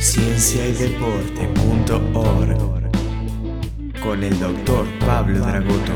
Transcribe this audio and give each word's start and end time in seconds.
cienciaydeporte.org 0.00 2.90
con 4.02 4.24
el 4.24 4.40
doctor 4.40 4.86
Pablo 5.00 5.40
Dragoto. 5.40 5.92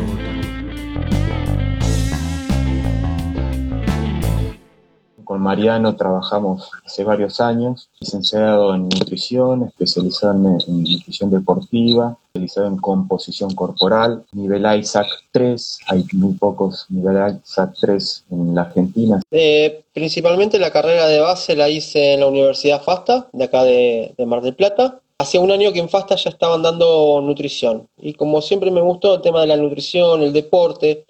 Con 5.35 5.43
Mariano 5.43 5.97
trabajamos 5.97 6.71
hace 6.87 7.03
varios 7.03 7.41
años, 7.41 7.89
licenciado 7.99 8.73
en 8.73 8.83
nutrición, 8.83 9.65
especializado 9.65 10.33
en, 10.33 10.85
nutrición 10.85 11.29
deportiva, 11.29 12.17
especializado 12.29 12.69
en 12.69 12.77
composición 12.77 13.53
corporal, 13.53 14.25
nivel 14.31 14.65
ISAC 14.79 15.09
3, 15.33 15.79
hay 15.89 16.05
muy 16.13 16.35
pocos 16.35 16.87
nivel 16.89 17.37
ISAC 17.43 17.75
3 17.81 18.25
en 18.31 18.55
la 18.55 18.63
Argentina. 18.63 19.23
Eh, 19.33 19.83
principalmente 19.93 20.61
la 20.61 20.71
carrera 20.71 21.09
de 21.09 21.19
base 21.19 21.57
la 21.57 21.69
hice 21.69 22.15
en 22.15 22.21
la 22.21 22.29
Universidad 22.29 22.81
FASTA, 22.81 23.27
de 23.33 23.43
acá 23.43 23.65
de, 23.65 24.15
de 24.17 24.27
Mar 24.27 24.41
del 24.41 24.55
Plata, 24.55 25.01
Hacía 25.17 25.41
un 25.41 25.53
año 25.53 25.73
que 25.73 25.79
en 25.79 25.89
FASTA 25.89 26.17
ya 26.17 26.31
estaban 26.31 26.63
dando 26.63 27.21
nutrición. 27.23 27.89
Y 27.97 28.15
como 28.15 28.43
siempre 28.43 28.73
me 28.73 28.81
gustó 28.81 29.15
el 29.15 29.23
tema 29.23 29.41
de 29.43 29.47
la 29.47 29.57
nutrición, 29.57 30.23
el 30.23 30.33
deporte, 30.33 31.07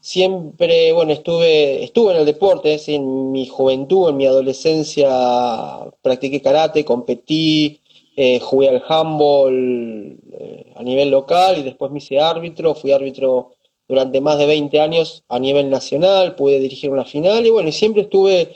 siempre, 0.00 0.92
bueno, 0.92 1.12
estuve, 1.12 1.84
estuve 1.84 2.12
en 2.12 2.20
el 2.20 2.26
deporte, 2.26 2.80
en 2.88 3.32
mi 3.32 3.46
juventud, 3.46 4.10
en 4.10 4.16
mi 4.16 4.26
adolescencia, 4.26 5.08
practiqué 6.02 6.40
karate, 6.40 6.84
competí, 6.84 7.80
eh, 8.16 8.40
jugué 8.40 8.68
al 8.68 8.82
handball 8.88 10.18
eh, 10.32 10.72
a 10.76 10.82
nivel 10.82 11.10
local 11.10 11.58
y 11.58 11.62
después 11.62 11.90
me 11.90 11.98
hice 11.98 12.20
árbitro, 12.20 12.74
fui 12.74 12.92
árbitro 12.92 13.52
durante 13.88 14.20
más 14.20 14.38
de 14.38 14.46
20 14.46 14.80
años 14.80 15.24
a 15.28 15.38
nivel 15.38 15.70
nacional, 15.70 16.34
pude 16.36 16.60
dirigir 16.60 16.90
una 16.90 17.04
final 17.04 17.46
y 17.46 17.50
bueno, 17.50 17.72
siempre 17.72 18.02
estuve 18.02 18.52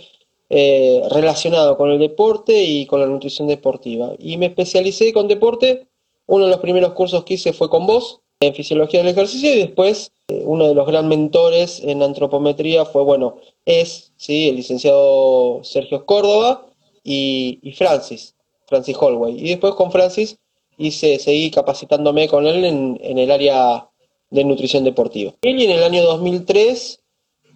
eh, 0.51 1.03
relacionado 1.11 1.77
con 1.77 1.91
el 1.91 1.98
deporte 1.98 2.62
y 2.62 2.87
con 2.87 3.01
la 3.01 3.06
nutrición 3.06 3.48
deportiva. 3.48 4.12
Y 4.19 4.37
me 4.37 4.47
especialicé 4.47 5.12
con 5.12 5.29
deporte. 5.29 5.89
Uno 6.27 6.45
de 6.45 6.51
los 6.51 6.61
primeros 6.61 6.92
cursos 6.92 7.25
que 7.25 7.34
hice 7.34 7.53
fue 7.53 7.69
con 7.69 7.86
vos, 7.86 8.20
en 8.47 8.55
fisiología 8.55 9.00
del 9.00 9.12
ejercicio, 9.12 9.55
y 9.55 9.59
después 9.59 10.12
eh, 10.28 10.42
uno 10.45 10.69
de 10.69 10.75
los 10.75 10.87
gran 10.87 11.09
mentores 11.09 11.81
en 11.84 12.03
antropometría 12.03 12.84
fue, 12.84 13.03
bueno, 13.03 13.36
es 13.64 14.12
¿sí? 14.17 14.48
el 14.48 14.56
licenciado 14.56 15.62
Sergio 15.64 16.06
Córdoba 16.06 16.67
y, 17.03 17.73
Francis, 17.77 18.34
Francis 18.67 18.97
Holway. 18.98 19.39
Y 19.39 19.51
después 19.51 19.75
con 19.75 19.92
Francis 19.92 20.39
hice, 20.78 21.19
seguí 21.19 21.51
capacitándome 21.51 22.28
con 22.28 22.47
él 22.47 22.64
en, 22.64 22.98
en 23.03 23.19
el 23.19 23.31
área 23.31 23.89
de 24.31 24.45
nutrición 24.45 24.84
deportiva. 24.84 25.33
Y 25.42 25.64
en 25.64 25.70
el 25.70 25.83
año 25.83 26.03
2003 26.03 27.01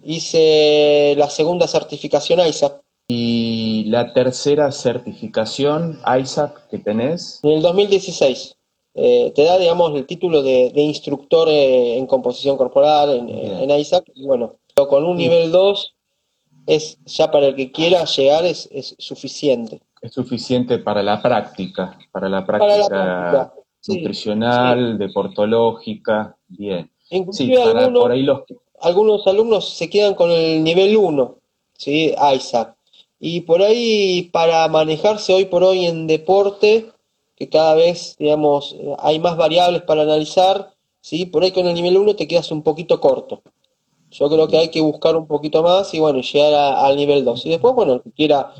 hice 0.03 1.15
la 1.17 1.29
segunda 1.29 1.67
certificación 1.67 2.39
ISAC. 2.47 2.81
¿Y 3.07 3.85
la 3.85 4.13
tercera 4.13 4.71
certificación 4.71 5.99
ISAC 6.05 6.69
que 6.69 6.77
tenés? 6.77 7.39
En 7.43 7.51
el 7.51 7.61
2016. 7.61 8.55
Eh, 9.01 9.31
te 9.33 9.45
da, 9.45 9.57
digamos, 9.57 9.95
el 9.95 10.05
título 10.05 10.41
de, 10.41 10.71
instructor 10.75 11.47
eh, 11.47 11.97
en 11.97 12.05
composición 12.05 12.57
corporal 12.57 13.11
en, 13.11 13.71
ISAC. 13.71 14.03
Y 14.13 14.25
bueno, 14.25 14.55
con 14.75 15.05
un 15.05 15.15
nivel 15.15 15.51
2 15.51 15.95
es 16.67 16.99
ya 17.05 17.31
para 17.31 17.47
el 17.47 17.55
que 17.55 17.71
quiera 17.71 18.03
llegar 18.03 18.45
es, 18.45 18.69
suficiente. 18.97 19.79
Es 20.01 20.13
suficiente 20.13 20.79
para 20.79 21.01
la 21.01 21.21
práctica, 21.21 21.97
para 22.11 22.27
la 22.27 22.45
práctica, 22.45 23.53
nutricional, 23.87 24.97
deportológica, 24.97 26.35
bien. 26.47 26.91
Inclusive 27.09 27.55
sí, 27.55 27.61
para, 27.63 27.91
por 27.91 28.11
ahí 28.11 28.23
los 28.23 28.41
algunos 28.81 29.27
alumnos 29.27 29.69
se 29.69 29.89
quedan 29.89 30.13
con 30.13 30.31
el 30.31 30.63
nivel 30.63 30.95
1, 30.97 31.35
¿sí? 31.77 32.13
ISAC. 32.35 32.75
Y 33.19 33.41
por 33.41 33.61
ahí, 33.61 34.29
para 34.31 34.67
manejarse 34.67 35.33
hoy 35.33 35.45
por 35.45 35.63
hoy 35.63 35.85
en 35.85 36.07
deporte, 36.07 36.89
que 37.39 37.47
cada 37.47 37.73
vez, 37.73 38.17
digamos, 38.19 38.75
hay 38.97 39.17
más 39.17 39.37
variables 39.37 39.81
para 39.83 40.01
analizar, 40.01 40.73
¿sí? 40.99 41.25
Por 41.25 41.43
ahí 41.43 41.51
con 41.51 41.65
el 41.65 41.73
nivel 41.73 41.97
1 41.97 42.15
te 42.17 42.27
quedas 42.27 42.51
un 42.51 42.63
poquito 42.63 42.99
corto. 42.99 43.41
Yo 44.11 44.29
creo 44.29 44.47
que 44.47 44.57
hay 44.57 44.69
que 44.69 44.81
buscar 44.81 45.15
un 45.15 45.25
poquito 45.25 45.63
más 45.63 45.93
y, 45.93 45.99
bueno, 45.99 46.19
llegar 46.19 46.53
al 46.53 46.97
nivel 46.97 47.23
2. 47.23 47.45
Y 47.45 47.49
después, 47.51 47.73
bueno, 47.73 47.93
el 47.93 48.01
que 48.01 48.11
quiera 48.11 48.53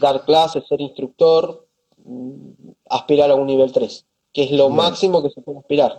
dar 0.00 0.24
clases, 0.24 0.64
ser 0.68 0.80
instructor, 0.80 1.66
mm, 2.04 2.70
aspirar 2.88 3.30
a 3.32 3.34
un 3.34 3.46
nivel 3.46 3.72
3, 3.72 4.06
que 4.32 4.44
es 4.44 4.52
lo 4.52 4.70
máximo 4.70 5.20
que 5.20 5.30
se 5.30 5.40
puede 5.40 5.58
aspirar. 5.58 5.98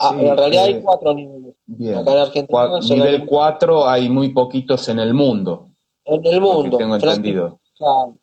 Ah, 0.00 0.14
en 0.18 0.36
realidad 0.36 0.64
hay 0.64 0.82
cuatro 0.82 1.14
niveles. 1.14 1.54
Acá 1.96 2.12
en 2.12 2.18
Argentina. 2.18 2.80
nivel 2.80 3.26
4 3.26 3.88
hay 3.88 4.08
muy 4.08 4.30
poquitos 4.30 4.88
en 4.88 4.98
el 4.98 5.14
mundo. 5.14 5.68
En 6.04 6.26
el 6.26 6.40
mundo. 6.40 6.76
Tengo 6.76 6.96
entendido. 6.96 7.60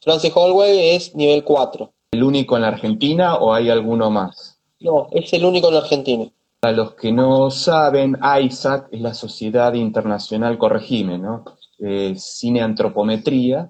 Francis 0.01 0.33
Hallway 0.35 0.95
es 0.95 1.15
nivel 1.15 1.43
4. 1.43 1.91
¿El 2.15 2.23
único 2.23 2.55
en 2.55 2.61
la 2.61 2.69
Argentina 2.69 3.35
o 3.35 3.53
hay 3.53 3.69
alguno 3.69 4.09
más? 4.09 4.57
No, 4.79 5.09
es 5.11 5.33
el 5.33 5.43
único 5.43 5.67
en 5.67 5.73
la 5.73 5.81
Argentina. 5.81 6.25
Para 6.61 6.73
los 6.73 6.93
que 6.93 7.11
no 7.11 7.51
saben, 7.51 8.17
ISAC 8.41 8.87
es 8.93 9.01
la 9.01 9.13
Sociedad 9.13 9.73
Internacional, 9.73 10.57
corregime, 10.57 11.17
¿no? 11.17 11.43
Eh, 11.77 12.15
Cineantropometría, 12.17 13.69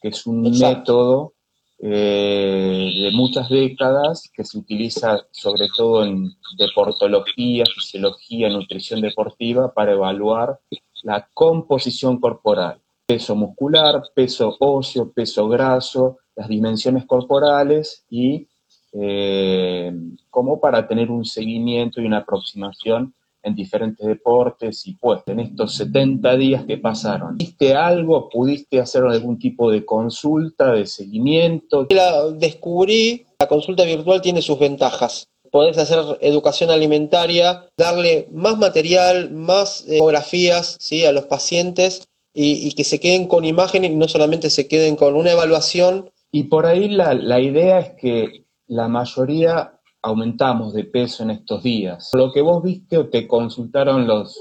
que 0.00 0.08
es 0.08 0.26
un 0.26 0.50
método 0.58 1.34
eh, 1.78 2.90
de 3.02 3.10
muchas 3.12 3.50
décadas 3.50 4.30
que 4.34 4.44
se 4.44 4.56
utiliza 4.56 5.18
sobre 5.30 5.66
todo 5.76 6.06
en 6.06 6.30
deportología, 6.56 7.64
fisiología, 7.66 8.48
nutrición 8.48 9.02
deportiva 9.02 9.74
para 9.74 9.92
evaluar 9.92 10.58
la 11.02 11.28
composición 11.34 12.18
corporal, 12.18 12.80
peso 13.04 13.36
muscular, 13.36 14.02
peso 14.14 14.56
óseo, 14.58 15.12
peso 15.12 15.46
graso, 15.50 16.16
las 16.36 16.48
dimensiones 16.48 17.06
corporales 17.06 18.04
y 18.10 18.48
eh, 18.92 19.92
como 20.30 20.60
para 20.60 20.86
tener 20.86 21.10
un 21.10 21.24
seguimiento 21.24 22.00
y 22.00 22.06
una 22.06 22.18
aproximación 22.18 23.14
en 23.44 23.54
diferentes 23.54 24.06
deportes 24.06 24.86
y 24.86 24.94
pues 24.94 25.20
en 25.26 25.40
estos 25.40 25.74
70 25.76 26.36
días 26.36 26.64
que 26.64 26.78
pasaron, 26.78 27.36
¿viste 27.36 27.74
algo? 27.74 28.28
¿Pudiste 28.30 28.80
hacer 28.80 29.04
algún 29.04 29.38
tipo 29.38 29.70
de 29.70 29.84
consulta, 29.84 30.72
de 30.72 30.86
seguimiento? 30.86 31.86
La 31.90 32.30
descubrí, 32.30 33.26
la 33.38 33.46
consulta 33.46 33.84
virtual 33.84 34.22
tiene 34.22 34.40
sus 34.40 34.58
ventajas. 34.58 35.28
Podés 35.50 35.78
hacer 35.78 35.98
educación 36.20 36.70
alimentaria, 36.70 37.68
darle 37.76 38.28
más 38.32 38.58
material, 38.58 39.30
más 39.30 39.84
fotografías 39.86 40.76
¿sí? 40.80 41.04
a 41.04 41.12
los 41.12 41.26
pacientes 41.26 42.08
y, 42.32 42.72
que 42.72 42.82
se 42.82 42.98
queden 42.98 43.28
con 43.28 43.44
imágenes 43.44 43.92
y 43.92 43.94
no 43.94 44.08
solamente 44.08 44.50
se 44.50 44.66
queden 44.66 44.96
con 44.96 45.14
una 45.14 45.30
evaluación. 45.30 46.10
Y 46.34 46.42
por 46.42 46.66
ahí 46.66 46.88
la, 46.88 47.14
la 47.14 47.38
idea 47.38 47.78
es 47.78 47.90
que 47.90 48.44
la 48.66 48.88
mayoría 48.88 49.78
aumentamos 50.02 50.74
de 50.74 50.82
peso 50.82 51.22
en 51.22 51.30
estos 51.30 51.62
días. 51.62 52.10
Lo 52.12 52.32
que 52.32 52.40
vos 52.40 52.60
viste 52.60 52.98
o 52.98 53.08
te 53.08 53.28
consultaron 53.28 54.08
los 54.08 54.36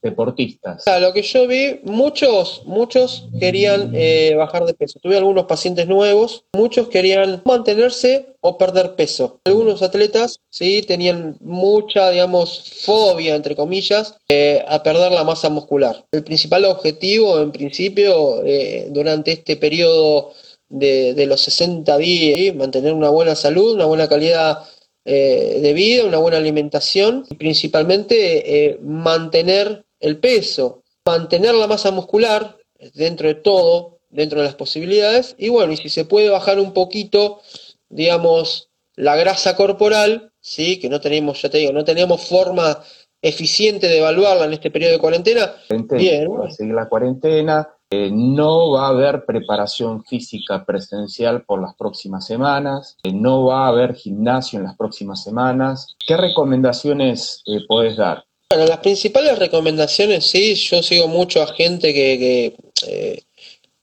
deportistas. 0.00 0.84
Lo 1.00 1.12
que 1.12 1.20
yo 1.20 1.46
vi, 1.46 1.80
muchos, 1.84 2.62
muchos 2.64 3.28
querían 3.38 3.90
eh, 3.94 4.36
bajar 4.38 4.64
de 4.64 4.72
peso. 4.72 5.00
Tuve 5.02 5.18
algunos 5.18 5.44
pacientes 5.44 5.86
nuevos, 5.86 6.44
muchos 6.54 6.88
querían 6.88 7.42
mantenerse 7.44 8.34
o 8.40 8.56
perder 8.56 8.94
peso. 8.94 9.40
Algunos 9.44 9.82
atletas, 9.82 10.40
sí, 10.48 10.80
tenían 10.80 11.36
mucha, 11.40 12.08
digamos, 12.08 12.72
fobia, 12.86 13.34
entre 13.34 13.54
comillas, 13.54 14.16
eh, 14.30 14.64
a 14.66 14.82
perder 14.82 15.12
la 15.12 15.24
masa 15.24 15.50
muscular. 15.50 16.06
El 16.10 16.24
principal 16.24 16.64
objetivo, 16.64 17.38
en 17.38 17.52
principio, 17.52 18.42
eh, 18.46 18.88
durante 18.90 19.32
este 19.32 19.56
periodo 19.56 20.32
de, 20.68 21.14
de 21.14 21.26
los 21.26 21.40
60 21.42 21.96
días, 21.98 22.54
mantener 22.54 22.92
una 22.92 23.08
buena 23.08 23.34
salud, 23.34 23.74
una 23.74 23.86
buena 23.86 24.08
calidad 24.08 24.64
eh, 25.10 25.60
de 25.62 25.72
vida, 25.72 26.04
una 26.04 26.18
buena 26.18 26.36
alimentación 26.36 27.24
y 27.30 27.34
principalmente 27.36 28.66
eh, 28.66 28.78
mantener 28.82 29.86
el 30.00 30.18
peso, 30.18 30.82
mantener 31.06 31.54
la 31.54 31.66
masa 31.66 31.90
muscular 31.90 32.58
dentro 32.94 33.28
de 33.28 33.34
todo, 33.34 34.00
dentro 34.10 34.40
de 34.40 34.44
las 34.44 34.54
posibilidades 34.54 35.34
y 35.38 35.48
bueno, 35.48 35.72
y 35.72 35.78
si 35.78 35.88
se 35.88 36.04
puede 36.04 36.28
bajar 36.28 36.60
un 36.60 36.74
poquito, 36.74 37.40
digamos, 37.88 38.68
la 38.96 39.16
grasa 39.16 39.56
corporal, 39.56 40.32
sí, 40.40 40.78
que 40.78 40.90
no 40.90 41.00
tenemos, 41.00 41.40
ya 41.40 41.48
te 41.48 41.56
digo, 41.56 41.72
no 41.72 41.84
tenemos 41.84 42.26
forma 42.26 42.82
eficiente 43.22 43.88
de 43.88 44.00
evaluarla 44.00 44.44
en 44.44 44.52
este 44.52 44.70
periodo 44.70 44.92
de 44.92 44.98
cuarentena, 44.98 45.54
bien. 45.90 46.28
seguir 46.50 46.74
la 46.74 46.88
cuarentena, 46.88 47.68
eh, 47.90 48.10
no 48.12 48.72
va 48.72 48.86
a 48.86 48.88
haber 48.90 49.24
preparación 49.24 50.04
física 50.04 50.66
presencial 50.66 51.44
por 51.44 51.62
las 51.62 51.74
próximas 51.74 52.26
semanas, 52.26 52.98
eh, 53.02 53.12
no 53.14 53.44
va 53.44 53.64
a 53.64 53.68
haber 53.68 53.94
gimnasio 53.94 54.58
en 54.58 54.66
las 54.66 54.76
próximas 54.76 55.24
semanas. 55.24 55.96
¿Qué 56.06 56.18
recomendaciones 56.18 57.42
eh, 57.46 57.60
puedes 57.66 57.96
dar? 57.96 58.24
Bueno, 58.50 58.66
las 58.66 58.80
principales 58.80 59.38
recomendaciones, 59.38 60.26
sí, 60.26 60.54
yo 60.54 60.82
sigo 60.82 61.08
mucho 61.08 61.42
a 61.42 61.46
gente 61.46 61.94
que, 61.94 62.54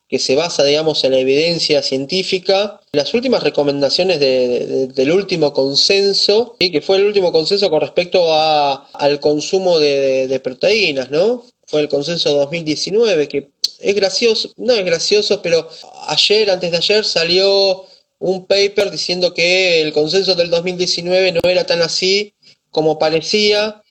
que, 0.07 0.19
se 0.19 0.35
basa, 0.35 0.63
digamos, 0.63 1.03
en 1.03 1.11
la 1.11 1.19
evidencia 1.19 1.81
científica. 1.81 2.79
Las 2.93 3.13
últimas 3.13 3.43
recomendaciones 3.43 4.19
del 4.19 5.11
último 5.11 5.51
consenso, 5.51 6.55
¿sí? 6.59 6.71
que 6.71 6.81
fue 6.81 6.97
el 6.97 7.05
último 7.05 7.31
consenso 7.31 7.69
con 7.69 7.81
respecto 7.81 8.33
a, 8.33 8.87
al 8.93 9.19
consumo 9.19 9.77
de, 9.77 10.27
de 10.27 10.39
proteínas, 10.39 11.11
¿no? 11.11 11.43
Fue 11.67 11.81
el 11.81 11.89
consenso 11.89 12.31
2019, 12.33 13.27
que 13.27 13.49
es 13.79 13.95
gracioso, 13.95 14.51
no 14.57 14.73
es 14.73 14.85
gracioso, 14.85 15.41
pero 15.41 15.67
ayer, 16.07 16.49
antes 16.49 16.71
de 16.71 16.77
ayer, 16.77 17.05
salió 17.05 17.85
un 18.19 18.45
paper 18.45 18.91
diciendo 18.91 19.33
que 19.33 19.81
el 19.81 19.93
consenso 19.93 20.35
del 20.35 20.49
2019 20.49 21.33
no 21.33 21.49
era 21.49 21.65
tan 21.65 21.81
así 21.81 22.33
como 22.71 22.97
parecía 22.97 23.81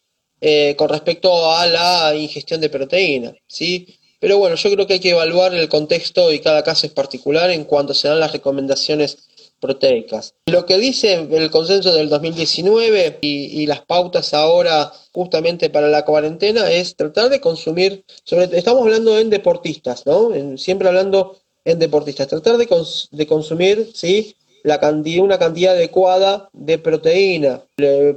eh, 0.41 0.75
con 0.77 0.89
respecto 0.89 1.53
a 1.53 1.67
la 1.67 2.15
ingestión 2.17 2.61
de 2.61 2.69
proteína, 2.69 3.35
¿sí? 3.47 3.99
Pero 4.21 4.39
bueno, 4.39 4.57
yo 4.57 4.71
creo 4.71 4.87
que 4.87 4.95
hay 4.95 5.01
que 5.01 5.11
evaluar 5.11 5.55
el 5.55 5.69
contexto 5.69 6.33
y 6.33 6.41
cada 6.41 6.63
caso 6.63 6.87
es 6.87 6.93
particular 6.93 7.51
en 7.51 7.65
cuanto 7.65 7.95
se 7.95 8.09
dan 8.09 8.21
las 8.21 8.33
recomendaciones 8.33 9.29
proteicas. 9.61 10.35
Lo 10.47 10.67
que 10.67 10.79
dice 10.79 11.27
el 11.31 11.51
consenso 11.51 11.93
del 11.95 12.09
2019 12.09 13.19
y, 13.21 13.63
y, 13.63 13.67
las 13.67 13.81
pautas 13.83 14.35
ahora 14.35 14.93
justamente 15.13 15.71
para 15.71 15.89
la 15.89 16.05
cuarentena 16.05 16.71
es 16.71 16.97
tratar 16.97 17.31
de 17.31 17.41
consumir, 17.41 18.05
sobre, 18.25 18.57
estamos 18.59 18.83
hablando 18.83 19.19
en 19.19 19.31
deportistas, 19.31 20.05
¿no? 20.07 20.31
Siempre 20.59 20.89
hablando 20.89 21.39
en 21.65 21.79
deportistas, 21.79 22.29
tratar 22.29 22.59
de, 22.59 22.67
cons, 22.67 23.09
de 23.11 23.27
consumir, 23.27 23.91
¿sí? 23.95 24.37
La 24.65 24.81
cantidad, 24.81 25.23
una 25.23 25.39
cantidad 25.39 25.75
adecuada 25.75 26.49
de 26.55 26.79
proteína. 26.79 27.63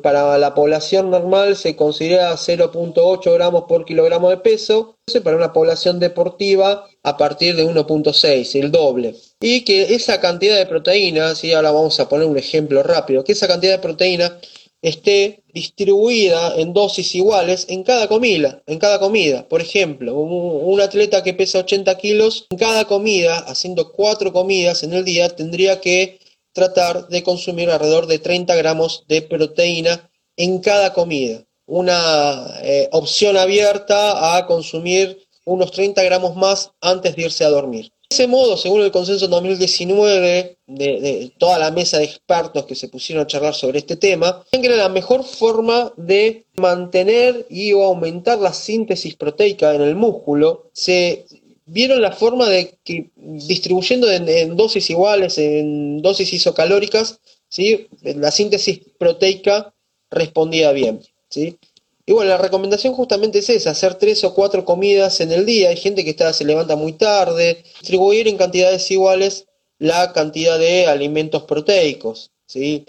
Para 0.02 0.38
la 0.38 0.56
población 0.56 1.12
normal 1.12 1.58
se 1.58 1.76
considera 1.76 2.34
0.8 2.34 3.34
gramos 3.34 3.66
por 3.68 3.84
kilogramo 3.84 4.30
de 4.30 4.38
peso, 4.38 4.96
para 5.24 5.36
una 5.36 5.52
población 5.52 6.00
deportiva 6.00 6.86
a 7.04 7.18
partir 7.18 7.56
de 7.58 7.66
1.6, 7.66 8.60
el 8.60 8.72
doble. 8.72 9.16
Y 9.42 9.66
que 9.66 9.94
esa 9.94 10.22
cantidad 10.22 10.58
de 10.58 10.66
proteína, 10.66 11.36
si 11.36 11.52
ahora 11.52 11.72
vamos 11.72 12.00
a 12.00 12.08
poner 12.08 12.28
un 12.28 12.38
ejemplo 12.38 12.82
rápido, 12.82 13.26
que 13.26 13.34
esa 13.34 13.48
cantidad 13.48 13.74
de 13.74 13.80
proteína 13.80 14.40
esté 14.82 15.44
distribuida 15.54 16.56
en 16.56 16.72
dosis 16.72 17.14
iguales 17.16 17.66
en 17.68 17.84
cada 17.84 18.08
comida, 18.08 18.62
en 18.68 18.80
cada 18.80 19.00
comida. 19.00 19.50
Por 19.50 19.60
ejemplo, 19.60 20.18
un, 20.18 20.72
un, 20.72 20.80
atleta 20.80 21.24
que 21.24 21.34
pesa 21.34 21.60
80 21.60 21.98
kilos, 21.98 22.46
en 22.52 22.58
cada 22.58 22.86
comida, 22.86 23.40
haciendo 23.40 23.92
cuatro 23.92 24.32
comidas 24.32 24.84
en 24.84 24.94
el 24.94 25.04
día, 25.04 25.28
tendría 25.30 25.82
que 25.82 26.20
tratar 26.58 27.08
de 27.08 27.22
consumir 27.22 27.70
alrededor 27.70 28.08
de 28.08 28.18
30 28.18 28.56
gramos 28.56 29.06
de 29.08 29.22
proteína 29.22 30.10
en 30.36 30.58
cada 30.58 30.92
comida. 30.92 31.46
Una 31.68 32.48
eh, 32.64 32.90
opción 32.94 33.38
abierta 33.38 34.36
a 34.36 34.48
consumir 34.48 35.20
unos 35.46 35.72
30 35.72 36.02
gramos 36.02 36.36
más 36.36 36.72
antes 36.82 37.16
de 37.16 37.22
irse 37.22 37.46
a 37.46 37.50
dormir. 37.50 37.92
De 38.10 38.16
ese 38.16 38.26
modo, 38.26 38.58
según 38.58 38.82
el 38.82 38.92
consenso 38.92 39.28
2019 39.28 40.58
de, 40.66 41.00
de, 41.00 41.32
toda 41.38 41.60
la 41.60 41.70
mesa 41.70 42.00
de 42.00 42.06
expertos 42.06 42.66
que 42.66 42.74
se 42.74 42.88
pusieron 42.88 43.24
a 43.24 43.28
charlar 43.28 43.54
sobre 43.54 43.78
este 43.78 43.96
tema, 43.96 44.44
era 44.52 44.78
la 44.78 44.90
mejor 44.90 45.24
forma 45.26 45.94
de 45.96 46.48
mantener 46.56 47.46
y 47.52 47.72
o 47.74 47.84
aumentar 47.84 48.40
la 48.40 48.54
síntesis 48.54 49.16
proteica 49.16 49.76
en 49.76 49.82
el 49.84 49.96
músculo, 49.96 50.72
se 50.74 51.26
vieron 51.68 52.02
la 52.02 52.12
forma 52.12 52.50
de 52.50 52.78
que 52.84 53.12
distribuyendo 53.16 54.10
en, 54.10 54.56
dosis 54.56 54.90
iguales, 54.90 55.38
en 55.38 56.02
dosis 56.02 56.34
isocalóricas, 56.34 57.20
¿sí? 57.50 57.88
la 58.02 58.32
síntesis 58.32 58.82
proteica 58.98 59.74
respondía 60.10 60.72
bien. 60.72 61.02
¿sí? 61.30 61.58
Y 62.06 62.14
bueno, 62.14 62.30
la 62.30 62.38
recomendación 62.38 62.94
justamente 62.94 63.40
es 63.40 63.50
esa, 63.50 63.72
hacer 63.72 63.96
tres 63.96 64.24
o 64.24 64.34
cuatro 64.34 64.66
comidas 64.66 65.20
en 65.20 65.32
el 65.32 65.46
día. 65.46 65.70
Hay 65.70 65.78
gente 65.78 66.04
que 66.04 66.12
está, 66.12 66.32
se 66.34 66.46
levanta 66.46 66.76
muy 66.76 66.94
tarde. 66.94 67.64
Distribuir 67.82 68.28
en 68.28 68.38
cantidades 68.38 68.90
iguales 68.90 69.46
la 69.78 70.14
cantidad 70.14 70.58
de 70.58 70.88
alimentos 70.88 71.44
proteicos. 71.44 72.32
¿sí? 72.46 72.86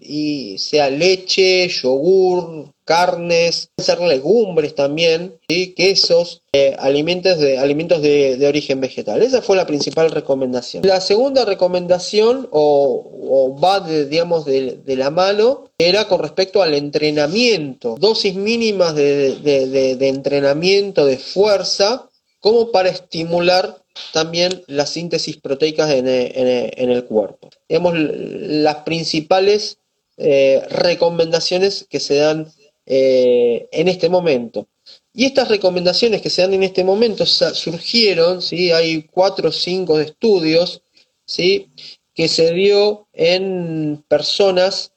y 0.00 0.58
sea 0.58 0.90
leche, 0.90 1.68
yogur, 1.68 2.72
carnes, 2.88 3.68
ser 3.76 4.00
legumbres 4.00 4.74
también, 4.74 5.38
¿sí? 5.46 5.74
quesos, 5.76 6.40
eh, 6.54 6.74
alimentos, 6.78 7.38
de, 7.38 7.58
alimentos 7.58 8.00
de, 8.00 8.42
origen 8.48 8.80
vegetal. 8.80 9.20
Esa 9.20 9.42
fue 9.42 9.56
la 9.56 9.66
principal 9.66 10.10
recomendación. 10.10 10.86
La 10.86 11.02
segunda 11.02 11.44
recomendación, 11.44 12.48
o, 12.50 13.54
va 13.62 13.80
de, 13.80 14.06
digamos 14.06 14.46
de, 14.46 14.80
la 14.96 15.10
mano, 15.10 15.66
era 15.76 16.08
con 16.08 16.20
respecto 16.20 16.62
al 16.62 16.72
entrenamiento, 16.72 17.96
dosis 18.00 18.34
mínimas 18.34 18.94
de, 18.94 19.98
entrenamiento 20.00 21.04
de 21.04 21.18
fuerza, 21.18 22.08
como 22.40 22.72
para 22.72 22.88
estimular 22.88 23.76
también 24.14 24.62
las 24.66 24.88
síntesis 24.88 25.36
proteicas 25.36 25.90
en, 25.90 26.08
en, 26.08 26.70
en 26.74 26.90
el 26.90 27.04
cuerpo. 27.04 27.50
Digamos, 27.68 27.92
las 27.98 28.76
principales 28.76 29.76
eh, 30.20 30.60
recomendaciones 30.70 31.86
que 31.88 32.00
se 32.00 32.16
dan 32.16 32.48
eh, 32.90 33.68
en 33.70 33.86
este 33.86 34.08
momento. 34.08 34.66
Y 35.12 35.26
estas 35.26 35.48
recomendaciones 35.48 36.22
que 36.22 36.30
se 36.30 36.40
dan 36.40 36.54
en 36.54 36.62
este 36.62 36.84
momento 36.84 37.26
surgieron, 37.26 38.40
¿sí? 38.40 38.72
hay 38.72 39.02
cuatro 39.02 39.50
o 39.50 39.52
cinco 39.52 40.00
estudios 40.00 40.80
¿sí? 41.26 41.68
que 42.14 42.28
se 42.28 42.54
dio 42.54 43.06
en 43.12 44.02
personas 44.08 44.92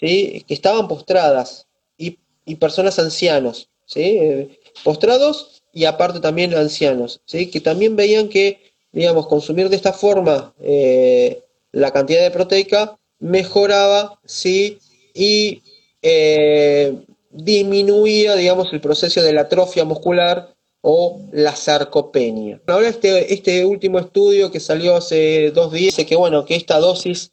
¿sí? 0.00 0.44
que 0.48 0.54
estaban 0.54 0.88
postradas 0.88 1.68
y, 1.96 2.18
y 2.44 2.56
personas 2.56 2.98
ancianos, 2.98 3.68
¿sí? 3.86 4.58
Postrados 4.82 5.62
y 5.72 5.84
aparte 5.84 6.18
también 6.18 6.54
ancianos, 6.54 7.20
¿sí? 7.24 7.46
que 7.46 7.60
también 7.60 7.94
veían 7.94 8.28
que, 8.28 8.72
digamos, 8.90 9.28
consumir 9.28 9.68
de 9.68 9.76
esta 9.76 9.92
forma 9.92 10.54
eh, 10.60 11.44
la 11.70 11.92
cantidad 11.92 12.22
de 12.22 12.32
proteica 12.32 12.98
mejoraba, 13.20 14.18
¿sí? 14.24 14.78
y 15.14 15.62
eh, 16.02 16.96
disminuía, 17.44 18.34
digamos, 18.34 18.72
el 18.72 18.80
proceso 18.80 19.22
de 19.22 19.32
la 19.32 19.42
atrofia 19.42 19.84
muscular 19.84 20.54
o 20.80 21.20
la 21.32 21.54
sarcopenia. 21.54 22.60
Ahora 22.66 22.88
este, 22.88 23.32
este 23.32 23.64
último 23.64 23.98
estudio 23.98 24.50
que 24.50 24.60
salió 24.60 24.96
hace 24.96 25.50
dos 25.52 25.72
días 25.72 25.96
dice 25.96 26.06
que, 26.06 26.16
bueno, 26.16 26.44
que 26.44 26.56
esta 26.56 26.78
dosis 26.78 27.32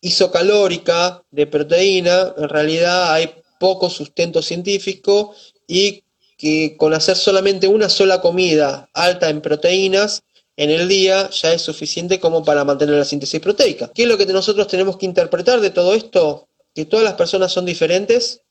isocalórica 0.00 1.22
de 1.30 1.46
proteína, 1.46 2.34
en 2.36 2.48
realidad 2.48 3.12
hay 3.12 3.30
poco 3.58 3.88
sustento 3.88 4.42
científico 4.42 5.34
y 5.66 6.04
que 6.36 6.76
con 6.76 6.92
hacer 6.92 7.16
solamente 7.16 7.68
una 7.68 7.88
sola 7.88 8.20
comida 8.20 8.88
alta 8.92 9.30
en 9.30 9.40
proteínas 9.40 10.22
en 10.56 10.70
el 10.70 10.88
día 10.88 11.30
ya 11.30 11.52
es 11.52 11.62
suficiente 11.62 12.20
como 12.20 12.44
para 12.44 12.64
mantener 12.64 12.96
la 12.96 13.04
síntesis 13.04 13.40
proteica. 13.40 13.90
¿Qué 13.94 14.02
es 14.02 14.08
lo 14.08 14.18
que 14.18 14.26
nosotros 14.26 14.68
tenemos 14.68 14.96
que 14.96 15.06
interpretar 15.06 15.60
de 15.60 15.70
todo 15.70 15.94
esto? 15.94 16.48
Que 16.74 16.84
todas 16.84 17.04
las 17.04 17.14
personas 17.14 17.52
son 17.52 17.64
diferentes, 17.64 18.43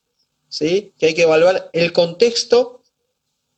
¿sí? 0.54 0.92
que 0.98 1.06
hay 1.06 1.14
que 1.14 1.22
evaluar 1.22 1.68
el 1.72 1.92
contexto, 1.92 2.80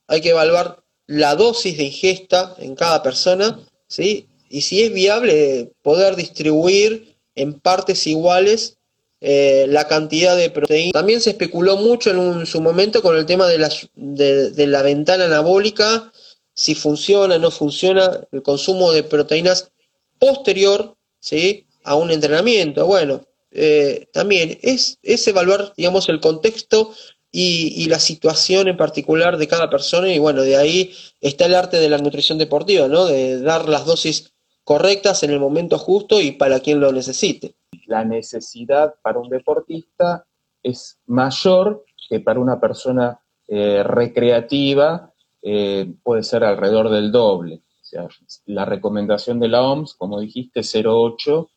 hay 0.07 0.23
que 0.23 0.31
evaluar 0.31 0.83
la 1.07 1.35
dosis 1.35 1.77
de 1.77 1.85
ingesta 1.85 2.55
en 2.59 2.75
cada 2.75 3.03
persona, 3.03 3.61
¿sí? 3.87 4.29
y 4.49 4.63
si 4.63 4.83
es 4.83 4.93
viable 4.93 5.73
poder 5.83 6.17
distribuir 6.17 7.15
en 7.35 7.61
partes 7.61 8.07
iguales 8.07 8.79
eh, 9.21 9.67
la 9.69 9.87
cantidad 9.89 10.37
de 10.37 10.49
proteína. 10.49 10.93
También 10.93 11.21
se 11.21 11.31
especuló 11.31 11.77
mucho 11.77 12.11
en, 12.11 12.47
su 12.47 12.63
momento 12.63 13.03
con 13.03 13.15
el 13.15 13.27
tema 13.27 13.47
de 13.47 13.59
la, 13.59 13.71
de, 13.95 14.51
de 14.53 14.67
la 14.67 14.81
ventana 14.81 15.27
anabólica, 15.27 16.11
si 16.55 16.75
funciona 16.75 17.35
o 17.35 17.39
no 17.39 17.51
funciona 17.51 18.27
el 18.33 18.43
consumo 18.43 18.93
de 18.93 19.03
proteínas 19.03 19.71
posterior 20.19 20.97
¿sí? 21.21 21.67
a 21.85 21.95
un 21.95 22.11
entrenamiento. 22.11 22.87
Bueno, 22.87 23.27
eh, 23.57 24.09
también 24.13 24.59
es, 24.63 24.99
es 25.03 25.27
evaluar, 25.27 25.73
digamos, 25.77 26.09
el 26.09 26.21
contexto 26.21 26.93
y, 27.33 27.87
la 27.89 27.99
situación 27.99 28.69
en 28.69 28.77
particular 28.77 29.37
de 29.37 29.49
cada 29.49 29.69
persona 29.69 30.13
y 30.13 30.19
bueno, 30.19 30.43
de 30.43 30.57
ahí 30.57 30.93
está 31.21 31.47
el 31.47 31.55
arte 31.55 31.79
de 31.79 31.91
la 31.91 31.99
nutrición 31.99 32.39
deportiva, 32.39 32.89
¿no? 32.89 33.05
De 33.05 33.41
dar 33.41 33.69
las 33.69 33.85
dosis 33.85 34.33
correctas 34.65 35.23
en 35.23 35.31
el 35.31 35.41
momento 35.41 35.79
justo 35.79 36.21
y 36.21 36.33
para 36.33 36.61
quien 36.61 36.81
lo 36.81 36.93
necesite 36.93 37.57
la 37.87 38.05
necesidad 38.05 38.95
para 39.03 39.19
un 39.19 39.29
deportista 39.29 40.27
es 40.63 40.99
mayor 41.07 41.85
que 42.09 42.21
para 42.21 42.41
una 42.41 42.61
persona 42.61 43.21
eh, 43.49 43.83
recreativa, 43.83 45.13
eh, 45.43 45.93
puede 46.03 46.23
ser 46.23 46.45
alrededor 46.45 46.91
del 46.91 47.13
doble. 47.13 47.63
O 47.81 47.85
sea, 47.85 48.09
la 48.47 48.65
recomendación 48.65 49.39
de 49.39 49.49
la 49.49 49.63
OMS, 49.63 49.95
como 49.95 50.21
dijiste, 50.21 50.61
0,8, 50.61 51.49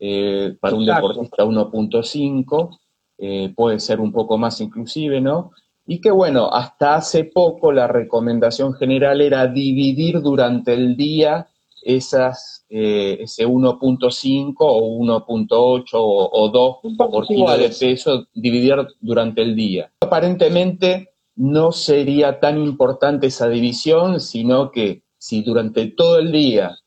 eh, 0.00 0.56
para 0.58 0.74
un 0.74 0.82
Exacto. 0.82 1.08
deportista 1.08 1.44
1.5, 1.44 2.78
eh, 3.18 3.52
puede 3.54 3.78
ser 3.78 4.00
un 4.00 4.12
poco 4.12 4.38
más 4.38 4.60
inclusive, 4.62 5.20
¿no? 5.20 5.52
Y 5.86 6.00
que 6.00 6.10
bueno, 6.10 6.48
hasta 6.50 6.94
hace 6.94 7.24
poco 7.24 7.70
la 7.70 7.86
recomendación 7.86 8.72
general 8.72 9.20
era 9.20 9.46
dividir 9.46 10.22
durante 10.22 10.72
el 10.72 10.96
día 10.96 11.48
esas 11.82 12.64
eh, 12.70 13.18
ese 13.20 13.46
1.5 13.46 14.54
o 14.58 14.98
1.8 15.00 15.88
o, 15.94 16.30
o 16.32 16.48
2 16.48 16.76
por 16.96 17.26
kilo 17.26 17.56
de 17.56 17.68
peso, 17.68 18.26
dividir 18.32 18.76
durante 19.00 19.42
el 19.42 19.54
día. 19.54 19.90
Aparentemente 20.00 21.10
no 21.36 21.72
sería 21.72 22.40
tan 22.40 22.58
importante 22.58 23.26
esa 23.26 23.48
división, 23.48 24.20
sino 24.20 24.70
que 24.70 25.02
si 25.18 25.42
durante 25.42 25.86
todo 25.88 26.18
el 26.18 26.32
día 26.32 26.78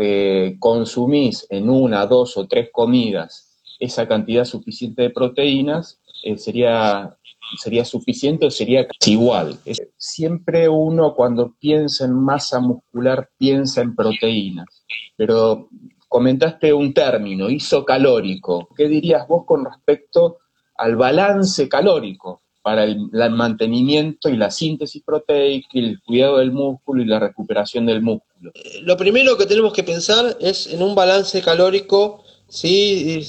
eh, 0.00 0.56
consumís 0.58 1.46
en 1.50 1.68
una, 1.70 2.06
dos 2.06 2.36
o 2.36 2.46
tres 2.46 2.70
comidas 2.72 3.46
esa 3.78 4.06
cantidad 4.06 4.44
suficiente 4.44 5.02
de 5.02 5.10
proteínas, 5.10 6.00
eh, 6.22 6.36
sería, 6.36 7.16
sería 7.56 7.84
suficiente 7.84 8.46
o 8.46 8.50
sería 8.50 8.86
igual. 9.06 9.58
Siempre 9.96 10.68
uno 10.68 11.14
cuando 11.14 11.54
piensa 11.58 12.04
en 12.04 12.12
masa 12.12 12.60
muscular 12.60 13.30
piensa 13.38 13.80
en 13.80 13.94
proteínas 13.94 14.80
pero 15.20 15.68
comentaste 16.08 16.72
un 16.72 16.94
término, 16.94 17.50
isocalórico. 17.50 18.70
¿Qué 18.74 18.88
dirías 18.88 19.28
vos 19.28 19.44
con 19.44 19.66
respecto 19.66 20.38
al 20.76 20.96
balance 20.96 21.68
calórico 21.68 22.40
para 22.62 22.84
el, 22.84 23.10
mantenimiento 23.30 24.28
y 24.28 24.36
la 24.36 24.50
síntesis 24.50 25.02
proteica, 25.02 25.68
el 25.74 26.00
cuidado 26.02 26.38
del 26.38 26.52
músculo 26.52 27.02
y 27.02 27.06
la 27.06 27.18
recuperación 27.18 27.86
del 27.86 28.02
músculo? 28.02 28.52
Eh, 28.54 28.80
lo 28.82 28.96
primero 28.96 29.36
que 29.36 29.46
tenemos 29.46 29.72
que 29.72 29.82
pensar 29.82 30.36
es 30.40 30.66
en 30.66 30.82
un 30.82 30.94
balance 30.94 31.40
calórico, 31.42 32.24
¿sí? 32.48 33.22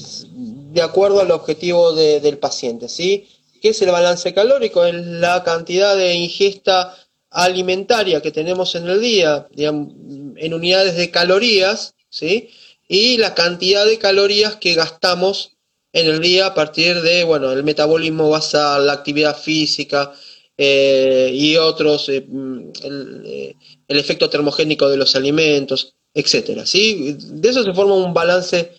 de 0.72 0.82
acuerdo 0.82 1.20
al 1.20 1.30
objetivo 1.30 1.92
del 1.92 2.38
paciente. 2.38 2.88
¿sí? 2.88 3.28
¿Qué 3.60 3.70
es 3.70 3.82
el 3.82 3.90
balance 3.90 4.32
calórico? 4.34 4.84
Es 4.84 4.94
la 4.94 5.42
cantidad 5.44 5.96
de 5.96 6.14
ingesta 6.14 6.94
alimentaria 7.30 8.20
que 8.20 8.30
tenemos 8.30 8.74
en 8.74 8.88
el 8.88 9.00
día, 9.00 9.48
en 9.56 10.54
unidades 10.54 10.96
de 10.96 11.10
calorías, 11.10 11.94
¿sí? 12.10 12.50
y 12.88 13.16
la 13.16 13.34
cantidad 13.34 13.86
de 13.86 13.98
calorías 13.98 14.56
que 14.56 14.74
gastamos 14.74 15.51
en 15.92 16.06
el 16.06 16.20
día 16.20 16.46
a 16.46 16.54
partir 16.54 17.00
de, 17.02 17.24
bueno, 17.24 17.52
el 17.52 17.64
metabolismo 17.64 18.30
basal, 18.30 18.86
la 18.86 18.94
actividad 18.94 19.36
física 19.36 20.12
eh, 20.56 21.30
y 21.32 21.56
otros, 21.56 22.08
eh, 22.08 22.24
mm, 22.26 22.70
eh, 22.82 23.56
el, 23.88 23.98
efecto 23.98 24.30
termogénico 24.30 24.88
de 24.88 24.96
los 24.96 25.14
alimentos, 25.16 25.94
etcétera, 26.14 26.66
¿sí? 26.66 27.16
De 27.18 27.48
eso 27.48 27.62
se 27.62 27.72
forma 27.72 27.94
un 27.94 28.14
balance, 28.14 28.72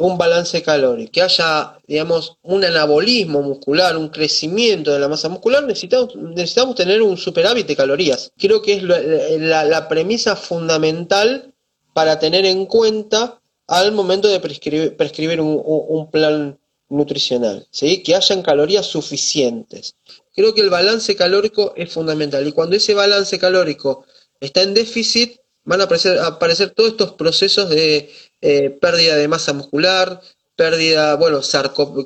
un 0.00 0.16
balance 0.16 0.62
calórico, 0.62 1.12
que 1.12 1.22
haya, 1.22 1.78
digamos, 1.86 2.38
un 2.42 2.64
anabolismo 2.64 3.42
muscular, 3.42 3.96
un 3.98 4.08
crecimiento 4.08 4.92
de 4.92 4.98
la 4.98 5.08
masa 5.08 5.28
muscular, 5.28 5.62
necesitamos, 5.64 6.16
necesitamos 6.16 6.74
tener 6.74 7.02
un 7.02 7.18
superávit 7.18 7.66
de 7.66 7.76
calorías. 7.76 8.32
Creo 8.38 8.62
que 8.62 8.74
es 8.74 8.82
la 8.82 9.88
premisa 9.88 10.36
fundamental 10.36 11.52
para 11.92 12.18
tener 12.18 12.46
en 12.46 12.64
cuenta 12.64 13.37
al 13.68 13.92
momento 13.92 14.28
de 14.28 14.40
prescribir, 14.40 15.40
un, 15.40 16.10
plan 16.10 16.58
nutricional, 16.88 17.68
¿sí? 17.70 18.02
que 18.02 18.14
hayan 18.14 18.42
calorías 18.42 18.86
suficientes. 18.86 19.94
Creo 20.34 20.54
que 20.54 20.62
el 20.62 20.70
balance 20.70 21.14
calórico 21.14 21.74
es 21.76 21.92
fundamental 21.92 22.46
y 22.46 22.52
cuando 22.52 22.76
ese 22.76 22.94
balance 22.94 23.38
calórico 23.38 24.06
está 24.40 24.62
en 24.62 24.72
déficit, 24.72 25.38
van 25.64 25.82
a 25.82 25.84
aparecer, 25.84 26.70
todos 26.70 26.92
estos 26.92 27.12
procesos 27.12 27.68
de 27.68 28.10
eh, 28.40 28.70
pérdida 28.70 29.16
de 29.16 29.28
masa 29.28 29.52
muscular, 29.52 30.22
pérdida, 30.56 31.16
bueno, 31.16 31.40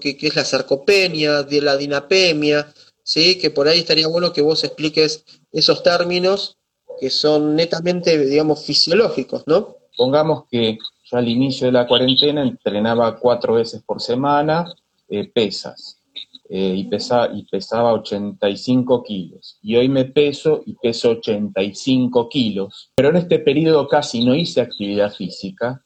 que, 0.00 0.18
es 0.20 0.34
la 0.34 0.44
sarcopenia, 0.44 1.44
de 1.44 1.60
la 1.60 1.76
dinapemia, 1.76 2.74
¿sí? 3.04 3.38
que 3.38 3.50
por 3.50 3.68
ahí 3.68 3.78
estaría 3.78 4.08
bueno 4.08 4.32
que 4.32 4.42
vos 4.42 4.64
expliques 4.64 5.24
esos 5.52 5.84
términos 5.84 6.58
que 6.98 7.08
son 7.08 7.54
netamente, 7.54 8.18
digamos, 8.18 8.64
fisiológicos, 8.64 9.44
¿no? 9.46 9.76
Pongamos 9.96 10.44
que 10.50 10.78
yo 11.12 11.18
al 11.18 11.28
inicio 11.28 11.66
de 11.66 11.72
la 11.72 11.86
cuarentena 11.86 12.42
entrenaba 12.42 13.18
cuatro 13.18 13.54
veces 13.54 13.82
por 13.82 14.00
semana 14.00 14.72
eh, 15.08 15.28
pesas 15.28 16.00
eh, 16.48 16.74
y, 16.76 16.84
pesa, 16.84 17.30
y 17.32 17.44
pesaba 17.44 17.92
85 17.92 19.02
kilos. 19.02 19.58
Y 19.62 19.76
hoy 19.76 19.88
me 19.88 20.06
peso 20.06 20.62
y 20.64 20.74
peso 20.74 21.10
85 21.10 22.28
kilos. 22.28 22.90
Pero 22.94 23.10
en 23.10 23.16
este 23.16 23.38
periodo 23.38 23.86
casi 23.88 24.24
no 24.24 24.34
hice 24.34 24.60
actividad 24.62 25.12
física. 25.12 25.84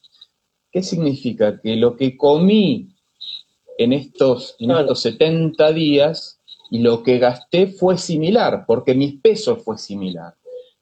¿Qué 0.70 0.82
significa? 0.82 1.60
Que 1.60 1.76
lo 1.76 1.96
que 1.96 2.16
comí 2.16 2.88
en 3.78 3.92
estos, 3.92 4.54
en 4.58 4.70
estos 4.70 5.00
70 5.00 5.72
días 5.72 6.40
y 6.70 6.78
lo 6.80 7.02
que 7.02 7.18
gasté 7.18 7.68
fue 7.68 7.98
similar, 7.98 8.64
porque 8.66 8.94
mi 8.94 9.12
peso 9.12 9.56
fue 9.56 9.78
similar. 9.78 10.34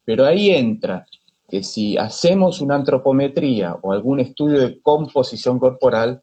Pero 0.04 0.26
ahí 0.26 0.50
entra 0.50 1.06
que 1.48 1.62
si 1.62 1.96
hacemos 1.96 2.60
una 2.60 2.74
antropometría 2.74 3.76
o 3.82 3.92
algún 3.92 4.20
estudio 4.20 4.60
de 4.60 4.80
composición 4.80 5.58
corporal, 5.58 6.22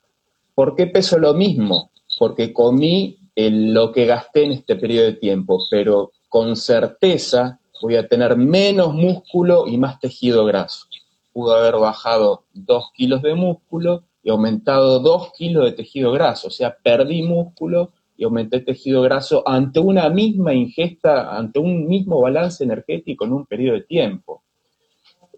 ¿por 0.55 0.75
qué 0.75 0.87
peso 0.87 1.19
lo 1.19 1.33
mismo? 1.33 1.91
Porque 2.17 2.53
comí 2.53 3.17
lo 3.35 3.91
que 3.91 4.05
gasté 4.05 4.43
en 4.43 4.51
este 4.51 4.75
periodo 4.75 5.05
de 5.05 5.13
tiempo, 5.13 5.59
pero 5.69 6.11
con 6.29 6.55
certeza 6.55 7.59
voy 7.81 7.95
a 7.95 8.07
tener 8.07 8.37
menos 8.37 8.93
músculo 8.93 9.67
y 9.67 9.77
más 9.77 9.99
tejido 9.99 10.45
graso. 10.45 10.85
Pudo 11.33 11.55
haber 11.55 11.75
bajado 11.75 12.43
2 12.53 12.91
kilos 12.93 13.21
de 13.21 13.33
músculo 13.33 14.03
y 14.21 14.29
aumentado 14.29 14.99
2 14.99 15.31
kilos 15.33 15.65
de 15.65 15.71
tejido 15.71 16.11
graso, 16.11 16.49
o 16.49 16.51
sea, 16.51 16.75
perdí 16.83 17.23
músculo 17.23 17.91
y 18.17 18.23
aumenté 18.23 18.59
tejido 18.59 19.01
graso 19.01 19.41
ante 19.47 19.79
una 19.79 20.09
misma 20.09 20.53
ingesta, 20.53 21.35
ante 21.35 21.57
un 21.57 21.87
mismo 21.87 22.21
balance 22.21 22.63
energético 22.63 23.25
en 23.25 23.33
un 23.33 23.45
periodo 23.47 23.77
de 23.77 23.83
tiempo. 23.83 24.43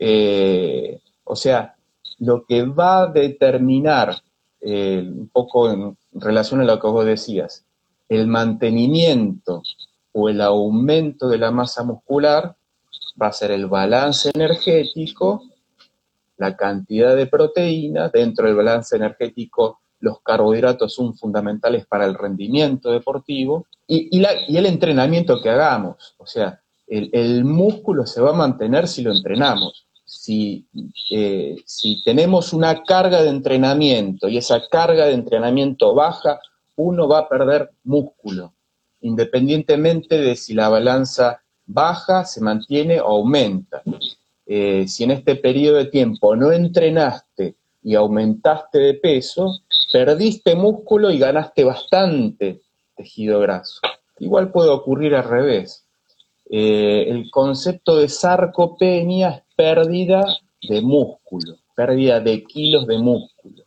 Eh, 0.05 0.99
o 1.23 1.33
sea, 1.33 1.75
lo 2.19 2.45
que 2.45 2.63
va 2.63 3.03
a 3.03 3.07
determinar, 3.07 4.21
eh, 4.59 5.01
un 5.01 5.29
poco 5.29 5.71
en 5.71 5.97
relación 6.11 6.59
a 6.59 6.65
lo 6.65 6.77
que 6.77 6.87
vos 6.87 7.05
decías, 7.05 7.63
el 8.09 8.27
mantenimiento 8.27 9.63
o 10.11 10.27
el 10.27 10.41
aumento 10.41 11.29
de 11.29 11.37
la 11.37 11.51
masa 11.51 11.83
muscular 11.83 12.53
va 13.21 13.27
a 13.27 13.31
ser 13.31 13.51
el 13.51 13.67
balance 13.67 14.29
energético, 14.33 15.43
la 16.35 16.57
cantidad 16.57 17.15
de 17.15 17.27
proteína, 17.27 18.09
dentro 18.09 18.47
del 18.47 18.57
balance 18.57 18.97
energético 18.97 19.79
los 20.01 20.19
carbohidratos 20.19 20.93
son 20.93 21.15
fundamentales 21.15 21.85
para 21.85 22.03
el 22.03 22.15
rendimiento 22.15 22.91
deportivo 22.91 23.67
y, 23.87 24.21
el 24.21 24.65
entrenamiento 24.65 25.41
que 25.41 25.49
hagamos. 25.49 26.13
O 26.17 26.25
sea, 26.25 26.59
el, 26.87 27.45
músculo 27.45 28.05
se 28.05 28.19
va 28.19 28.31
a 28.31 28.33
mantener 28.33 28.89
si 28.89 29.01
lo 29.01 29.13
entrenamos 29.13 29.87
si, 30.13 30.65
eh, 31.11 31.57
si 31.65 32.03
tenemos 32.03 32.53
una 32.53 32.83
carga 32.83 33.23
de 33.23 33.29
entrenamiento 33.29 34.29
y 34.29 34.37
esa 34.37 34.61
carga 34.69 35.07
de 35.07 35.13
entrenamiento 35.13 35.93
baja, 35.93 36.39
uno 36.75 37.07
va 37.07 37.19
a 37.19 37.29
perder 37.29 37.71
músculo, 37.83 38.53
independientemente 39.01 40.21
de 40.21 40.35
si 40.35 40.53
la 40.53 40.69
balanza 40.69 41.41
baja, 41.65 42.25
se 42.25 42.41
mantiene 42.41 43.01
o 43.01 43.07
aumenta. 43.07 43.81
Eh, 44.45 44.85
si 44.87 45.03
en 45.03 45.11
este 45.11 45.35
periodo 45.35 45.77
de 45.77 45.85
tiempo 45.85 46.35
no 46.35 46.51
entrenaste 46.51 47.55
y 47.81 47.95
aumentaste 47.95 48.79
de 48.79 48.93
peso, 48.95 49.59
perdiste 49.91 50.55
músculo 50.55 51.11
y 51.11 51.17
ganaste 51.17 51.63
bastante 51.63 52.61
tejido 52.95 53.39
graso. 53.39 53.81
Igual 54.19 54.51
puede 54.51 54.69
ocurrir 54.69 55.15
al 55.15 55.27
revés. 55.27 55.85
Eh, 56.49 57.05
el 57.09 57.31
concepto 57.31 57.97
de 57.97 58.07
sarcopenia 58.09 59.42
pérdida 59.55 60.23
de 60.61 60.81
músculo, 60.81 61.57
pérdida 61.75 62.19
de 62.19 62.43
kilos 62.43 62.87
de 62.87 62.97
músculo. 62.97 63.63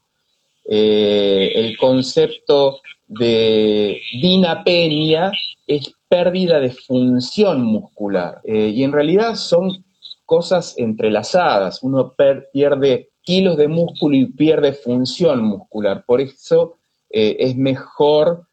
Eh, 0.64 1.52
el 1.54 1.76
concepto 1.76 2.80
de 3.06 4.00
dinapenia 4.20 5.30
es 5.66 5.92
pérdida 6.08 6.60
de 6.60 6.70
función 6.70 7.62
muscular. 7.62 8.40
Eh, 8.44 8.72
y 8.74 8.82
en 8.82 8.92
realidad 8.92 9.36
son 9.36 9.84
cosas 10.24 10.74
entrelazadas. 10.76 11.82
Uno 11.82 12.14
pierde 12.52 13.10
kilos 13.22 13.56
de 13.56 13.68
músculo 13.68 14.16
y 14.16 14.26
pierde 14.26 14.72
función 14.72 15.42
muscular. 15.44 16.04
Por 16.06 16.20
eso 16.20 16.76
es 17.08 17.56
mejor 17.56 18.46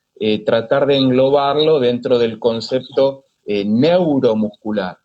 tratar 0.46 0.86
de 0.86 0.96
englobarlo 0.96 1.80
dentro 1.80 2.18
del 2.18 2.40
concepto 2.40 3.26
eh, 3.46 3.66
neuromuscular, 3.66 5.00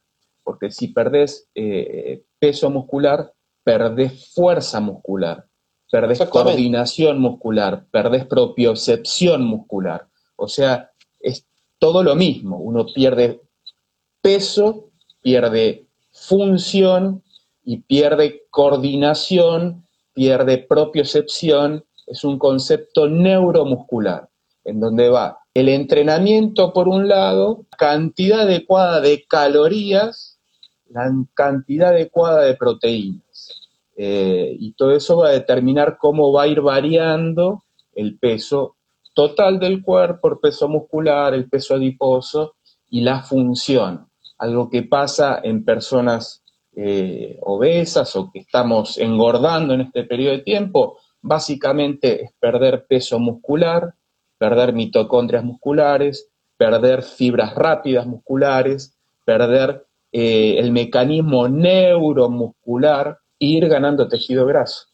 porque 0.49 0.71
si 0.71 0.89
perdés 0.89 1.47
eh, 1.55 2.23
peso 2.39 2.71
muscular, 2.71 3.35
perdés 3.63 4.33
fuerza 4.33 4.81
muscular, 4.81 5.45
perdés 5.93 6.23
coordinación 6.23 7.21
muscular, 7.21 7.85
perdés 7.91 8.25
propiocepción 8.25 9.45
muscular. 9.45 10.09
O 10.37 10.49
sea, 10.49 10.91
es 11.21 11.45
todo 11.79 12.03
lo 12.03 12.15
mismo. 12.15 12.57
Uno 12.57 12.87
pierde 12.87 13.43
peso, 14.23 14.89
pierde 15.21 15.85
función 16.13 17.23
y 17.63 17.83
pierde 17.83 18.47
coordinación, 18.49 19.87
pierde 20.15 20.57
propiocepción. 20.57 21.85
Es 22.07 22.25
un 22.25 22.39
concepto 22.39 23.07
neuromuscular, 23.07 24.31
en 24.65 24.81
donde 24.81 25.11
va 25.11 25.41
el 25.59 25.69
entrenamiento 25.69 26.73
por 26.73 26.87
un 26.87 27.09
lado, 27.09 27.67
cantidad 27.77 28.43
adecuada 28.43 29.01
de 29.01 29.27
calorías, 29.27 30.38
la 30.91 31.11
cantidad 31.35 31.91
adecuada 31.91 32.43
de 32.43 32.55
proteínas. 32.55 33.69
Eh, 33.97 34.57
y 34.59 34.73
todo 34.73 34.93
eso 34.93 35.17
va 35.19 35.29
a 35.29 35.33
determinar 35.33 35.99
cómo 35.99 36.33
va 36.33 36.45
a 36.45 36.47
ir 36.49 36.61
variando 36.61 37.65
el 37.95 38.19
peso 38.19 38.77
total 39.13 39.59
del 39.59 39.83
cuerpo, 39.83 40.29
el 40.29 40.39
peso 40.39 40.69
muscular, 40.69 41.35
el 41.35 41.49
peso 41.49 41.75
adiposo 41.75 42.55
y 42.89 43.01
la 43.01 43.23
función. 43.23 44.09
Algo 44.39 44.71
que 44.71 44.85
pasa 44.85 45.41
en 45.43 45.65
personas 45.65 46.45
eh, 46.77 47.41
obesas 47.43 48.15
o 48.15 48.31
que 48.31 48.39
estamos 48.39 48.99
engordando 48.99 49.75
en 49.75 49.81
este 49.81 50.05
periodo 50.05 50.37
de 50.37 50.43
tiempo, 50.43 50.99
básicamente 51.21 52.23
es 52.23 52.33
perder 52.39 52.87
peso 52.87 53.19
muscular, 53.19 53.95
perder 54.39 54.73
mitocondrias 54.73 55.43
musculares, 55.43 56.31
perder 56.57 57.03
fibras 57.03 57.57
rápidas 57.57 58.07
musculares, 58.07 58.97
perder 59.25 59.88
eh, 60.13 60.57
el 60.59 60.73
mecanismo 60.73 61.49
neuromuscular 61.49 63.19
ir 63.39 63.69
ganando 63.69 64.09
tejido 64.09 64.47
graso. 64.47 64.87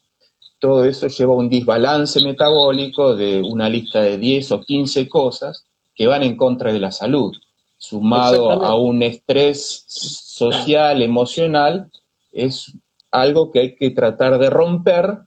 todo 0.59 0.85
eso 0.85 1.09
lleva 1.09 1.35
a 1.35 1.37
un 1.37 1.51
desbalance 1.51 2.23
metabólico 2.23 3.15
de 3.15 3.43
una 3.43 3.69
lista 3.69 4.01
de 4.01 4.17
10 4.17 4.53
o 4.53 4.61
15 4.61 5.09
cosas 5.09 5.67
que 5.95 6.07
van 6.07 6.23
en 6.23 6.37
contra 6.37 6.73
de 6.73 6.81
la 6.81 6.91
salud, 6.91 7.35
sumado 7.77 8.51
a 8.51 8.75
un 8.77 9.03
estrés 9.03 9.85
social, 9.87 11.03
emocional, 11.03 11.91
es 12.33 12.73
algo 13.11 13.51
que 13.51 13.61
hay 13.61 13.77
que 13.77 13.91
tratar 13.91 14.39
de 14.39 14.51
romper 14.51 15.19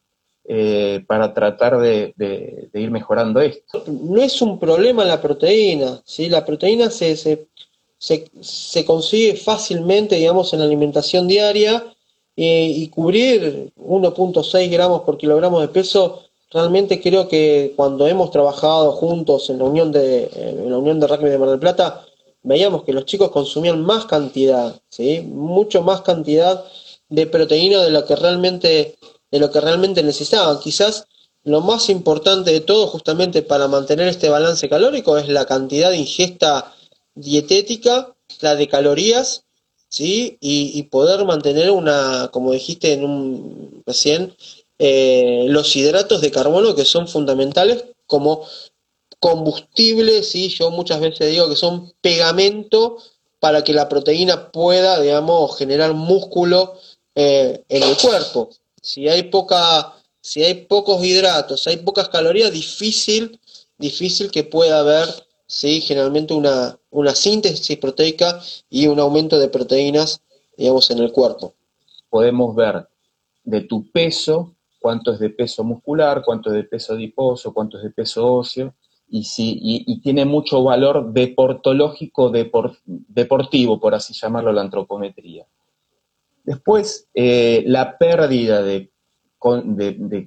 eh, 0.43 1.03
para 1.07 1.33
tratar 1.33 1.77
de, 1.77 2.69
ir 2.73 2.91
mejorando 2.91 3.41
esto. 3.41 3.83
No 3.87 4.21
es 4.21 4.41
un 4.41 4.59
problema 4.59 5.05
la 5.05 5.21
proteína, 5.21 6.01
¿sí? 6.05 6.29
la 6.29 6.45
proteína 6.45 6.89
se, 6.89 7.15
se, 7.15 7.47
se, 7.97 8.85
consigue 8.85 9.35
fácilmente, 9.35 10.15
digamos, 10.15 10.53
en 10.53 10.59
la 10.59 10.65
alimentación 10.65 11.27
diaria 11.27 11.83
eh, 12.35 12.71
y 12.75 12.87
cubrir 12.89 13.71
1.6 13.77 14.69
gramos 14.69 15.01
por 15.01 15.17
kilogramo 15.17 15.59
de 15.59 15.67
peso, 15.67 16.21
realmente 16.51 17.01
creo 17.01 17.27
que 17.27 17.73
cuando 17.75 18.07
hemos 18.07 18.31
trabajado 18.31 18.91
juntos 18.91 19.49
en 19.49 19.57
la 19.57 19.65
Unión 19.65 19.91
de, 19.91 20.29
en 20.35 20.69
la 20.69 20.77
Unión 20.77 20.99
de 20.99 21.07
Rugby 21.07 21.29
de 21.29 21.37
Mar 21.37 21.49
del 21.49 21.59
Plata, 21.59 22.05
veíamos 22.43 22.83
que 22.83 22.93
los 22.93 23.05
chicos 23.05 23.31
consumían 23.31 23.83
más 23.83 24.05
cantidad, 24.05 24.79
¿sí? 24.89 25.21
mucho 25.21 25.81
más 25.81 26.01
cantidad 26.01 26.63
de 27.09 27.25
proteína 27.25 27.83
de 27.83 27.89
lo 27.89 28.05
que 28.05 28.15
realmente, 28.15 28.95
de 29.31 29.39
lo 29.39 29.51
que 29.51 29.59
realmente 29.59 30.03
necesitaban. 30.03 30.59
Quizás 30.59 31.07
lo 31.43 31.61
más 31.61 31.89
importante 31.89 32.51
de 32.51 32.61
todo, 32.61 32.87
justamente 32.87 33.41
para 33.41 33.67
mantener 33.67 34.07
este 34.07 34.29
balance 34.29 34.69
calórico, 34.69 35.17
es 35.17 35.27
la 35.27 35.45
cantidad 35.45 35.91
ingesta 35.91 36.73
dietética, 37.17 38.15
la 38.41 38.55
de 38.55 38.67
calorías, 38.67 39.43
¿sí? 39.89 40.37
Y, 40.39 40.83
poder 40.83 41.25
mantener 41.25 41.71
una, 41.71 42.29
como 42.31 42.53
dijiste 42.53 42.93
en 42.93 43.03
un 43.03 43.83
recién, 43.85 44.35
eh, 44.79 45.45
los 45.47 45.75
hidratos 45.75 46.21
de 46.21 46.31
carbono 46.31 46.75
que 46.75 46.85
son 46.85 47.07
fundamentales 47.07 47.85
como 48.05 48.45
combustible, 49.19 50.23
¿sí? 50.23 50.49
Yo 50.49 50.71
muchas 50.71 50.99
veces 50.99 51.31
digo 51.31 51.49
que 51.49 51.55
son 51.55 51.91
pegamento 52.01 52.97
para 53.39 53.63
que 53.63 53.73
la 53.73 53.89
proteína 53.89 54.51
pueda, 54.51 54.99
digamos, 55.01 55.57
generar 55.57 55.93
músculo 55.93 56.75
eh, 57.15 57.63
en 57.69 57.83
el 57.83 57.97
cuerpo. 57.97 58.49
Si 58.81 59.07
hay 59.09 59.23
poca, 59.23 59.95
si 60.21 60.43
hay 60.43 60.65
pocos 60.65 61.03
hidratos, 61.03 61.65
hay 61.67 61.77
pocas 61.77 62.09
calorías, 62.09 62.51
difícil, 62.51 63.39
difícil 63.77 64.31
que 64.31 64.43
pueda 64.43 64.79
haber, 64.79 65.07
sí, 65.47 65.81
generalmente 65.81 66.33
una, 66.33 66.77
una 66.91 67.15
síntesis 67.15 67.77
proteica 67.77 68.39
y 68.69 68.87
un 68.87 68.99
aumento 68.99 69.39
de 69.39 69.49
proteínas, 69.49 70.21
digamos, 70.55 70.91
en 70.91 70.99
el 70.99 71.11
cuerpo. 71.11 71.53
Podemos 72.09 72.55
ver 72.55 72.87
de 73.43 73.61
tu 73.61 73.89
peso, 73.91 74.53
cuánto 74.79 75.13
es 75.13 75.19
de 75.19 75.29
peso 75.29 75.63
muscular, 75.63 76.21
cuánto 76.23 76.49
es 76.49 76.55
de 76.55 76.63
peso 76.63 76.93
adiposo, 76.93 77.53
cuánto 77.53 77.77
es 77.77 77.83
de 77.83 77.89
peso 77.89 78.31
óseo, 78.31 78.75
y, 79.09 79.23
si, 79.23 79.57
y, 79.61 80.01
tiene 80.01 80.25
mucho 80.25 80.63
valor 80.63 81.13
deportológico, 81.13 82.29
deportivo, 82.29 83.79
por 83.79 83.95
así 83.95 84.13
llamarlo, 84.13 84.51
la 84.51 84.61
antropometría. 84.61 85.45
Después, 86.43 87.07
eh, 87.13 87.63
la 87.67 87.97
pérdida 87.97 88.61
de, 88.63 88.91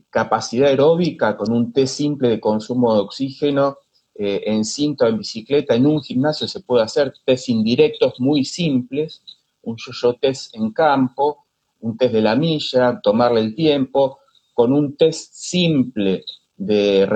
capacidad 0.08 0.68
aeróbica 0.68 1.36
con 1.36 1.52
un 1.52 1.72
test 1.72 1.96
simple 1.96 2.28
de 2.28 2.40
consumo 2.40 2.94
de 2.94 3.00
oxígeno 3.00 3.76
eh, 4.22 4.42
en 4.44 4.66
cinta 4.66 5.06
o 5.06 5.08
en 5.08 5.16
bicicleta, 5.16 5.74
en 5.74 5.86
un 5.86 6.02
gimnasio 6.02 6.46
se 6.46 6.60
puede 6.60 6.84
hacer 6.84 7.14
test 7.24 7.48
indirectos 7.48 8.20
muy 8.20 8.44
simples, 8.44 9.22
un 9.62 9.76
yo-yo 9.78 10.12
test 10.20 10.54
en 10.54 10.72
campo, 10.72 11.46
un 11.80 11.96
test 11.96 12.12
de 12.12 12.20
la 12.20 12.36
milla, 12.36 13.00
tomarle 13.02 13.40
el 13.40 13.54
tiempo, 13.54 14.18
con 14.52 14.74
un 14.74 14.94
test 14.94 15.32
simple 15.32 16.22
de, 16.54 17.08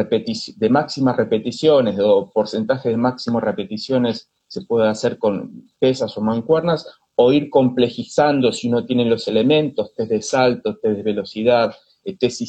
de 0.56 0.70
máximas 0.70 1.14
repeticiones 1.14 1.98
o 2.00 2.30
porcentaje 2.32 2.88
de 2.88 2.96
máximas 2.96 3.42
repeticiones 3.42 4.30
se 4.46 4.62
puede 4.62 4.88
hacer 4.88 5.18
con 5.18 5.68
pesas 5.78 6.16
o 6.16 6.22
mancuernas 6.22 6.86
o 7.16 7.34
ir 7.34 7.50
complejizando 7.50 8.50
si 8.50 8.68
uno 8.68 8.86
tiene 8.86 9.04
los 9.04 9.28
elementos, 9.28 9.92
test 9.94 10.10
de 10.10 10.22
salto, 10.22 10.78
test 10.78 10.96
de 10.96 11.02
velocidad, 11.02 11.74
eh, 12.02 12.16
test 12.16 12.40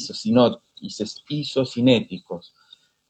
isocinéticos. 1.28 2.54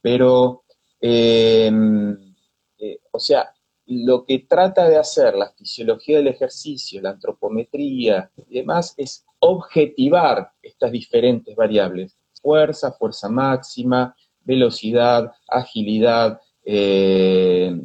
Pero, 0.03 0.65
em, 1.01 2.35
eh, 2.79 2.99
o 3.11 3.19
sea, 3.19 3.53
lo 3.87 4.25
que 4.25 4.41
trata 4.41 4.89
de 4.89 4.97
hacer 4.97 5.35
la 5.35 5.51
fisiología 5.51 6.17
del 6.19 6.29
ejercicio, 6.29 7.01
la 7.01 7.11
antropometría 7.11 8.31
y 8.49 8.57
demás 8.57 8.95
es 8.97 9.25
objetivar 9.39 10.51
estas 10.63 10.91
diferentes 10.91 11.55
variables. 11.55 12.17
Fuerza, 12.43 12.93
fuerza 12.93 13.29
máxima, 13.29 14.15
velocidad, 14.45 15.33
agilidad, 15.49 16.41
eh, 16.65 17.81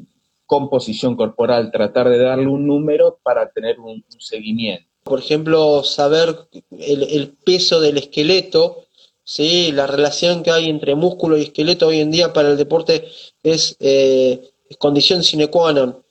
composición 0.45 1.15
corporal, 1.15 1.71
tratar 1.71 2.09
de 2.09 2.17
darle 2.17 2.47
un 2.47 2.67
número 2.67 3.19
para 3.23 3.49
tener 3.51 3.79
un, 3.79 4.03
seguimiento. 4.19 4.85
Por 5.03 5.19
ejemplo, 5.19 5.83
saber 5.83 6.35
el, 6.71 7.37
peso 7.45 7.79
del 7.79 7.97
esqueleto, 7.97 8.85
¿sí? 9.31 9.71
la 9.71 9.87
relación 9.87 10.43
que 10.43 10.51
hay 10.51 10.69
entre 10.69 10.93
músculo 10.95 11.37
y 11.37 11.43
esqueleto 11.43 11.87
hoy 11.87 12.01
en 12.01 12.11
día 12.11 12.33
para 12.33 12.49
el 12.49 12.57
deporte 12.57 13.07
es, 13.43 13.77
eh, 13.79 14.51
condición 14.77 15.23
sine 15.23 15.47
qua 15.47 15.71
non. 15.71 16.03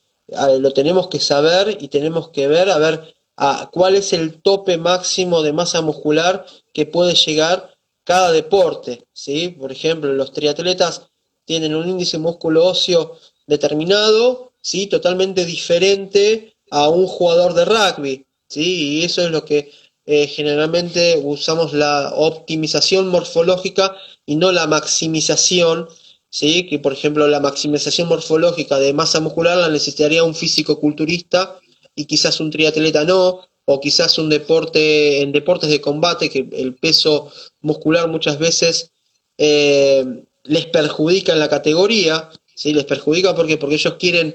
lo 0.64 0.72
tenemos 0.72 1.08
que 1.08 1.20
saber 1.20 1.76
y 1.80 1.88
tenemos 1.88 2.30
que 2.30 2.48
ver 2.48 2.70
a 2.70 2.78
ver 2.78 3.14
a 3.36 3.68
cuál 3.72 3.96
es 3.96 4.12
el 4.12 4.40
tope 4.40 4.78
máximo 4.78 5.42
de 5.42 5.52
masa 5.52 5.82
muscular 5.82 6.46
que 6.72 6.86
puede 6.86 7.14
llegar 7.14 7.76
cada 8.04 8.32
deporte. 8.32 9.04
¿sí? 9.12 9.48
Por 9.48 9.70
ejemplo, 9.72 10.12
los 10.12 10.32
triatletas 10.32 11.08
tienen 11.44 11.74
un 11.74 11.88
índice 11.88 12.18
músculo 12.18 12.66
óseo 12.66 13.18
determinado, 13.46 14.52
¿sí? 14.62 14.86
totalmente 14.86 15.44
diferente 15.44 16.54
a 16.70 16.88
un 16.88 17.06
jugador 17.06 17.54
de 17.54 17.64
rugby. 17.64 18.26
¿sí? 18.48 18.98
Y 18.98 19.04
eso 19.04 19.22
es 19.22 19.30
lo 19.30 19.44
que 19.44 19.72
eh, 20.12 20.26
generalmente 20.26 21.20
usamos 21.22 21.72
la 21.72 22.12
optimización 22.16 23.06
morfológica 23.06 23.94
y 24.26 24.34
no 24.34 24.50
la 24.50 24.66
maximización. 24.66 25.88
¿sí? 26.28 26.66
Que 26.66 26.80
por 26.80 26.92
ejemplo 26.92 27.28
la 27.28 27.38
maximización 27.38 28.08
morfológica 28.08 28.80
de 28.80 28.92
masa 28.92 29.20
muscular 29.20 29.56
la 29.56 29.68
necesitaría 29.68 30.24
un 30.24 30.34
físico 30.34 30.80
culturista 30.80 31.60
y 31.94 32.06
quizás 32.06 32.40
un 32.40 32.50
triatleta 32.50 33.04
no, 33.04 33.46
o 33.66 33.80
quizás 33.80 34.18
un 34.18 34.28
deporte 34.28 35.22
en 35.22 35.30
deportes 35.30 35.70
de 35.70 35.80
combate 35.80 36.28
que 36.28 36.48
el 36.52 36.74
peso 36.74 37.30
muscular 37.60 38.08
muchas 38.08 38.36
veces 38.40 38.90
eh, 39.38 40.04
les 40.42 40.66
perjudica 40.66 41.34
en 41.34 41.38
la 41.38 41.48
categoría, 41.48 42.30
¿sí? 42.52 42.72
Les 42.74 42.84
perjudica 42.84 43.36
porque, 43.36 43.58
porque 43.58 43.76
ellos 43.76 43.94
quieren, 43.94 44.34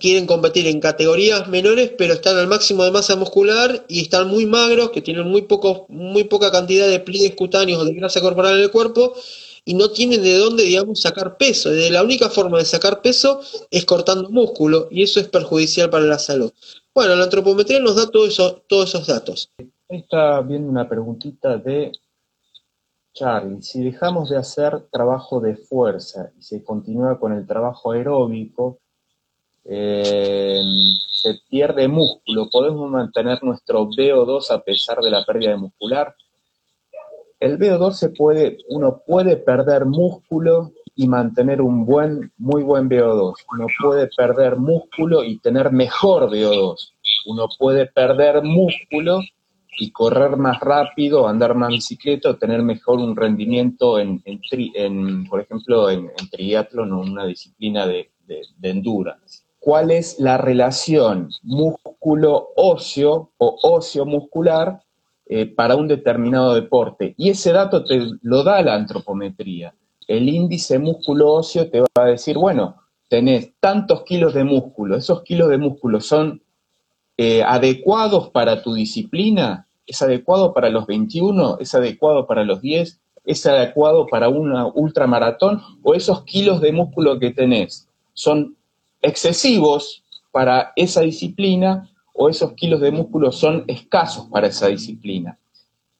quieren 0.00 0.26
competir 0.26 0.66
en 0.66 0.80
categorías 0.80 1.48
menores, 1.48 1.92
pero 1.96 2.14
están 2.14 2.36
al 2.36 2.46
máximo 2.46 2.84
de 2.84 2.90
masa 2.90 3.16
muscular 3.16 3.84
y 3.88 4.00
están 4.00 4.28
muy 4.28 4.46
magros, 4.46 4.90
que 4.90 5.02
tienen 5.02 5.28
muy, 5.28 5.46
muy 5.88 6.24
poca 6.24 6.50
cantidad 6.50 6.88
de 6.88 7.00
pliegues 7.00 7.34
cutáneos 7.34 7.80
o 7.80 7.84
de 7.84 7.94
grasa 7.94 8.20
corporal 8.20 8.56
en 8.56 8.64
el 8.64 8.70
cuerpo 8.70 9.14
y 9.64 9.74
no 9.74 9.90
tienen 9.90 10.22
de 10.22 10.36
dónde, 10.38 10.62
digamos, 10.62 11.00
sacar 11.00 11.36
peso. 11.36 11.70
La 11.70 12.02
única 12.02 12.30
forma 12.30 12.58
de 12.58 12.64
sacar 12.64 13.02
peso 13.02 13.40
es 13.70 13.84
cortando 13.84 14.30
músculo 14.30 14.88
y 14.90 15.02
eso 15.02 15.20
es 15.20 15.28
perjudicial 15.28 15.90
para 15.90 16.04
la 16.04 16.18
salud. 16.18 16.52
Bueno, 16.94 17.14
la 17.16 17.24
antropometría 17.24 17.78
nos 17.78 17.96
da 17.96 18.10
todo 18.10 18.26
eso, 18.26 18.62
todos 18.66 18.88
esos 18.88 19.06
datos. 19.06 19.50
Está 19.88 20.40
viendo 20.40 20.70
una 20.70 20.88
preguntita 20.88 21.58
de 21.58 21.92
Charlie, 23.12 23.62
si 23.62 23.82
dejamos 23.82 24.30
de 24.30 24.36
hacer 24.36 24.88
trabajo 24.90 25.40
de 25.40 25.56
fuerza 25.56 26.30
y 26.38 26.42
se 26.42 26.62
continúa 26.62 27.18
con 27.18 27.32
el 27.32 27.46
trabajo 27.46 27.92
aeróbico, 27.92 28.78
eh, 29.70 30.62
se 31.10 31.40
pierde 31.50 31.88
músculo, 31.88 32.48
podemos 32.50 32.90
mantener 32.90 33.42
nuestro 33.44 33.86
VO2 33.86 34.50
a 34.50 34.62
pesar 34.62 34.98
de 34.98 35.10
la 35.10 35.24
pérdida 35.24 35.50
de 35.50 35.58
muscular. 35.58 36.14
El 37.38 37.58
VO2 37.58 37.92
se 37.92 38.08
puede, 38.08 38.58
uno 38.70 39.02
puede 39.06 39.36
perder 39.36 39.84
músculo 39.84 40.72
y 40.94 41.06
mantener 41.06 41.60
un 41.60 41.84
buen, 41.84 42.32
muy 42.38 42.62
buen 42.62 42.88
VO2. 42.88 43.34
Uno 43.52 43.66
puede 43.80 44.08
perder 44.16 44.56
músculo 44.56 45.22
y 45.22 45.38
tener 45.38 45.70
mejor 45.70 46.30
VO2. 46.30 46.92
Uno 47.26 47.46
puede 47.58 47.86
perder 47.86 48.42
músculo 48.42 49.20
y 49.78 49.92
correr 49.92 50.36
más 50.36 50.58
rápido, 50.60 51.28
andar 51.28 51.54
más 51.54 51.68
bicicleta 51.68 52.30
o 52.30 52.36
tener 52.36 52.62
mejor 52.62 52.98
un 52.98 53.14
rendimiento 53.14 53.98
en, 53.98 54.20
por 55.28 55.40
ejemplo, 55.40 55.88
en, 55.88 56.10
triatlón 56.30 56.92
o 56.92 57.00
una 57.00 57.26
disciplina 57.26 57.86
de, 57.86 58.10
de, 58.26 58.70
endurance. 58.70 59.27
¿Cuál 59.68 59.90
es 59.90 60.18
la 60.18 60.38
relación 60.38 61.28
músculo-óseo 61.42 63.32
o 63.36 63.58
óseo-muscular 63.62 64.80
eh, 65.26 65.44
para 65.44 65.76
un 65.76 65.86
determinado 65.86 66.54
deporte? 66.54 67.12
Y 67.18 67.28
ese 67.28 67.52
dato 67.52 67.84
te 67.84 68.00
lo 68.22 68.44
da 68.44 68.62
la 68.62 68.74
antropometría. 68.74 69.74
El 70.06 70.26
índice 70.30 70.78
músculo-óseo 70.78 71.68
te 71.68 71.80
va 71.80 71.86
a 71.96 72.06
decir, 72.06 72.38
bueno, 72.38 72.76
tenés 73.10 73.52
tantos 73.60 74.04
kilos 74.04 74.32
de 74.32 74.44
músculo, 74.44 74.96
esos 74.96 75.20
kilos 75.20 75.50
de 75.50 75.58
músculo 75.58 76.00
son 76.00 76.40
eh, 77.18 77.42
adecuados 77.42 78.30
para 78.30 78.62
tu 78.62 78.72
disciplina, 78.72 79.66
es 79.86 80.00
adecuado 80.00 80.54
para 80.54 80.70
los 80.70 80.86
21, 80.86 81.58
es 81.60 81.74
adecuado 81.74 82.26
para 82.26 82.42
los 82.42 82.62
10, 82.62 83.00
es 83.26 83.44
adecuado 83.44 84.06
para 84.06 84.30
una 84.30 84.64
ultramaratón 84.66 85.60
o 85.82 85.94
esos 85.94 86.24
kilos 86.24 86.62
de 86.62 86.72
músculo 86.72 87.18
que 87.18 87.32
tenés 87.32 87.84
son 88.18 88.56
excesivos 89.02 90.04
para 90.30 90.72
esa 90.76 91.00
disciplina 91.02 91.90
o 92.12 92.28
esos 92.28 92.52
kilos 92.54 92.80
de 92.80 92.90
músculo 92.90 93.32
son 93.32 93.64
escasos 93.68 94.26
para 94.30 94.48
esa 94.48 94.68
disciplina. 94.68 95.38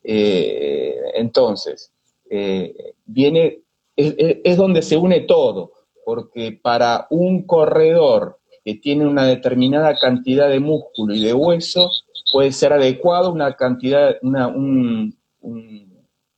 Eh, 0.03 0.97
entonces, 1.15 1.93
eh, 2.31 2.95
viene, 3.05 3.61
es, 3.97 4.57
donde 4.57 4.83
se 4.83 4.97
une 4.97 5.21
todo, 5.21 5.73
porque 6.05 6.59
para 6.61 7.07
un 7.11 7.45
corredor 7.47 8.39
que 8.65 8.75
tiene 8.75 9.07
una 9.07 9.25
determinada 9.25 9.97
cantidad 9.97 10.49
de 10.49 10.61
músculo 10.61 11.15
y 11.15 11.23
de 11.23 11.35
hueso, 11.35 11.91
puede 12.33 12.53
ser 12.53 12.73
adecuado 12.73 13.33
una 13.33 13.55
cantidad, 13.55 14.17
una, 14.23 14.53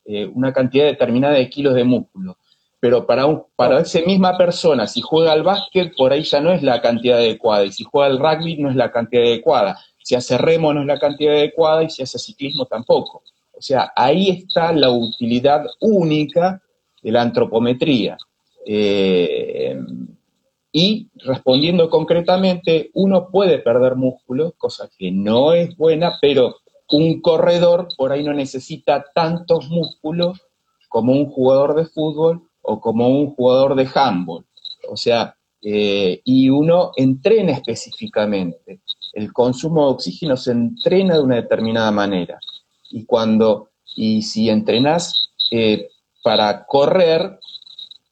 eh, 0.04 0.30
una 0.34 0.52
cantidad 0.52 0.84
determinada 0.84 1.34
de 1.34 1.48
kilos 1.48 1.74
de 1.74 1.84
músculo. 1.84 2.36
Pero 2.80 3.06
para, 3.06 3.26
un, 3.26 3.44
para 3.56 3.80
esa 3.80 4.00
misma 4.00 4.36
persona, 4.38 4.86
si 4.86 5.02
juega 5.02 5.32
al 5.32 5.42
básquet, 5.42 5.94
por 5.96 6.12
ahí 6.12 6.22
ya 6.22 6.40
no 6.40 6.50
es 6.50 6.62
la 6.62 6.80
cantidad 6.80 7.18
adecuada, 7.18 7.64
y 7.64 7.72
si 7.72 7.84
juega 7.84 8.06
al 8.06 8.18
rugby 8.18 8.56
no 8.56 8.70
es 8.70 8.76
la 8.76 8.90
cantidad 8.90 9.22
adecuada, 9.22 9.78
si 10.02 10.14
hace 10.14 10.38
remo 10.38 10.72
no 10.72 10.80
es 10.80 10.86
la 10.86 10.98
cantidad 10.98 11.34
adecuada, 11.34 11.84
y 11.84 11.90
si 11.90 12.02
hace 12.02 12.18
ciclismo 12.18 12.64
tampoco. 12.64 13.22
O 13.52 13.62
sea, 13.62 13.92
ahí 13.94 14.30
está 14.30 14.72
la 14.72 14.90
utilidad 14.90 15.66
única 15.80 16.62
de 17.02 17.12
la 17.12 17.20
antropometría. 17.20 18.16
Eh, 18.64 19.78
y 20.72 21.08
respondiendo 21.24 21.90
concretamente, 21.90 22.90
uno 22.94 23.28
puede 23.30 23.58
perder 23.58 23.96
músculo, 23.96 24.54
cosa 24.56 24.88
que 24.96 25.10
no 25.10 25.52
es 25.52 25.76
buena, 25.76 26.14
pero 26.20 26.56
un 26.90 27.20
corredor 27.20 27.88
por 27.96 28.12
ahí 28.12 28.22
no 28.22 28.32
necesita 28.32 29.04
tantos 29.14 29.68
músculos 29.68 30.40
como 30.88 31.12
un 31.12 31.26
jugador 31.26 31.74
de 31.74 31.86
fútbol 31.86 32.42
o 32.62 32.80
como 32.80 33.08
un 33.08 33.34
jugador 33.34 33.74
de 33.74 33.88
handball. 33.94 34.44
O 34.88 34.96
sea, 34.96 35.36
eh, 35.62 36.22
y 36.24 36.48
uno 36.48 36.92
entrena 36.96 37.52
específicamente. 37.52 38.80
El 39.12 39.32
consumo 39.32 39.86
de 39.86 39.92
oxígeno 39.92 40.36
se 40.36 40.52
entrena 40.52 41.14
de 41.14 41.20
una 41.20 41.36
determinada 41.36 41.90
manera. 41.90 42.38
Y 42.90 43.04
cuando, 43.04 43.70
y 43.94 44.22
si 44.22 44.48
entrenas 44.48 45.30
eh, 45.50 45.88
para 46.22 46.64
correr, 46.66 47.38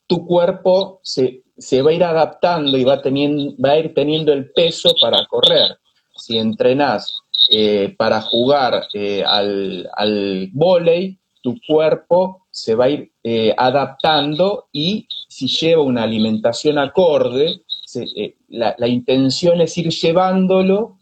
tu 0.07 0.27
cuerpo 0.27 1.01
se, 1.03 1.43
va 1.83 1.91
a 1.91 1.95
ir 1.95 2.05
adaptando 2.05 2.77
y 2.77 2.85
va, 2.85 3.01
teniendo, 3.01 3.55
va 3.63 3.73
a 3.73 3.79
ir 3.79 3.95
teniendo 3.95 4.33
el 4.33 4.51
peso 4.53 4.95
para 5.01 5.25
correr. 5.27 5.79
Si 6.17 6.37
entrenas 6.37 7.21
eh, 7.51 7.95
para 7.97 8.21
jugar 8.21 8.83
al, 9.27 9.89
al 9.95 10.49
volei, 10.53 11.19
tu 11.43 11.55
cuerpo 11.67 12.48
se 12.63 12.75
va 12.75 12.87
a 12.87 12.91
ir 12.91 13.13
adaptando 13.57 14.69
y 14.73 15.07
si 15.29 15.47
lleva 15.49 15.83
una 15.83 16.03
alimentación 16.03 16.79
acorde, 16.79 17.63
la, 18.49 18.75
la, 18.79 18.89
intención 18.89 19.61
es 19.61 19.77
ir 19.79 19.89
llevándolo 19.91 20.99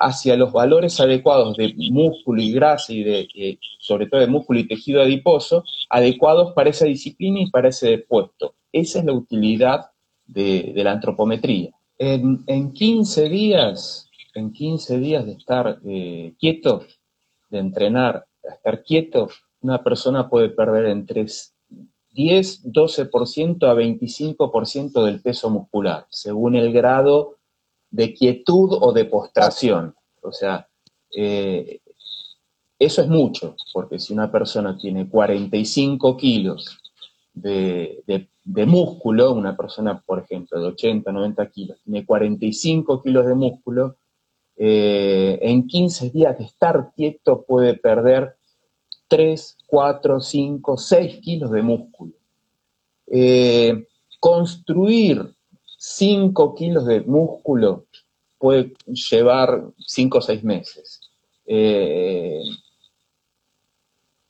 hacia 0.00 0.34
los 0.34 0.50
valores 0.50 0.98
adecuados 0.98 1.56
de 1.56 1.74
músculo 1.90 2.40
y 2.40 2.52
grasa 2.52 2.92
y 2.92 3.02
de, 3.04 3.58
sobre 3.78 4.06
todo 4.06 4.20
de 4.20 4.26
músculo 4.26 4.58
y 4.58 4.66
tejido 4.66 5.02
adiposo, 5.02 5.62
adecuados 5.90 6.52
para 6.54 6.70
esa 6.70 6.86
disciplina 6.86 7.40
y 7.40 7.50
para 7.50 7.68
ese 7.68 7.98
puesto. 7.98 8.54
Esa 8.72 9.00
es 9.00 9.04
la 9.04 9.12
utilidad 9.12 9.90
de, 10.26 10.72
la 10.74 10.92
antropometría. 10.92 11.72
En, 11.98 12.72
15 12.72 13.28
días, 13.28 14.08
en 14.34 14.52
15 14.52 14.98
días 14.98 15.26
de 15.26 15.32
estar 15.32 15.80
eh, 15.86 16.32
quieto, 16.38 16.86
de 17.50 17.58
entrenar, 17.58 18.24
de 18.42 18.54
estar 18.54 18.82
quieto, 18.82 19.28
una 19.62 19.82
persona 19.82 20.28
puede 20.28 20.48
perder 20.50 20.86
entre 20.86 21.26
10, 22.12 22.64
12% 22.64 23.68
a 23.68 23.74
25% 23.74 25.04
del 25.04 25.20
peso 25.20 25.50
muscular, 25.50 26.06
según 26.10 26.56
el 26.56 26.72
grado 26.72 27.36
de 27.90 28.14
quietud 28.14 28.78
o 28.80 28.92
de 28.92 29.04
postración. 29.04 29.94
O 30.22 30.32
sea, 30.32 30.68
eh, 31.14 31.80
eso 32.78 33.02
es 33.02 33.08
mucho, 33.08 33.56
porque 33.72 33.98
si 33.98 34.12
una 34.12 34.30
persona 34.32 34.76
tiene 34.78 35.08
45 35.08 36.16
kilos 36.16 36.78
de, 37.34 38.02
músculo, 38.66 39.32
una 39.32 39.56
persona, 39.56 40.00
por 40.00 40.20
ejemplo, 40.20 40.60
de 40.60 40.68
80, 40.68 41.12
90 41.12 41.50
kilos, 41.50 41.78
tiene 41.84 42.04
45 42.04 43.02
kilos 43.02 43.26
de 43.26 43.34
músculo, 43.34 43.96
eh, 44.56 45.38
en 45.42 45.66
15 45.66 46.10
días 46.10 46.38
de 46.38 46.44
estar 46.44 46.92
quieto 46.94 47.44
puede 47.46 47.74
perder 47.74 48.36
3, 49.10 49.58
4, 49.66 50.20
5, 50.20 50.76
6 50.78 51.20
kilos 51.20 51.50
de 51.50 51.62
músculo. 51.62 52.12
Eh, 53.08 53.86
construir 54.20 55.34
5 55.76 56.54
kilos 56.54 56.86
de 56.86 57.00
músculo 57.00 57.86
puede 58.38 58.72
llevar 59.10 59.64
5 59.84 60.18
o 60.18 60.22
6 60.22 60.44
meses. 60.44 61.00
Eh, 61.44 62.40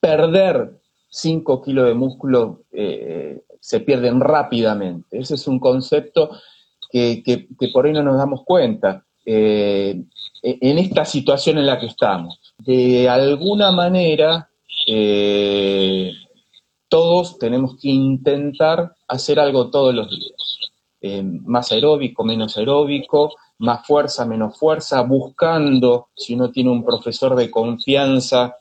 perder 0.01 0.81
5 1.11 1.63
kilos 1.63 1.87
de 1.87 1.95
músculo 1.95 2.63
eh, 2.73 3.43
se 3.61 3.81
pierden 3.81 4.21
rápidamente. 4.21 5.19
Ese 5.19 5.35
es 5.35 5.47
un 5.47 5.61
concepto 5.61 6.31
que, 6.91 7.47
por 7.71 7.85
ahí 7.85 7.93
no 7.93 8.03
nos 8.03 8.17
damos 8.17 8.45
cuenta. 8.45 9.05
Eh, 9.27 10.03
en 10.43 10.79
esta 10.79 11.05
situación 11.05 11.59
en 11.59 11.67
la 11.67 11.79
que 11.79 11.87
estamos. 11.87 12.55
De 12.59 13.09
alguna 13.09 13.71
manera, 13.71 14.50
todos 16.89 17.39
tenemos 17.39 17.77
que 17.81 17.89
intentar 17.89 18.95
hacer 19.07 19.39
algo 19.39 19.71
todos 19.71 19.95
los 19.95 20.11
días. 20.11 20.59
Eh, 21.03 21.23
más 21.23 21.73
aeróbico, 21.73 22.25
menos 22.25 22.59
aeróbico, 22.59 23.33
más 23.59 23.87
fuerza, 23.87 24.27
menos 24.27 24.59
fuerza, 24.59 25.01
buscando, 25.03 26.09
si 26.15 26.35
uno 26.35 26.51
tiene 26.51 26.71
un 26.71 26.85
profesor 26.85 27.35
de 27.37 27.51
confianza, 27.51 28.57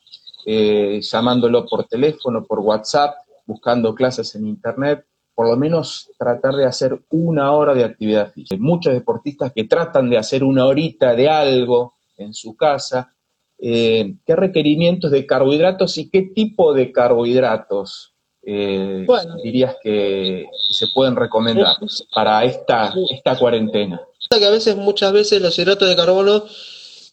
eh, 0.45 1.01
llamándolo 1.01 1.65
por 1.65 1.85
teléfono, 1.85 2.45
por 2.45 2.59
WhatsApp, 2.59 3.15
buscando 3.45 3.93
clases 3.93 4.35
en 4.35 4.47
Internet, 4.47 5.05
por 5.35 5.47
lo 5.47 5.57
menos 5.57 6.11
tratar 6.17 6.55
de 6.55 6.65
hacer 6.65 7.01
una 7.09 7.51
hora 7.51 7.73
de 7.73 7.83
actividad 7.83 8.31
física. 8.31 8.55
Hay 8.55 8.61
muchos 8.61 8.93
deportistas 8.93 9.51
que 9.53 9.65
tratan 9.65 10.09
de 10.09 10.17
hacer 10.17 10.43
una 10.43 10.65
horita 10.65 11.15
de 11.15 11.29
algo 11.29 11.95
en 12.17 12.33
su 12.33 12.55
casa. 12.55 13.13
Eh, 13.61 14.15
¿Qué 14.25 14.35
requerimientos 14.35 15.11
de 15.11 15.25
carbohidratos 15.25 15.97
y 15.97 16.09
qué 16.09 16.21
tipo 16.33 16.73
de 16.73 16.91
carbohidratos 16.91 18.13
eh, 18.41 19.05
dirías 19.43 19.75
que, 19.83 20.45
se 20.69 20.87
pueden 20.93 21.15
recomendar 21.15 21.75
para 22.13 22.43
esta, 22.45 22.93
esta 23.11 23.37
cuarentena? 23.37 24.01
Que 24.29 24.45
a 24.45 24.49
veces, 24.49 24.75
muchas 24.75 25.11
veces, 25.11 25.41
los 25.41 25.57
hidratos 25.59 25.89
de 25.89 25.95
carbono 25.95 26.45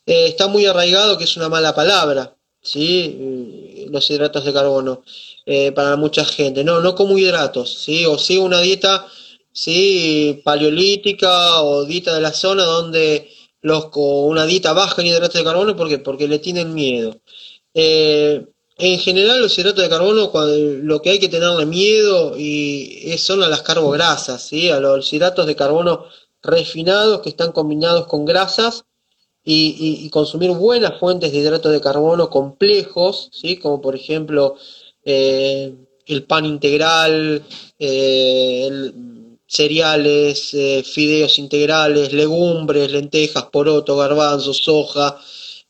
eh, 0.07 0.27
está 0.27 0.47
muy 0.47 0.67
arraigado, 0.67 1.19
que 1.19 1.25
es 1.25 1.37
una 1.37 1.49
mala 1.49 1.75
palabra, 1.75 2.37
¿sí? 2.63 3.87
Mm, 3.89 3.93
los 3.93 4.09
hidratos 4.11 4.45
de 4.45 4.53
carbono 4.53 5.03
eh, 5.45 5.73
para 5.73 5.97
mucha 5.97 6.25
gente. 6.25 6.63
No, 6.63 6.81
no 6.81 6.95
como 6.95 7.19
hidratos, 7.19 7.83
¿sí? 7.83 8.07
O 8.07 8.19
sí 8.19 8.39
una 8.39 8.61
dieta, 8.61 9.07
¿sí? 9.53 10.41
Paleolítica 10.45 11.63
o 11.63 11.85
dieta 11.85 12.15
de 12.15 12.21
la 12.21 12.33
zona 12.33 12.65
donde 12.65 13.31
los 13.67 13.87
con 13.87 14.29
una 14.29 14.47
dieta 14.47 14.73
baja 14.73 15.03
en 15.03 15.09
hidratos 15.09 15.35
de 15.35 15.43
carbono, 15.43 15.75
¿por 15.75 16.03
Porque 16.05 16.29
le 16.29 16.39
tienen 16.39 16.73
miedo. 16.73 17.17
Eh, 17.75 18.47
en 18.79 18.99
general, 19.01 19.41
los 19.41 19.59
hidratos 19.59 19.83
de 19.83 19.89
carbono, 19.89 20.31
lo 20.83 21.03
que 21.03 21.11
hay 21.11 21.19
que 21.19 21.29
tenerle 21.29 21.67
miedo 21.67 22.39
y 22.39 23.13
son 23.19 23.43
a 23.43 23.49
las 23.49 23.63
carbograsas, 23.63 24.41
¿sí? 24.41 24.71
a 24.71 24.79
los 24.79 25.13
hidratos 25.13 25.47
de 25.47 25.57
carbono 25.57 26.05
refinados 26.43 27.23
que 27.23 27.31
están 27.31 27.51
combinados 27.51 28.07
con 28.07 28.25
grasas 28.25 28.85
y, 29.43 30.09
consumir 30.11 30.51
buenas 30.51 31.01
fuentes 31.01 31.33
de 31.33 31.39
hidratos 31.39 31.73
de 31.73 31.81
carbono 31.81 32.31
complejos, 32.31 33.31
¿sí? 33.33 33.57
como 33.57 33.81
por 33.81 33.97
ejemplo 33.97 34.55
eh, 35.05 35.75
el 36.07 36.23
pan 36.25 36.45
integral, 36.45 37.43
eh, 37.81 38.93
cereales, 39.47 40.53
eh, 40.55 40.83
fideos 40.85 41.39
integrales, 41.39 42.13
legumbres, 42.13 42.91
lentejas, 42.91 43.45
poroto, 43.45 43.97
garbanzos, 43.97 44.59
soja, 44.59 45.19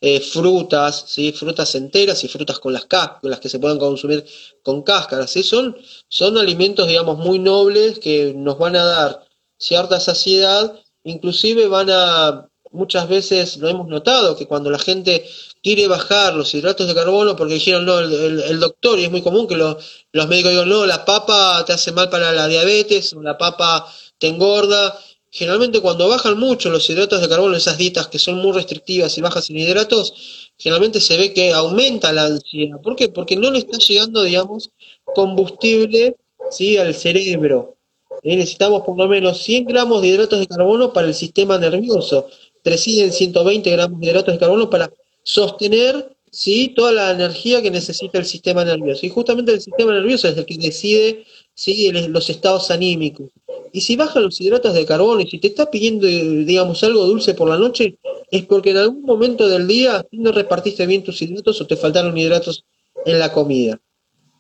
eh, 0.01 0.21
frutas, 0.21 1.05
¿sí? 1.09 1.33
frutas 1.33 1.75
enteras 1.75 2.23
y 2.25 2.29
frutas 2.29 2.59
con 2.59 2.73
las, 2.73 2.87
con 2.87 3.35
que 3.41 3.49
se 3.49 3.59
puedan 3.59 3.79
consumir 3.79 4.25
con 4.63 4.83
cáscaras. 4.83 5.31
Son, 5.31 5.77
son 6.09 6.39
alimentos, 6.39 6.89
digamos, 6.89 7.19
muy 7.19 7.39
nobles 7.39 7.99
que 7.99 8.35
nos 8.37 8.59
van 8.59 8.77
a 8.77 8.85
dar 8.85 9.27
cierta 9.59 10.01
saciedad, 10.01 10.79
inclusive 11.05 11.67
van 11.69 11.89
a, 11.91 12.49
muchas 12.73 13.09
veces 13.09 13.57
lo 13.57 13.69
hemos 13.69 13.89
notado, 13.89 14.37
que 14.37 14.47
cuando 14.47 14.71
la 14.71 14.79
gente 14.79 15.27
quiere 15.67 15.89
bajar 15.89 16.33
los 16.33 16.55
hidratos 16.55 16.87
de 16.87 16.95
carbono, 16.95 17.35
porque 17.35 17.55
dijeron, 17.55 17.85
no, 17.85 17.99
el, 17.99 18.61
doctor, 18.61 19.01
y 19.01 19.05
es 19.07 19.11
muy 19.11 19.21
común 19.21 19.49
que 19.49 19.57
los 19.57 20.29
médicos 20.29 20.53
digan, 20.53 20.69
no, 20.69 20.87
la 20.87 21.05
papa 21.05 21.65
te 21.67 21.73
hace 21.73 21.91
mal 21.91 22.09
para 22.09 22.31
la 22.31 22.47
diabetes, 22.47 23.13
la 23.21 23.37
papa 23.37 23.85
te 24.17 24.29
engorda, 24.29 24.97
generalmente 25.29 25.81
cuando 25.81 26.09
bajan 26.09 26.39
mucho 26.39 26.71
los 26.71 26.89
hidratos 26.89 27.21
de 27.21 27.29
carbono, 27.29 27.57
esas 27.57 27.79
dietas 27.79 28.07
que 28.07 28.21
son 28.21 28.37
muy 28.37 28.53
restrictivas 28.53 29.19
y 29.19 29.21
bajas 29.21 29.51
en 29.51 29.59
hidratos, 29.59 30.15
generalmente 30.57 31.01
se 31.01 31.17
ve 31.17 31.33
que 31.33 31.53
aumenta 31.53 32.13
la 32.13 32.27
ansiedad. 32.27 32.81
¿Por 32.81 32.95
qué? 32.95 33.09
Porque 33.09 33.35
no 33.35 33.51
le 33.51 33.59
está 33.59 33.77
llegando, 33.79 34.23
digamos, 34.23 34.71
combustible 35.17 36.15
¿sí? 36.49 36.77
al 36.77 36.95
cerebro. 36.95 37.75
¿Eh? 38.23 38.37
Necesitamos 38.37 38.83
por 38.83 38.97
lo 38.97 39.09
menos 39.09 39.43
100 39.43 39.65
gramos 39.65 40.01
de 40.01 40.07
hidratos 40.07 40.39
de 40.39 40.47
carbono 40.47 40.93
para 40.93 41.09
el 41.09 41.15
sistema 41.15 41.59
nervioso, 41.59 42.29
300, 42.63 43.17
120 43.17 43.69
gramos 43.69 43.99
de 43.99 44.07
hidratos 44.07 44.33
de 44.33 44.39
carbono 44.39 44.71
para 44.71 44.93
sostener 45.27 46.17
¿sí? 46.31 46.73
toda 46.75 46.93
la 46.93 47.11
energía 47.11 47.61
que 47.61 47.71
necesita 47.71 48.19
el 48.19 48.25
sistema 48.25 48.65
nervioso. 48.65 49.05
Y 49.05 49.11
justamente 49.11 49.53
el 49.53 49.61
sistema 49.61 49.93
nervioso 49.93 50.29
es 50.29 50.39
el 50.39 50.47
que 50.47 50.57
decide 50.57 51.25
¿sí? 51.53 51.91
los 51.93 52.31
estados 52.31 52.71
anímicos. 52.71 53.31
Y 53.73 53.83
si 53.83 53.97
bajan 53.97 54.23
los 54.23 54.41
hidratos 54.41 54.73
de 54.73 54.87
carbono 54.87 55.21
y 55.21 55.29
si 55.29 55.39
te 55.39 55.49
está 55.49 55.71
pidiendo, 55.71 56.07
digamos, 56.07 56.83
algo 56.85 57.05
dulce 57.05 57.35
por 57.35 57.49
la 57.49 57.59
noche, 57.59 57.99
es 58.31 58.47
porque 58.47 58.71
en 58.71 58.79
algún 58.79 59.03
momento 59.03 59.49
del 59.49 59.67
día 59.67 60.07
no 60.13 60.33
repartiste 60.33 60.87
bien 60.87 61.03
tus 61.03 61.21
hidratos 61.21 61.61
o 61.61 61.67
te 61.67 61.77
faltaron 61.77 62.17
hidratos 62.17 62.65
en 63.05 63.19
la 63.19 63.33
comida. 63.33 63.81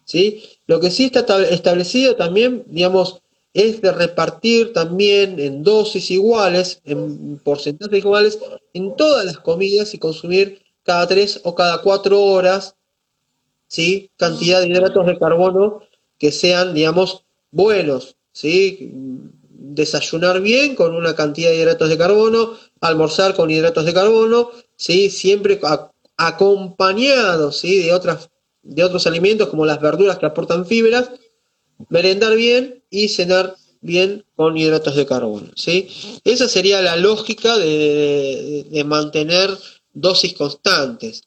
¿sí? 0.04 0.42
Lo 0.66 0.78
que 0.80 0.90
sí 0.90 1.10
está 1.12 1.42
establecido 1.50 2.14
también, 2.14 2.64
digamos, 2.68 3.20
es 3.52 3.80
de 3.80 3.90
repartir 3.90 4.72
también 4.72 5.40
en 5.40 5.62
dosis 5.64 6.10
iguales, 6.10 6.80
en 6.84 7.38
porcentajes 7.38 7.98
iguales, 7.98 8.38
en 8.74 8.94
todas 8.96 9.24
las 9.24 9.38
comidas 9.38 9.94
y 9.94 9.98
consumir 9.98 10.65
cada 10.86 11.06
tres 11.06 11.40
o 11.44 11.54
cada 11.54 11.82
cuatro 11.82 12.22
horas, 12.22 12.76
¿sí? 13.66 14.10
Cantidad 14.16 14.60
de 14.60 14.68
hidratos 14.68 15.06
de 15.06 15.18
carbono 15.18 15.80
que 16.18 16.32
sean, 16.32 16.72
digamos, 16.74 17.24
buenos, 17.50 18.16
¿sí? 18.32 18.92
Desayunar 19.50 20.40
bien 20.40 20.74
con 20.76 20.94
una 20.94 21.14
cantidad 21.14 21.50
de 21.50 21.56
hidratos 21.56 21.88
de 21.88 21.98
carbono, 21.98 22.52
almorzar 22.80 23.34
con 23.34 23.50
hidratos 23.50 23.84
de 23.84 23.92
carbono, 23.92 24.50
¿sí? 24.76 25.10
Siempre 25.10 25.60
acompañados, 26.16 27.58
¿sí? 27.58 27.82
De 27.82 27.92
otras 27.92 28.30
de 28.62 28.82
otros 28.82 29.06
alimentos 29.06 29.48
como 29.48 29.64
las 29.64 29.80
verduras 29.80 30.18
que 30.18 30.26
aportan 30.26 30.66
fibras, 30.66 31.10
merendar 31.88 32.34
bien 32.34 32.82
y 32.90 33.08
cenar 33.08 33.54
bien 33.80 34.24
con 34.34 34.56
hidratos 34.56 34.96
de 34.96 35.06
carbono. 35.06 35.48
¿sí? 35.54 35.88
Esa 36.24 36.48
sería 36.48 36.82
la 36.82 36.96
lógica 36.96 37.56
de, 37.58 38.66
de 38.68 38.84
mantener 38.84 39.56
dosis 39.96 40.34
constantes. 40.34 41.22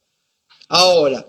Ahora, 0.67 1.25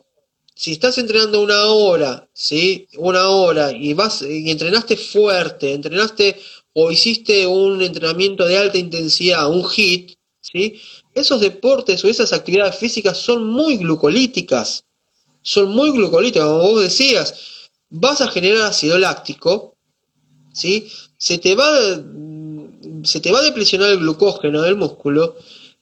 si 0.54 0.72
estás 0.72 0.98
entrenando 0.98 1.40
una 1.40 1.64
hora, 1.66 2.28
¿sí? 2.34 2.86
Una 2.98 3.30
hora 3.30 3.72
y 3.72 3.94
vas 3.94 4.22
y 4.22 4.50
entrenaste 4.50 4.96
fuerte, 4.96 5.72
entrenaste 5.72 6.38
o 6.74 6.90
hiciste 6.90 7.46
un 7.46 7.80
entrenamiento 7.80 8.46
de 8.46 8.58
alta 8.58 8.76
intensidad, 8.76 9.50
un 9.50 9.64
HIT, 9.64 10.18
¿sí? 10.40 10.80
Esos 11.14 11.40
deportes 11.40 12.04
o 12.04 12.08
esas 12.08 12.32
actividades 12.32 12.76
físicas 12.76 13.16
son 13.16 13.46
muy 13.46 13.78
glucolíticas. 13.78 14.84
Son 15.42 15.70
muy 15.70 15.90
glucolíticas, 15.92 16.46
como 16.46 16.58
vos 16.58 16.82
decías. 16.82 17.70
Vas 17.88 18.20
a 18.20 18.28
generar 18.28 18.62
ácido 18.62 18.98
láctico, 18.98 19.76
¿sí? 20.52 20.86
Se 21.16 21.38
te 21.38 21.54
va 21.54 21.66
se 23.02 23.20
te 23.20 23.32
va 23.32 23.38
a 23.38 23.42
deplecionar 23.42 23.90
el 23.90 23.98
glucógeno 23.98 24.60
del 24.60 24.76
músculo 24.76 25.36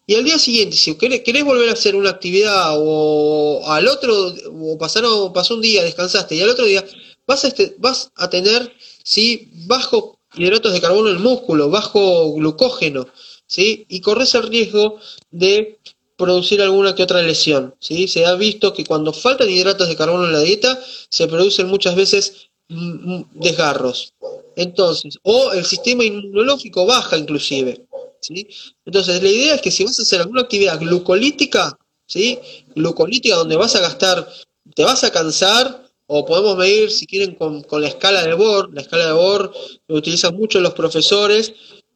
y 0.09 0.15
al 0.15 0.25
día 0.25 0.39
siguiente, 0.39 0.75
si 0.75 0.95
querés, 0.95 1.45
volver 1.45 1.69
a 1.69 1.75
hacer 1.75 1.95
una 1.95 2.09
actividad 2.09 2.77
o 2.79 3.63
al 3.67 3.87
otro, 3.87 4.35
o 4.59 4.79
pasaron, 4.79 5.35
pasó 5.35 5.57
un 5.57 5.61
día, 5.61 5.85
descansaste, 5.85 6.35
y 6.35 6.41
al 6.41 6.49
otro 6.49 6.65
día 6.65 6.83
vas 7.27 7.45
a, 7.45 7.49
este, 7.49 7.77
vas 7.79 8.11
a 8.17 8.31
tener 8.31 8.73
¿sí? 9.05 9.51
bajo 9.67 10.19
hidratos 10.35 10.73
de 10.73 10.81
carbono 10.81 11.11
en 11.11 11.17
el 11.17 11.23
músculo, 11.23 11.69
bajo 11.69 12.33
glucógeno, 12.33 13.07
¿sí? 13.47 13.85
y 13.91 14.01
corres 14.01 14.35
el 14.35 14.45
riesgo 14.45 14.99
de 15.31 15.79
producir 16.17 16.63
alguna 16.63 16.95
que 16.95 17.03
otra 17.03 17.21
lesión. 17.21 17.75
¿sí? 17.79 18.09
Se 18.09 18.25
ha 18.25 18.35
visto 18.35 18.73
que 18.73 18.87
cuando 18.87 19.13
faltan 19.13 19.51
hidratos 19.51 19.89
de 19.89 19.97
carbono 19.97 20.25
en 20.25 20.33
la 20.33 20.41
dieta, 20.41 20.83
se 21.11 21.29
producen 21.29 21.69
muchas 21.69 21.97
veces 21.97 22.48
desgarros. 22.69 24.13
Entonces, 24.57 25.19
o 25.23 25.53
el 25.53 25.65
sistema 25.65 26.05
inmunológico 26.05 26.85
baja 26.87 27.17
inclusive. 27.17 27.87
¿sí? 28.21 28.49
Entonces, 28.85 29.23
la 29.23 29.29
idea 29.29 29.55
es 29.55 29.61
que 29.63 29.71
si 29.71 29.85
vas 29.85 29.99
a 29.99 30.03
hacer 30.03 30.21
alguna 30.21 30.43
actividad 30.43 30.79
glucolítica, 30.79 31.79
¿sí? 32.07 32.39
Glucolítica 32.75 33.37
donde 33.37 33.57
vas 33.57 33.75
a 33.77 33.81
gastar, 33.81 34.29
te 34.75 34.85
vas 34.85 35.05
a 35.05 35.11
cansar, 35.11 35.89
o 36.11 36.25
podemos 36.25 36.57
medir, 36.57 36.91
si 36.91 37.07
quieren, 37.07 37.35
con, 37.35 37.65
la 37.71 37.89
escala 37.89 38.23
de 38.27 38.33
Bohr. 38.33 38.73
La 38.73 38.81
escala 38.81 39.07
de 39.07 39.13
Bohr 39.13 39.53
lo 39.87 39.97
utilizan 39.97 40.35
mucho 40.35 40.59
los 40.59 40.73
profesores 40.73 41.53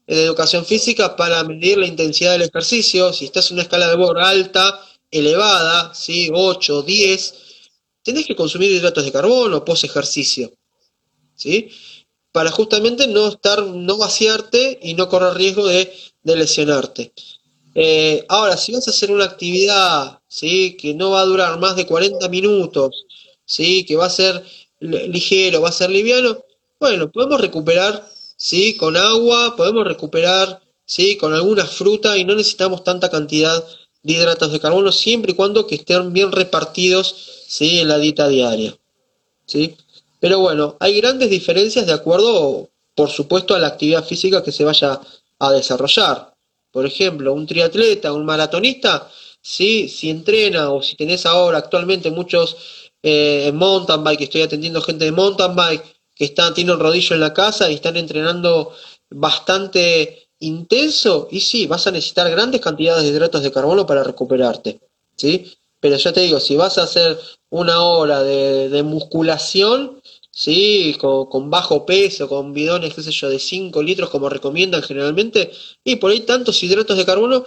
de 0.07 0.25
educación 0.25 0.67
física 0.67 1.17
para 1.17 1.43
medir 1.45 1.79
la 1.79 1.87
intensidad 1.87 2.33
del 2.33 2.43
ejercicio. 2.43 3.13
Si 3.13 3.25
estás 3.25 3.51
en 3.51 3.55
una 3.55 3.63
escala 3.63 3.89
de 3.89 3.97
Bohr 3.97 4.19
alta, 4.21 4.81
elevada, 5.11 5.95
¿sí? 5.95 6.31
8, 6.33 6.83
10, 6.83 7.35
tenés 8.03 8.27
que 8.27 8.37
consumir 8.37 8.71
hidratos 8.71 9.05
de 9.05 9.13
carbono 9.13 9.65
post 9.65 9.85
ejercicio. 9.85 10.53
¿Sí? 11.43 11.71
Para 12.33 12.51
justamente 12.51 13.07
no 13.09 13.29
estar, 13.29 13.63
no 13.63 13.99
vaciarte 13.99 14.79
y 14.83 14.95
no 14.95 15.09
correr 15.09 15.35
riesgo 15.35 15.67
de 15.67 15.93
de 16.23 16.37
lesionarte. 16.37 17.13
Eh, 17.75 18.25
ahora, 18.29 18.57
si 18.57 18.73
vas 18.73 18.87
a 18.87 18.91
hacer 18.91 19.11
una 19.11 19.25
actividad 19.25 20.21
¿sí? 20.29 20.77
que 20.77 20.95
no 20.95 21.11
va 21.11 21.23
a 21.23 21.27
durar 21.27 21.59
más 21.59 21.77
de 21.77 21.87
40 21.87 22.29
minutos, 22.29 23.07
¿sí? 23.45 23.85
que 23.85 23.97
va 23.97 24.07
a 24.07 24.11
ser 24.11 24.45
ligero, 24.81 25.61
va 25.61 25.69
a 25.69 25.73
ser 25.73 25.91
liviano, 25.91 26.45
bueno, 26.79 27.11
podemos 27.11 27.41
recuperar 27.41 28.07
¿sí? 28.37 28.77
con 28.77 28.97
agua, 28.97 29.57
podemos 29.57 29.87
recuperar 29.87 30.61
¿sí? 30.85 31.17
con 31.17 31.33
alguna 31.33 31.67
fruta 31.67 32.19
y 32.19 32.25
no 32.25 32.35
necesitamos 32.35 32.85
tanta 32.85 33.11
cantidad 33.11 33.65
de 34.03 34.13
hidratos 34.13 34.53
de 34.53 34.61
carbono 34.61 34.91
siempre 34.91 35.33
y 35.33 35.35
cuando 35.37 35.67
que 35.67 35.77
estén 35.77 36.13
bien 36.13 36.33
repartidos 36.33 37.45
¿sí? 37.47 37.79
en 37.79 37.89
la 37.89 37.99
dieta 37.99 38.29
diaria. 38.29 38.77
¿sí? 39.47 39.77
Pero 40.23 40.39
bueno, 40.39 40.77
hay 40.79 41.01
grandes 41.01 41.31
diferencias 41.31 41.85
de 41.85 41.93
acuerdo, 41.93 42.71
por 42.95 43.11
supuesto, 43.11 43.57
a 43.57 43.59
la 43.59 43.67
actividad 43.67 44.05
física 44.05 44.41
que 44.41 44.53
se 44.53 44.63
vaya 44.63 45.01
a 45.41 45.51
desarrollar. 45.51 46.33
Por 46.71 46.87
ejemplo, 46.87 47.35
un 47.35 47.45
triatleta, 47.45 48.13
un 48.13 48.25
maratonista, 48.25 49.11
¿sí? 49.41 49.89
si 49.89 50.11
entrena 50.11 50.71
o 50.71 50.81
si 50.81 50.95
tenés 50.95 51.27
ahora 51.27 51.59
actualmente 51.59 52.13
muchos 52.13 52.57
eh, 53.03 53.51
mountain 53.53 54.05
bike, 54.05 54.21
estoy 54.21 54.43
atendiendo 54.43 54.81
gente 54.81 55.07
de 55.07 55.11
mountain 55.11 55.57
bike 55.57 55.83
que 56.15 56.27
están, 56.27 56.55
tienen 56.55 56.77
un 56.77 56.81
rodillo 56.81 57.15
en 57.17 57.21
la 57.21 57.35
casa 57.35 57.69
y 57.69 57.75
están 57.75 57.97
entrenando 57.97 58.73
bastante 59.11 60.29
intenso, 60.39 61.27
y 61.33 61.41
sí, 61.41 61.67
vas 61.67 61.89
a 61.89 61.91
necesitar 61.91 62.31
grandes 62.31 62.61
cantidades 62.61 63.03
de 63.03 63.09
hidratos 63.09 63.43
de 63.43 63.51
carbono 63.51 63.87
para 63.87 64.05
recuperarte. 64.05 64.79
¿sí? 65.17 65.53
Pero 65.81 65.97
ya 65.97 66.13
te 66.13 66.21
digo, 66.21 66.39
si 66.39 66.55
vas 66.55 66.79
a 66.79 66.85
hacer 66.85 67.19
una 67.51 67.83
hora 67.83 68.23
de, 68.23 68.69
de 68.69 68.85
musculación, 68.85 70.01
Sí, 70.35 70.97
con, 70.99 71.51
bajo 71.51 71.85
peso, 71.85 72.27
con 72.27 72.55
bidones, 72.55 72.95
qué 72.95 73.03
sé 73.03 73.11
yo, 73.11 73.29
de 73.29 73.39
5 73.39 73.83
litros 73.83 74.09
como 74.09 74.31
recomiendan 74.31 74.83
generalmente, 74.83 75.51
y 75.85 75.97
por 75.97 76.11
ahí 76.11 76.21
tantos 76.21 76.63
hidratos 76.63 76.97
de 76.97 77.05
carbono 77.05 77.45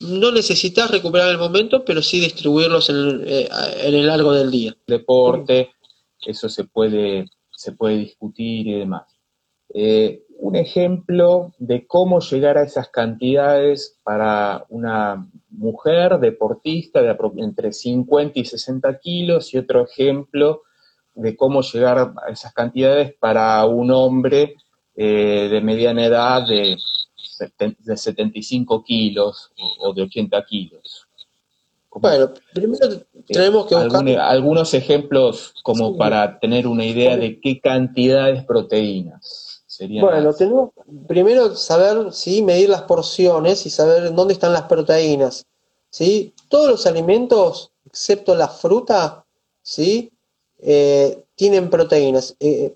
no 0.00 0.30
necesitas 0.30 0.90
recuperar 0.90 1.30
el 1.30 1.38
momento, 1.38 1.82
pero 1.82 2.02
sí 2.02 2.20
distribuirlos 2.20 2.90
en 2.90 2.96
el, 2.96 3.24
eh, 3.26 4.02
largo 4.02 4.32
del 4.32 4.50
día. 4.50 4.76
Deporte, 4.86 5.70
eso 6.26 6.50
se 6.50 6.64
puede, 6.64 7.24
se 7.50 7.72
puede 7.72 7.96
discutir 7.96 8.66
y 8.66 8.78
demás. 8.80 9.04
Eh, 9.72 10.26
un 10.38 10.56
ejemplo 10.56 11.54
de 11.58 11.86
cómo 11.86 12.20
llegar 12.20 12.58
a 12.58 12.64
esas 12.64 12.90
cantidades 12.90 13.98
para 14.02 14.66
una 14.68 15.26
mujer 15.48 16.18
deportista 16.18 17.00
de 17.00 17.16
entre 17.38 17.72
50 17.72 18.38
y 18.38 18.44
60 18.44 18.98
kilos 18.98 19.54
y 19.54 19.56
otro 19.56 19.84
ejemplo 19.84 20.64
de 21.16 21.36
cómo 21.36 21.62
llegar 21.62 21.98
a 21.98 22.30
esas 22.30 22.52
cantidades 22.52 23.14
para 23.18 23.64
un 23.64 23.90
hombre 23.90 24.54
eh, 24.94 25.48
de 25.50 25.60
mediana 25.60 26.04
edad 26.04 26.46
de, 26.46 26.76
de 27.78 27.96
75 27.96 28.84
kilos 28.84 29.50
o, 29.80 29.92
de 29.92 30.02
80 30.02 30.44
kilos. 30.44 31.06
Bueno, 31.90 32.30
primero 32.52 32.88
tenemos 33.26 33.66
que 33.66 33.74
buscar... 33.74 34.06
algunos 34.20 34.74
ejemplos 34.74 35.54
como 35.62 35.96
para 35.96 36.38
tener 36.38 36.66
una 36.66 36.84
idea 36.84 37.16
de 37.16 37.40
qué 37.40 37.58
cantidades 37.58 38.44
proteínas 38.44 39.64
serían. 39.66 40.04
Bueno, 40.04 40.34
tenemos 40.34 40.70
primero 41.08 41.54
saber, 41.56 42.12
sí, 42.12 42.42
medir 42.42 42.68
las 42.68 42.82
porciones 42.82 43.64
y 43.64 43.70
saber 43.70 44.14
dónde 44.14 44.34
están 44.34 44.52
las 44.52 44.64
proteínas. 44.64 45.46
¿sí? 45.90 46.34
Todos 46.50 46.68
los 46.68 46.86
alimentos, 46.86 47.72
excepto 47.86 48.34
la 48.34 48.48
fruta, 48.48 49.24
¿sí? 49.62 50.12
Eh, 50.58 51.24
tienen 51.34 51.70
proteínas. 51.70 52.36
Eh, 52.40 52.74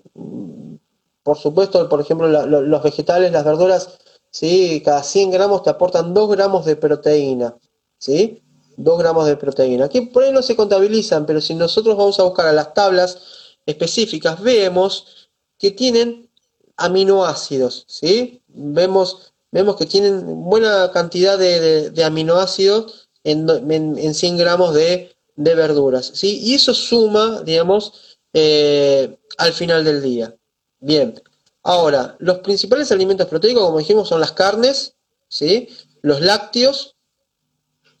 por 1.23 1.37
supuesto, 1.37 1.87
por 1.89 2.01
ejemplo, 2.01 2.27
los 2.27 2.83
vegetales, 2.83 3.31
las 3.31 3.45
verduras, 3.45 3.99
¿sí? 4.31 4.81
cada 4.83 5.03
100 5.03 5.31
gramos 5.31 5.63
te 5.63 5.69
aportan 5.69 6.13
2 6.13 6.31
gramos 6.31 6.65
de 6.65 6.75
proteína. 6.75 7.55
¿sí? 7.97 8.41
2 8.77 8.99
gramos 8.99 9.27
de 9.27 9.37
proteína. 9.37 9.85
Aquí 9.85 10.01
por 10.01 10.23
ahí 10.23 10.31
no 10.31 10.41
se 10.41 10.55
contabilizan, 10.55 11.25
pero 11.25 11.41
si 11.41 11.53
nosotros 11.53 11.95
vamos 11.95 12.19
a 12.19 12.23
buscar 12.23 12.47
a 12.47 12.53
las 12.53 12.73
tablas 12.73 13.19
específicas, 13.65 14.41
vemos 14.41 15.29
que 15.59 15.71
tienen 15.71 16.29
aminoácidos. 16.77 17.85
¿sí? 17.87 18.41
Vemos, 18.47 19.33
vemos 19.51 19.75
que 19.75 19.85
tienen 19.85 20.43
buena 20.43 20.91
cantidad 20.91 21.37
de, 21.37 22.03
aminoácidos 22.03 23.09
en, 23.23 23.47
en, 23.69 24.13
100 24.15 24.37
gramos 24.37 24.73
de, 24.73 25.15
verduras. 25.35 26.11
¿sí? 26.13 26.39
Y 26.41 26.55
eso 26.55 26.73
suma, 26.73 27.41
digamos, 27.43 28.17
eh, 28.33 29.17
al 29.37 29.53
final 29.53 29.83
del 29.83 30.01
día. 30.01 30.35
Bien. 30.79 31.21
Ahora, 31.63 32.15
los 32.19 32.39
principales 32.39 32.91
alimentos 32.91 33.27
proteicos, 33.27 33.63
como 33.63 33.79
dijimos, 33.79 34.09
son 34.09 34.19
las 34.19 34.31
carnes, 34.31 34.95
¿sí? 35.27 35.69
los 36.01 36.21
lácteos, 36.21 36.95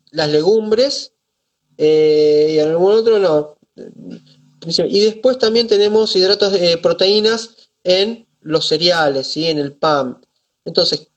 las 0.09 0.29
legumbres 0.29 1.13
eh, 1.77 2.53
y 2.55 2.59
algún 2.59 2.93
otro 2.93 3.19
no. 3.19 3.57
Y 4.67 5.01
después 5.01 5.37
también 5.37 5.67
tenemos 5.67 6.15
hidratos 6.15 6.53
de 6.53 6.77
proteínas 6.77 7.71
en 7.83 8.27
los 8.41 8.67
cereales, 8.67 9.27
¿sí? 9.27 9.47
en 9.47 9.59
el 9.59 9.73
pan. 9.73 10.25
Entonces, 10.65 11.07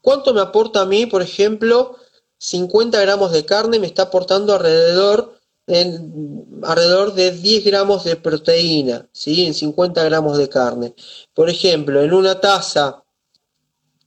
¿cuánto 0.00 0.34
me 0.34 0.40
aporta 0.40 0.82
a 0.82 0.86
mí, 0.86 1.06
por 1.06 1.22
ejemplo, 1.22 1.96
50 2.38 3.00
gramos 3.00 3.30
de 3.30 3.44
carne 3.44 3.78
me 3.78 3.86
está 3.86 4.02
aportando 4.02 4.52
alrededor, 4.54 5.38
en, 5.66 6.46
alrededor 6.62 7.14
de 7.14 7.30
10 7.32 7.64
gramos 7.64 8.04
de 8.04 8.16
proteína, 8.16 9.08
¿sí? 9.12 9.46
en 9.46 9.54
50 9.54 10.02
gramos 10.04 10.38
de 10.38 10.48
carne. 10.48 10.94
Por 11.34 11.48
ejemplo, 11.50 12.02
en 12.02 12.12
una 12.12 12.40
taza 12.40 13.04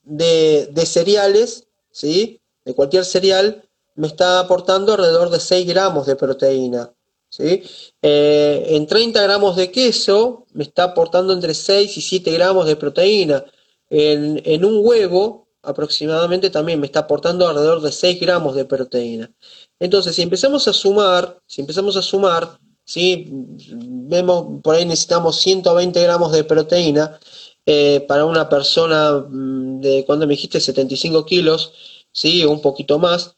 de, 0.04 0.70
de 0.72 0.86
cereales, 0.86 1.68
¿sí? 1.91 2.41
de 2.65 2.74
cualquier 2.74 3.06
cereal, 3.06 3.68
me 3.96 4.08
está 4.08 4.39
aportando 4.39 4.94
alrededor 4.94 5.30
de 5.30 5.39
6 5.39 5.68
gramos 5.68 6.06
de 6.06 6.15
proteína. 6.15 6.91
¿sí? 7.30 7.63
Eh, 8.02 8.65
en 8.70 8.88
30 8.88 9.22
gramos 9.24 9.56
de 9.56 9.72
queso 9.72 10.46
me 10.54 10.63
está 10.63 10.84
aportando 10.86 11.34
entre 11.34 11.54
6 11.54 11.98
y 11.98 12.02
7 12.02 12.32
gramos 12.32 12.65
de 12.65 12.76
proteína. 12.76 13.46
En, 13.89 14.41
en, 14.46 14.65
un 14.65 14.86
huevo 14.86 15.48
aproximadamente 15.62 16.50
también 16.50 16.80
me 16.80 16.88
está 16.88 17.02
aportando 17.02 17.48
alrededor 17.48 17.82
de 17.82 17.91
6 17.91 18.20
gramos 18.20 18.56
de 18.56 18.65
proteína. 18.65 19.32
Entonces, 19.80 20.16
si 20.16 20.22
empezamos 20.22 20.68
a 20.68 20.74
sumar, 20.74 21.40
si 21.46 21.62
empezamos 21.62 21.96
a 21.98 22.02
sumar, 22.02 22.60
¿sí? 22.84 23.28
vemos 23.30 24.62
por 24.64 24.76
ahí 24.76 24.86
necesitamos 24.86 25.40
120 25.42 26.02
gramos 26.02 26.32
de 26.32 26.44
proteína 26.44 27.20
eh, 27.66 28.06
para 28.08 28.26
una 28.26 28.48
persona 28.48 29.26
mm, 29.28 29.82
de, 29.82 30.06
cuando 30.06 30.28
me 30.28 30.34
dijiste, 30.34 30.60
75 30.60 31.26
kilos, 31.26 31.74
¿sí? 32.12 32.46
un 32.46 32.62
poquito 32.62 33.00
más, 33.00 33.36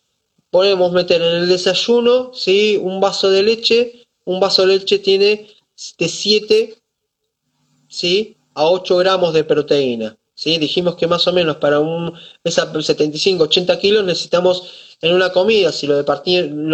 podemos 0.50 0.92
meter 0.92 1.22
en 1.22 1.36
el 1.36 1.50
desayuno, 1.50 2.32
¿sí? 2.34 2.80
Un 2.82 3.00
vaso 3.00 3.30
de 3.30 3.44
leche, 3.44 4.08
un 4.26 4.40
vaso 4.40 4.66
de 4.66 4.80
leche 4.80 5.00
tiene 5.00 5.48
de 5.98 6.08
7, 6.08 6.76
¿sí? 7.88 8.38
A 8.54 8.66
8 8.66 8.98
gramos 8.98 9.34
de 9.34 9.44
proteína, 9.44 10.18
¿sí? 10.36 10.58
Dijimos 10.58 10.96
que 10.96 11.08
más 11.08 11.28
o 11.28 11.34
menos 11.34 11.58
para 11.58 11.80
un, 11.80 12.14
esa 12.44 12.72
75, 12.82 13.44
80 13.44 13.80
kilos 13.80 14.06
necesitamos 14.06 14.87
en 15.02 15.14
una 15.14 15.32
comida, 15.32 15.72
si 15.72 15.88
lo, 15.88 16.02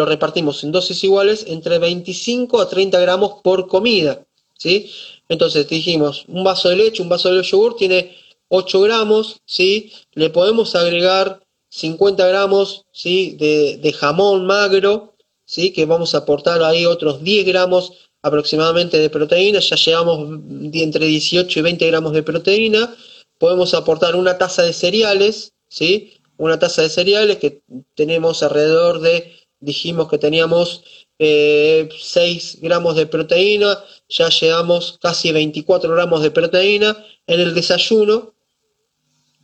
repartimos 0.05 0.63
en 0.63 0.71
dosis 0.71 1.03
iguales, 1.03 1.45
entre 1.47 1.79
25 1.79 2.62
a 2.62 2.69
30 2.69 2.99
gramos 2.99 3.41
por 3.43 3.67
comida, 3.67 4.25
¿sí? 4.57 4.89
Entonces 5.29 5.67
dijimos, 5.67 6.25
un 6.27 6.43
vaso 6.43 6.69
de 6.69 6.77
leche, 6.77 7.01
un 7.01 7.09
vaso 7.09 7.33
de 7.33 7.43
yogur 7.43 7.75
tiene 7.75 8.15
8 8.49 8.81
gramos, 8.81 9.41
¿sí? 9.45 9.91
Le 10.13 10.29
podemos 10.29 10.75
agregar 10.75 11.43
50 11.73 12.27
gramos 12.27 12.86
¿sí? 12.91 13.36
de, 13.39 13.93
jamón 13.93 14.45
magro, 14.45 15.15
¿sí? 15.45 15.71
que 15.71 15.86
vamos 15.86 16.13
a 16.13 16.19
aportar 16.19 16.62
ahí 16.62 16.86
otros 16.86 17.23
10 17.23 17.47
gramos 17.47 17.93
aproximadamente 18.21 18.99
de 18.99 19.09
proteína, 19.09 19.59
ya 19.59 19.75
llevamos 19.75 20.39
entre 20.73 21.07
18 21.07 21.59
y 21.59 21.62
20 21.62 21.88
gramos 21.88 22.13
de 22.13 22.23
proteína, 22.23 22.95
podemos 23.39 23.73
aportar 23.73 24.15
una 24.15 24.38
taza 24.38 24.62
de 24.62 24.71
cereales, 24.71 25.53
¿sí? 25.67 26.13
Una 26.43 26.60
taza 26.60 26.82
de 26.82 26.89
cereales 26.89 27.38
que 27.38 27.62
tenemos 27.95 28.43
alrededor 28.43 28.99
de, 28.99 29.32
dijimos 29.60 30.10
que 30.10 30.17
teníamos 30.17 30.84
6 31.17 31.19
eh, 31.19 32.58
gramos 32.62 32.95
de 32.95 33.06
proteína, 33.06 33.79
ya 34.10 34.29
llevamos 34.29 34.97
casi 35.01 35.32
24 35.32 35.93
gramos 35.93 36.21
de 36.21 36.32
proteína 36.32 37.06
en 37.27 37.39
el 37.39 37.53
desayuno, 37.53 38.34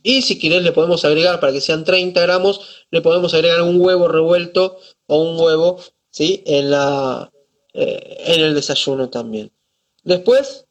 y 0.02 0.22
si 0.22 0.38
quieres 0.38 0.62
le 0.62 0.72
podemos 0.72 1.04
agregar, 1.04 1.40
para 1.40 1.52
que 1.52 1.60
sean 1.60 1.84
30 1.84 2.20
gramos, 2.20 2.84
le 2.90 3.02
podemos 3.02 3.34
agregar 3.34 3.62
un 3.62 3.80
huevo 3.80 4.08
revuelto 4.08 4.78
o 5.06 5.22
un 5.22 5.38
huevo 5.38 5.78
¿sí? 6.10 6.42
en, 6.46 6.70
la, 6.70 7.30
eh, 7.74 8.16
en 8.26 8.40
el 8.40 8.54
desayuno 8.54 9.10
también. 9.10 9.52
Después, 10.02 10.66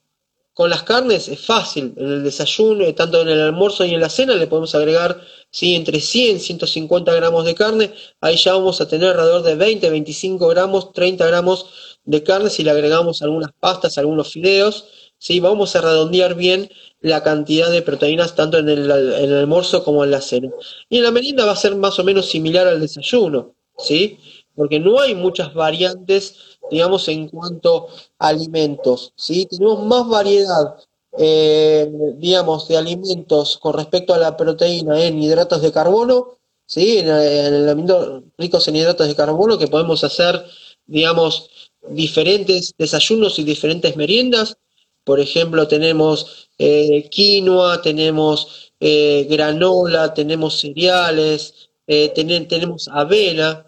con 0.59 0.69
las 0.69 0.83
carnes 0.83 1.29
es 1.29 1.39
fácil. 1.39 1.93
En 1.95 2.05
el 2.05 2.23
desayuno, 2.25 2.83
eh, 2.83 2.91
tanto 2.91 3.21
en 3.21 3.29
el 3.29 3.39
almuerzo 3.39 3.85
y 3.85 3.93
en 3.93 4.01
la 4.01 4.09
cena, 4.09 4.35
le 4.35 4.45
podemos 4.45 4.75
agregar 4.75 5.21
¿sí? 5.49 5.73
entre 5.73 6.01
100 6.01 6.35
y 6.35 6.39
150 6.41 7.13
gramos 7.13 7.45
de 7.45 7.55
carne. 7.55 7.93
Ahí 8.19 8.35
ya 8.35 8.51
vamos 8.51 8.81
a 8.81 8.87
tener 8.89 9.11
alrededor 9.11 9.43
de 9.43 9.55
20, 9.55 9.89
25 9.89 10.49
gramos, 10.49 10.91
30 10.91 11.25
gramos 11.27 11.97
de 12.03 12.23
carne 12.23 12.49
si 12.49 12.65
le 12.65 12.71
agregamos 12.71 13.21
algunas 13.21 13.53
pastas, 13.57 13.97
algunos 13.97 14.33
fideos. 14.33 14.89
¿sí? 15.17 15.39
Vamos 15.39 15.77
a 15.77 15.81
redondear 15.81 16.35
bien 16.35 16.69
la 16.99 17.23
cantidad 17.23 17.71
de 17.71 17.81
proteínas 17.81 18.35
tanto 18.35 18.57
en 18.57 18.67
el, 18.67 18.91
almuerzo 18.91 19.85
como 19.85 20.03
en 20.03 20.11
la 20.11 20.19
cena. 20.19 20.49
Y 20.89 20.97
en 20.97 21.03
la 21.03 21.11
merienda 21.11 21.45
va 21.45 21.53
a 21.53 21.55
ser 21.55 21.77
más 21.77 21.97
o 21.99 22.03
menos 22.03 22.25
similar 22.25 22.67
al 22.67 22.81
desayuno, 22.81 23.55
¿sí? 23.77 24.19
Porque 24.59 24.77
no 24.77 24.99
hay 24.99 25.15
muchas 25.15 25.53
variantes, 25.53 26.35
digamos, 26.69 27.07
en 27.07 27.29
cuanto 27.29 27.87
a 28.17 28.27
alimentos, 28.27 29.13
¿sí? 29.15 29.45
Tenemos 29.45 29.85
más 29.85 30.05
variedad, 30.05 30.75
eh, 31.17 31.89
digamos, 32.17 32.67
de 32.67 32.75
alimentos 32.75 33.57
con 33.57 33.73
respecto 33.73 34.13
a 34.13 34.17
la 34.17 34.35
proteína 34.35 35.01
en 35.01 35.23
hidratos 35.23 35.61
de 35.61 35.71
carbono, 35.71 36.39
¿sí? 36.65 36.97
En, 36.97 37.07
en 37.07 37.69
alimentos 37.69 38.23
ricos 38.37 38.67
en 38.67 38.75
hidratos 38.75 39.07
de 39.07 39.15
carbono 39.15 39.57
que 39.57 39.69
podemos 39.69 40.03
hacer, 40.03 40.43
digamos, 40.85 41.49
diferentes 41.87 42.73
desayunos 42.77 43.39
y 43.39 43.45
diferentes 43.45 43.95
meriendas. 43.95 44.57
Por 45.05 45.21
ejemplo, 45.21 45.69
tenemos 45.69 46.49
eh, 46.57 47.07
quinoa, 47.09 47.81
tenemos 47.81 48.73
eh, 48.81 49.25
granola, 49.29 50.13
tenemos 50.13 50.59
cereales, 50.59 51.69
eh, 51.87 52.09
tenemos 52.09 52.89
avena, 52.89 53.65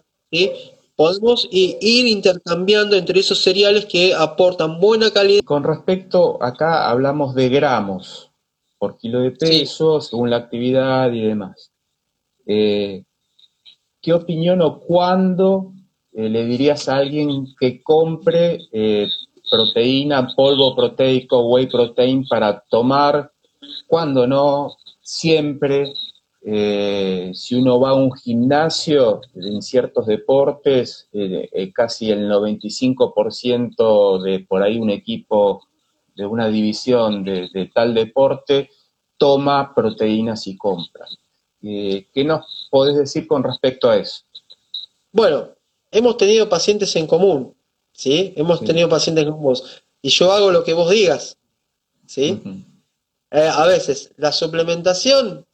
podemos 1.02 1.48
ir 1.50 2.06
intercambiando 2.06 2.94
entre 2.94 3.18
esos 3.18 3.42
cereales 3.42 3.86
que 3.86 4.14
aportan 4.14 4.78
buena 4.78 5.10
calidad. 5.10 5.42
Con 5.44 5.64
respecto, 5.64 6.40
acá 6.40 6.88
hablamos 6.88 7.34
de 7.34 7.48
gramos 7.48 8.30
por 8.78 8.98
kilo 8.98 9.18
de 9.18 9.32
peso, 9.32 10.00
según 10.00 10.30
la 10.30 10.36
actividad 10.36 11.10
y 11.12 11.22
demás. 11.22 11.72
¿Qué 12.46 13.04
opinión 14.12 14.62
o 14.62 14.78
cuándo 14.78 15.72
le 16.12 16.44
dirías 16.44 16.88
a 16.88 16.98
alguien 16.98 17.48
que 17.58 17.82
compre 17.82 18.60
proteína, 19.50 20.28
polvo 20.36 20.76
proteico, 20.76 21.48
whey 21.48 21.66
protein 21.66 22.24
para 22.28 22.60
tomar, 22.70 23.32
cuando 23.88 24.24
no, 24.24 24.76
siempre. 25.00 25.92
Eh, 26.44 27.30
si 27.34 27.54
uno 27.54 27.78
va 27.78 27.90
a 27.90 27.94
un 27.94 28.12
gimnasio 28.12 29.20
en 29.34 29.62
ciertos 29.62 30.06
deportes, 30.06 31.08
eh, 31.12 31.48
eh, 31.52 31.72
casi 31.72 32.10
el 32.10 32.28
95% 32.28 34.20
de 34.22 34.40
por 34.40 34.62
ahí 34.62 34.78
un 34.78 34.90
equipo 34.90 35.66
de 36.16 36.26
una 36.26 36.48
división 36.48 37.24
de, 37.24 37.70
tal 37.72 37.94
deporte 37.94 38.70
toma 39.16 39.72
proteínas 39.74 40.46
y 40.46 40.56
compra. 40.56 41.06
¿Qué 41.60 42.24
nos 42.26 42.68
podés 42.70 42.96
decir 42.96 43.28
con 43.28 43.44
respecto 43.44 43.88
a 43.88 43.96
eso? 43.96 44.24
Bueno, 45.12 45.50
hemos 45.92 46.16
tenido 46.16 46.48
pacientes 46.48 46.96
en 46.96 47.06
común 47.06 47.54
¿sí? 47.92 48.32
Hemos 48.36 48.64
tenido 48.64 48.88
pacientes 48.88 49.24
con 49.24 49.40
vos. 49.40 49.82
Y 50.00 50.08
yo 50.08 50.32
hago 50.32 50.50
lo 50.50 50.64
que 50.64 50.72
vos 50.72 50.90
digas, 50.90 51.36
¿sí? 52.06 52.42
Eh, 53.30 53.50
a 53.52 53.66
veces, 53.66 54.12
la 54.16 54.32
suplementación, 54.32 55.46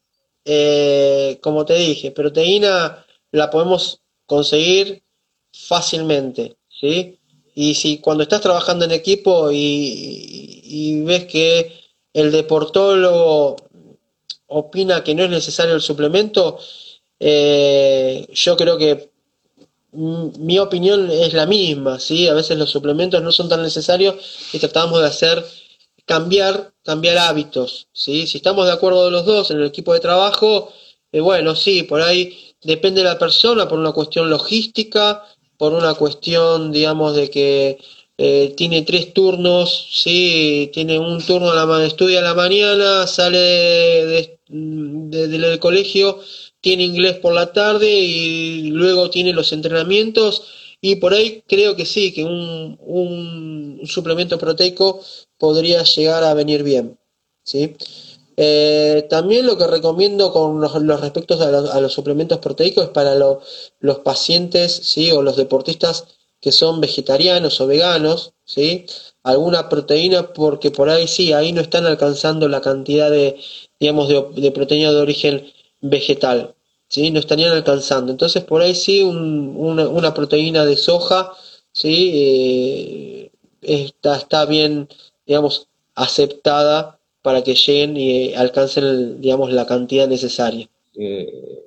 eh, 0.51 1.37
como 1.41 1.63
te 1.63 1.75
dije, 1.75 2.09
proteína 2.09 3.05
la 3.31 3.51
podemos 3.51 4.01
conseguir 4.25 5.03
fácilmente, 5.53 6.57
¿sí? 6.67 7.19
Y 7.53 7.75
si 7.75 7.99
cuando 7.99 8.23
estás 8.23 8.41
trabajando 8.41 8.85
en 8.85 8.91
equipo 8.91 9.51
y, 9.51 11.03
ves 11.05 11.25
que 11.25 11.71
el 12.13 12.31
deportólogo 12.31 13.57
opina 14.47 15.03
que 15.03 15.13
no 15.13 15.23
es 15.23 15.29
necesario 15.29 15.75
el 15.75 15.81
suplemento, 15.81 16.57
eh, 17.19 18.27
yo 18.33 18.57
creo 18.57 18.75
que 18.79 19.11
mi 19.91 20.57
opinión 20.57 21.11
es 21.11 21.33
la 21.33 21.45
misma, 21.45 21.99
¿sí? 21.99 22.27
A 22.27 22.33
veces 22.33 22.57
los 22.57 22.71
suplementos 22.71 23.21
no 23.21 23.31
son 23.31 23.49
tan 23.49 23.61
necesarios 23.61 24.15
y 24.51 24.57
tratamos 24.57 24.99
de 24.99 25.07
hacer 25.07 25.45
cambiar, 26.09 26.73
cambiar 26.83 27.19
hábitos, 27.19 27.87
¿sí? 27.93 28.25
Si 28.25 28.37
estamos 28.37 28.65
de 28.65 28.71
acuerdo 28.71 29.11
los 29.11 29.27
dos 29.27 29.51
en 29.51 29.57
el 29.59 29.67
equipo 29.67 29.93
de 29.93 29.99
trabajo, 29.99 30.73
eh, 31.11 31.19
bueno, 31.19 31.55
sí, 31.55 31.83
por 31.83 32.01
ahí 32.01 32.55
depende 32.63 33.01
de 33.01 33.09
la 33.09 33.19
persona, 33.19 33.67
por 33.69 33.77
una 33.77 33.91
cuestión 33.91 34.27
logística, 34.27 35.23
por 35.55 35.71
una 35.73 35.93
cuestión, 35.93 36.71
digamos, 36.71 37.15
de 37.15 37.29
que 37.29 37.77
eh, 38.17 38.55
tiene 38.57 38.81
tres 38.81 39.13
turnos, 39.13 39.89
sí, 39.93 40.71
tiene 40.73 40.97
un 40.97 41.23
turno, 41.23 41.51
a 41.51 41.63
la, 41.63 41.85
estudia 41.85 42.19
a 42.19 42.23
la 42.23 42.33
mañana, 42.33 43.05
sale 43.05 44.39
del 44.47 45.59
colegio, 45.59 46.21
tiene 46.59 46.85
inglés 46.85 47.19
por 47.19 47.35
la 47.35 47.53
tarde 47.53 47.87
y 47.87 48.71
luego 48.71 49.11
tiene 49.11 49.31
los 49.31 49.53
entrenamientos 49.53 50.41
y 50.81 50.95
por 50.95 51.13
ahí 51.13 51.43
creo 51.47 51.75
que 51.75 51.85
sí, 51.85 52.11
que 52.13 52.23
un, 52.23 52.79
un 52.81 53.81
suplemento 53.85 54.39
proteico 54.39 55.01
podría 55.39 55.83
llegar 55.83 56.23
a 56.23 56.35
venir 56.35 56.61
bien. 56.63 56.99
¿sí? 57.43 57.75
Eh, 58.37 59.07
también 59.09 59.47
lo 59.47 59.57
que 59.57 59.67
recomiendo 59.67 60.31
con 60.31 60.61
los, 60.61 61.01
respectos 61.01 61.41
a 61.41 61.81
los, 61.81 61.93
suplementos 61.93 62.37
proteicos 62.37 62.85
es 62.85 62.89
para 62.91 63.15
los 63.15 63.99
pacientes 63.99 64.71
¿sí? 64.71 65.11
o 65.11 65.21
los 65.21 65.35
deportistas 65.35 66.05
que 66.39 66.51
son 66.51 66.79
vegetarianos 66.79 67.59
o 67.59 67.67
veganos, 67.67 68.33
¿sí? 68.45 68.85
alguna 69.23 69.67
proteína 69.67 70.31
porque 70.33 70.71
por 70.71 70.89
ahí 70.89 71.07
sí, 71.07 71.33
ahí 71.33 71.51
no 71.51 71.61
están 71.61 71.85
alcanzando 71.85 72.47
la 72.47 72.61
cantidad 72.61 73.11
de, 73.11 73.37
digamos, 73.79 74.07
de, 74.07 74.51
proteína 74.51 74.91
de 74.91 75.01
origen 75.01 75.51
vegetal, 75.81 76.55
¿sí? 76.87 77.11
no 77.11 77.19
estarían 77.19 77.51
alcanzando. 77.51 78.11
Entonces 78.11 78.43
por 78.43 78.61
ahí 78.61 78.75
sí 78.75 79.01
una, 79.01 80.13
proteína 80.13 80.65
de 80.65 80.77
soja 80.77 81.33
¿sí? 81.73 82.11
Eh, 82.13 83.31
está, 83.61 84.17
está 84.17 84.45
bien, 84.45 84.87
digamos, 85.29 85.69
aceptada 85.93 86.97
para 87.21 87.43
que 87.43 87.53
lleguen 87.53 87.95
y 87.95 88.33
alcancen, 88.33 89.21
digamos, 89.21 89.51
la 89.51 89.67
cantidad 89.67 90.07
necesaria. 90.07 90.67
Eh, 90.95 91.65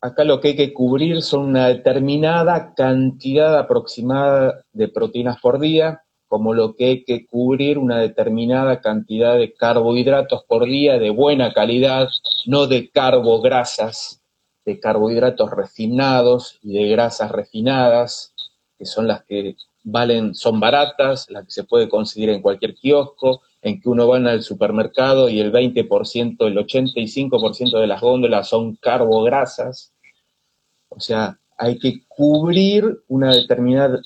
acá 0.00 0.24
lo 0.24 0.40
que 0.40 0.48
hay 0.48 0.56
que 0.56 0.72
cubrir 0.72 1.22
son 1.22 1.44
una 1.50 1.68
determinada 1.68 2.74
cantidad 2.74 3.56
aproximada 3.56 4.64
de 4.72 4.88
proteínas 4.88 5.40
por 5.40 5.60
día, 5.60 6.02
como 6.26 6.52
lo 6.52 6.74
que 6.74 6.86
hay 6.86 7.04
que 7.04 7.26
cubrir 7.26 7.78
una 7.78 8.00
determinada 8.00 8.80
cantidad 8.80 9.38
de 9.38 9.52
carbohidratos 9.54 10.42
por 10.42 10.64
día 10.64 10.98
de 10.98 11.10
buena 11.10 11.54
calidad, 11.54 12.08
no 12.44 12.66
de 12.66 12.90
carbograsas, 12.90 14.20
de 14.64 14.80
carbohidratos 14.80 15.48
refinados 15.52 16.58
y 16.60 16.72
de 16.72 16.88
grasas 16.88 17.30
refinadas, 17.30 18.34
que 18.76 18.84
son 18.84 19.06
las 19.06 19.22
que 19.26 19.54
valen, 19.84 20.34
son 20.34 20.58
baratas, 20.58 21.26
las 21.30 21.44
que 21.44 21.52
se 21.52 21.64
puede 21.64 21.88
conseguir 21.88 22.30
en 22.30 22.42
cualquier 22.42 22.74
kiosco, 22.74 23.42
en 23.62 23.80
que 23.80 23.88
uno 23.88 24.08
va 24.08 24.16
al 24.16 24.42
supermercado 24.42 25.28
y 25.28 25.40
el 25.40 25.52
20%, 25.52 26.46
el 26.46 26.56
85% 26.56 27.80
de 27.80 27.86
las 27.86 28.00
góndolas 28.00 28.48
son 28.48 28.76
carbograsas. 28.76 29.92
O 30.88 31.00
sea, 31.00 31.38
hay 31.56 31.78
que 31.78 32.04
cubrir 32.08 33.02
una 33.08 33.34
determinada 33.34 34.00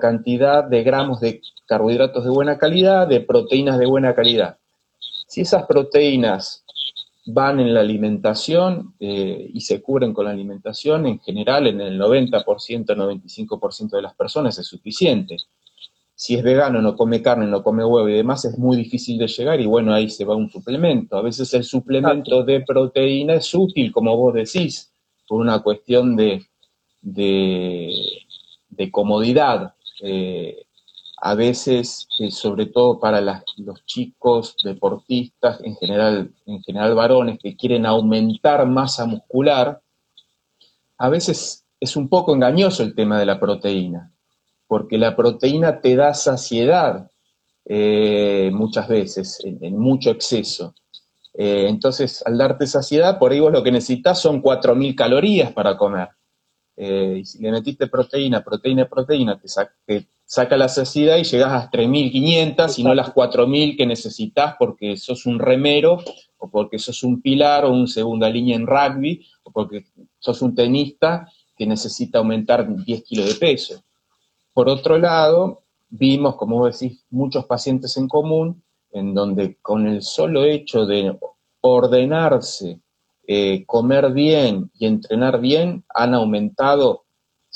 cantidad 0.00 0.64
de 0.64 0.82
gramos 0.82 1.20
de 1.20 1.42
carbohidratos 1.66 2.24
de 2.24 2.30
buena 2.30 2.58
calidad, 2.58 3.06
de 3.06 3.20
proteínas 3.20 3.78
de 3.78 3.86
buena 3.86 4.14
calidad. 4.14 4.58
Si 4.98 5.42
esas 5.42 5.66
proteínas 5.66 6.64
van 7.32 7.60
en 7.60 7.72
la 7.74 7.80
alimentación 7.80 8.94
eh, 9.00 9.50
y 9.52 9.60
se 9.60 9.80
cubren 9.80 10.12
con 10.12 10.24
la 10.26 10.32
alimentación, 10.32 11.06
en 11.06 11.20
general 11.20 11.66
en 11.66 11.80
el 11.80 12.00
90%, 12.00 12.42
95% 12.44 13.90
de 13.90 14.02
las 14.02 14.14
personas 14.14 14.58
es 14.58 14.66
suficiente 14.66 15.36
si 16.20 16.34
es 16.34 16.42
vegano, 16.42 16.82
no 16.82 16.96
come 16.96 17.22
carne, 17.22 17.46
no 17.46 17.62
come 17.62 17.84
huevo 17.84 18.08
y 18.08 18.14
demás, 18.14 18.44
es 18.44 18.58
muy 18.58 18.76
difícil 18.76 19.18
de 19.18 19.28
llegar 19.28 19.60
y 19.60 19.66
bueno, 19.66 19.94
ahí 19.94 20.10
se 20.10 20.24
va 20.24 20.34
un 20.34 20.50
suplemento. 20.50 21.16
A 21.16 21.22
veces 21.22 21.54
el 21.54 21.62
suplemento 21.62 22.42
de 22.42 22.60
proteína 22.62 23.34
es 23.34 23.54
útil, 23.54 23.92
como 23.92 24.16
vos 24.16 24.34
decís, 24.34 24.92
por 25.28 25.40
una 25.40 25.62
cuestión 25.62 26.16
de, 26.16 26.44
de, 27.00 28.90
comodidad. 28.90 29.74
Eh, 30.02 30.66
a 31.20 31.34
veces, 31.34 32.06
eh, 32.20 32.30
sobre 32.30 32.66
todo 32.66 33.00
para 33.00 33.20
los 33.20 33.84
chicos 33.86 34.56
deportistas, 34.62 35.60
en 35.62 35.76
general, 35.76 36.32
en 36.46 36.62
general 36.62 36.94
varones, 36.94 37.38
que 37.38 37.56
quieren 37.56 37.86
aumentar 37.86 38.66
masa 38.66 39.06
muscular, 39.06 39.80
a 40.96 41.08
veces 41.08 41.64
es 41.80 41.96
un 41.96 42.08
poco 42.08 42.34
engañoso 42.34 42.82
el 42.82 42.94
tema 42.94 43.18
de 43.18 43.26
la 43.26 43.38
proteína 43.38 44.12
porque 44.68 44.98
la 44.98 45.16
proteína 45.16 45.80
te 45.80 45.96
da 45.96 46.14
saciedad 46.14 47.10
eh, 47.64 48.50
muchas 48.52 48.86
veces, 48.86 49.38
en, 49.42 49.76
mucho 49.76 50.10
exceso. 50.10 50.74
Eh, 51.34 51.66
entonces, 51.68 52.22
al 52.24 52.38
darte 52.38 52.66
saciedad, 52.66 53.18
por 53.18 53.32
ahí 53.32 53.40
vos 53.40 53.52
lo 53.52 53.62
que 53.62 53.72
necesitas 53.72 54.20
son 54.20 54.42
4.000 54.42 54.94
calorías 54.94 55.52
para 55.52 55.76
comer. 55.76 56.08
Y 56.76 57.24
si 57.24 57.42
le 57.42 57.50
metiste 57.50 57.88
proteína, 57.88 58.44
proteína, 58.44 58.88
proteína, 58.88 59.40
te, 59.84 60.06
saca 60.28 60.58
la 60.58 60.68
saciedad 60.68 61.16
y 61.16 61.24
llegas 61.24 61.52
a 61.52 61.70
3.500 61.70 62.78
y 62.78 62.84
no 62.84 62.94
las 62.94 63.14
4.000 63.14 63.78
que 63.78 63.86
necesitas 63.86 64.56
porque 64.58 64.98
sos 64.98 65.24
un 65.24 65.38
remero 65.38 66.02
o 66.36 66.50
porque 66.50 66.78
sos 66.78 67.02
un 67.02 67.22
pilar 67.22 67.64
o 67.64 67.72
un 67.72 67.88
segunda 67.88 68.28
línea 68.28 68.54
en 68.54 68.66
rugby 68.66 69.26
o 69.42 69.50
porque 69.50 69.86
sos 70.18 70.42
un 70.42 70.54
tenista 70.54 71.26
que 71.56 71.66
necesita 71.66 72.18
aumentar 72.18 72.68
10 72.68 73.04
kilos 73.04 73.26
de 73.26 73.34
peso. 73.36 73.82
Por 74.52 74.68
otro 74.68 74.98
lado, 74.98 75.62
vimos, 75.88 76.36
como 76.36 76.58
vos 76.58 76.78
decís, 76.78 77.02
muchos 77.08 77.46
pacientes 77.46 77.96
en 77.96 78.06
común, 78.06 78.62
en 78.92 79.14
donde 79.14 79.56
con 79.62 79.86
el 79.86 80.02
solo 80.02 80.44
hecho 80.44 80.84
de 80.84 81.18
ordenarse, 81.62 82.80
eh, 83.26 83.64
comer 83.64 84.12
bien 84.12 84.70
y 84.78 84.84
entrenar 84.84 85.40
bien, 85.40 85.84
han 85.88 86.12
aumentado 86.12 87.06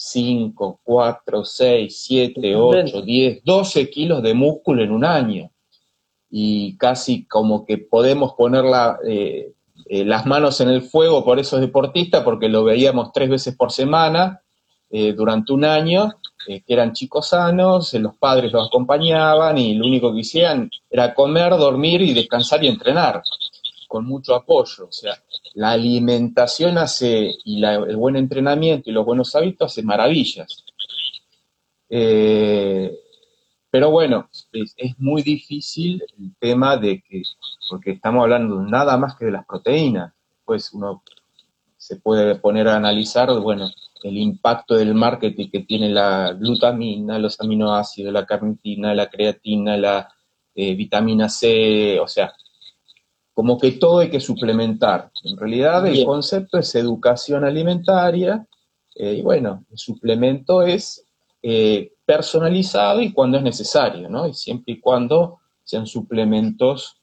5, 0.05 0.81
4, 0.83 1.45
6, 1.45 2.03
7, 2.05 2.57
8, 2.57 3.03
10, 3.03 3.45
12 3.45 3.91
kilos 3.91 4.23
de 4.23 4.35
músculo 4.35 4.83
en 4.83 4.93
un 4.93 5.05
año. 5.05 5.51
Y 6.31 6.77
casi 6.77 7.27
como 7.27 7.65
que 7.65 7.79
podemos 7.79 8.35
poner 8.35 8.65
eh, 9.07 9.53
eh, 9.87 10.05
las 10.05 10.27
manos 10.27 10.61
en 10.61 10.71
el 10.71 10.83
fuego 10.83 11.25
por 11.25 11.39
esos 11.39 11.61
deportistas, 11.61 12.23
porque 12.23 12.49
lo 12.49 12.65
veíamos 12.65 13.13
tres 13.13 13.29
veces 13.29 13.57
por 13.57 13.73
semana 13.73 14.39
durante 15.17 15.55
un 15.55 15.65
año, 15.65 16.11
eh, 16.49 16.63
que 16.67 16.73
eran 16.73 16.93
chicos 16.93 17.29
sanos, 17.29 17.95
eh, 17.95 18.01
los 18.01 18.17
padres 18.17 18.53
los 18.53 18.67
acompañaban 18.67 19.57
y 19.59 19.75
lo 19.75 19.87
único 19.87 20.13
que 20.13 20.23
hacían 20.23 20.71
era 20.91 21.15
comer, 21.15 21.51
dormir 21.51 22.03
y 22.03 22.13
descansar 22.13 22.65
y 22.65 22.69
entrenar, 22.69 23.23
con 23.87 24.05
mucho 24.05 24.35
apoyo. 24.35 24.87
O 24.89 24.93
sea, 24.93 25.15
la 25.55 25.73
alimentación 25.73 26.79
hace, 26.79 27.35
y 27.45 27.65
el 27.65 27.97
buen 27.97 28.17
entrenamiento 28.17 28.91
y 28.91 28.93
los 28.93 29.05
buenos 29.05 29.35
hábitos 29.35 29.73
hace 29.73 29.83
maravillas. 29.83 30.65
Eh, 31.89 32.99
pero 33.71 33.91
bueno, 33.91 34.29
es, 34.53 34.75
es, 34.77 34.99
muy 34.99 35.23
difícil 35.23 36.03
el 36.19 36.35
tema 36.39 36.77
de 36.77 37.03
que, 37.03 37.23
porque 37.69 37.93
estamos 37.93 38.23
hablando 38.23 38.63
nada 38.63 38.97
más 38.97 39.17
que 39.17 39.27
de 39.27 39.33
las 39.33 39.47
proteínas, 39.47 40.13
pues 40.45 40.73
uno 40.73 41.03
se 41.77 41.97
puede 41.97 42.37
poner 42.37 42.69
a 42.69 42.77
analizar, 42.77 43.29
bueno, 43.41 43.71
el 44.03 44.19
impacto 44.19 44.75
del 44.75 44.95
marketing 44.95 45.51
que 45.51 45.61
tiene 45.61 45.89
la 45.89 46.33
glutamina, 46.33 47.19
los 47.19 47.41
aminoácidos, 47.41 48.13
la 48.13 48.27
carnitina, 48.27 48.95
la 48.95 49.09
creatina, 49.09 49.77
la 49.77 50.09
eh, 50.55 50.75
vitamina 50.75 51.29
C, 51.29 51.99
o 52.01 52.07
sea, 52.07 52.33
como 53.35 53.59
que 53.59 53.73
todo 53.73 54.01
hay 54.01 54.11
que 54.11 54.21
suplementar. 54.21 55.11
En 55.25 55.37
realidad 55.37 55.87
el 55.87 56.05
concepto 56.05 56.59
es 56.59 56.75
educación 56.75 57.45
alimentaria 57.45 58.47
eh, 58.95 59.15
y 59.15 59.23
bueno, 59.23 59.65
el 59.71 59.79
suplemento 59.79 60.63
es 60.63 61.05
eh, 61.43 61.93
personalizado 62.05 63.01
y 63.01 63.13
cuando 63.13 63.39
es 63.39 63.43
necesario, 63.43 64.09
¿no? 64.09 64.27
Y 64.29 64.35
siempre 64.35 64.75
y 64.75 64.81
cuando 64.81 65.39
sean 65.65 65.87
suplementos 65.87 66.97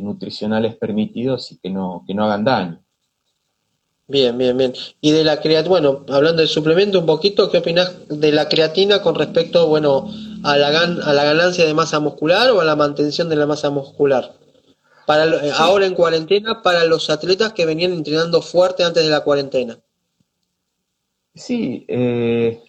nutricionales 0.00 0.76
permitidos 0.76 1.52
y 1.52 1.58
que 1.58 1.70
no, 1.70 2.04
que 2.06 2.14
no 2.14 2.24
hagan 2.24 2.44
daño. 2.44 2.82
Bien, 4.08 4.36
bien, 4.38 4.56
bien. 4.56 4.72
Y 5.00 5.10
de 5.10 5.24
la 5.24 5.40
creatina, 5.40 5.68
bueno, 5.68 6.04
hablando 6.08 6.38
del 6.38 6.48
suplemento 6.48 7.00
un 7.00 7.06
poquito, 7.06 7.50
¿qué 7.50 7.58
opinas 7.58 7.92
de 8.08 8.30
la 8.30 8.48
creatina 8.48 9.02
con 9.02 9.16
respecto, 9.16 9.66
bueno, 9.66 10.08
a 10.44 10.56
la, 10.56 10.68
a 10.68 11.12
la 11.12 11.24
ganancia 11.24 11.66
de 11.66 11.74
masa 11.74 11.98
muscular 11.98 12.50
o 12.50 12.60
a 12.60 12.64
la 12.64 12.76
mantención 12.76 13.28
de 13.28 13.36
la 13.36 13.46
masa 13.46 13.70
muscular? 13.70 14.32
Para 15.06 15.24
ahora 15.54 15.86
en 15.86 15.94
cuarentena 15.94 16.62
para 16.62 16.84
los 16.84 17.08
atletas 17.10 17.52
que 17.52 17.64
venían 17.64 17.92
entrenando 17.92 18.42
fuerte 18.42 18.82
antes 18.82 19.04
de 19.04 19.10
la 19.10 19.22
cuarentena. 19.22 19.78
Sí, 21.34 21.84
eh, 21.86 22.60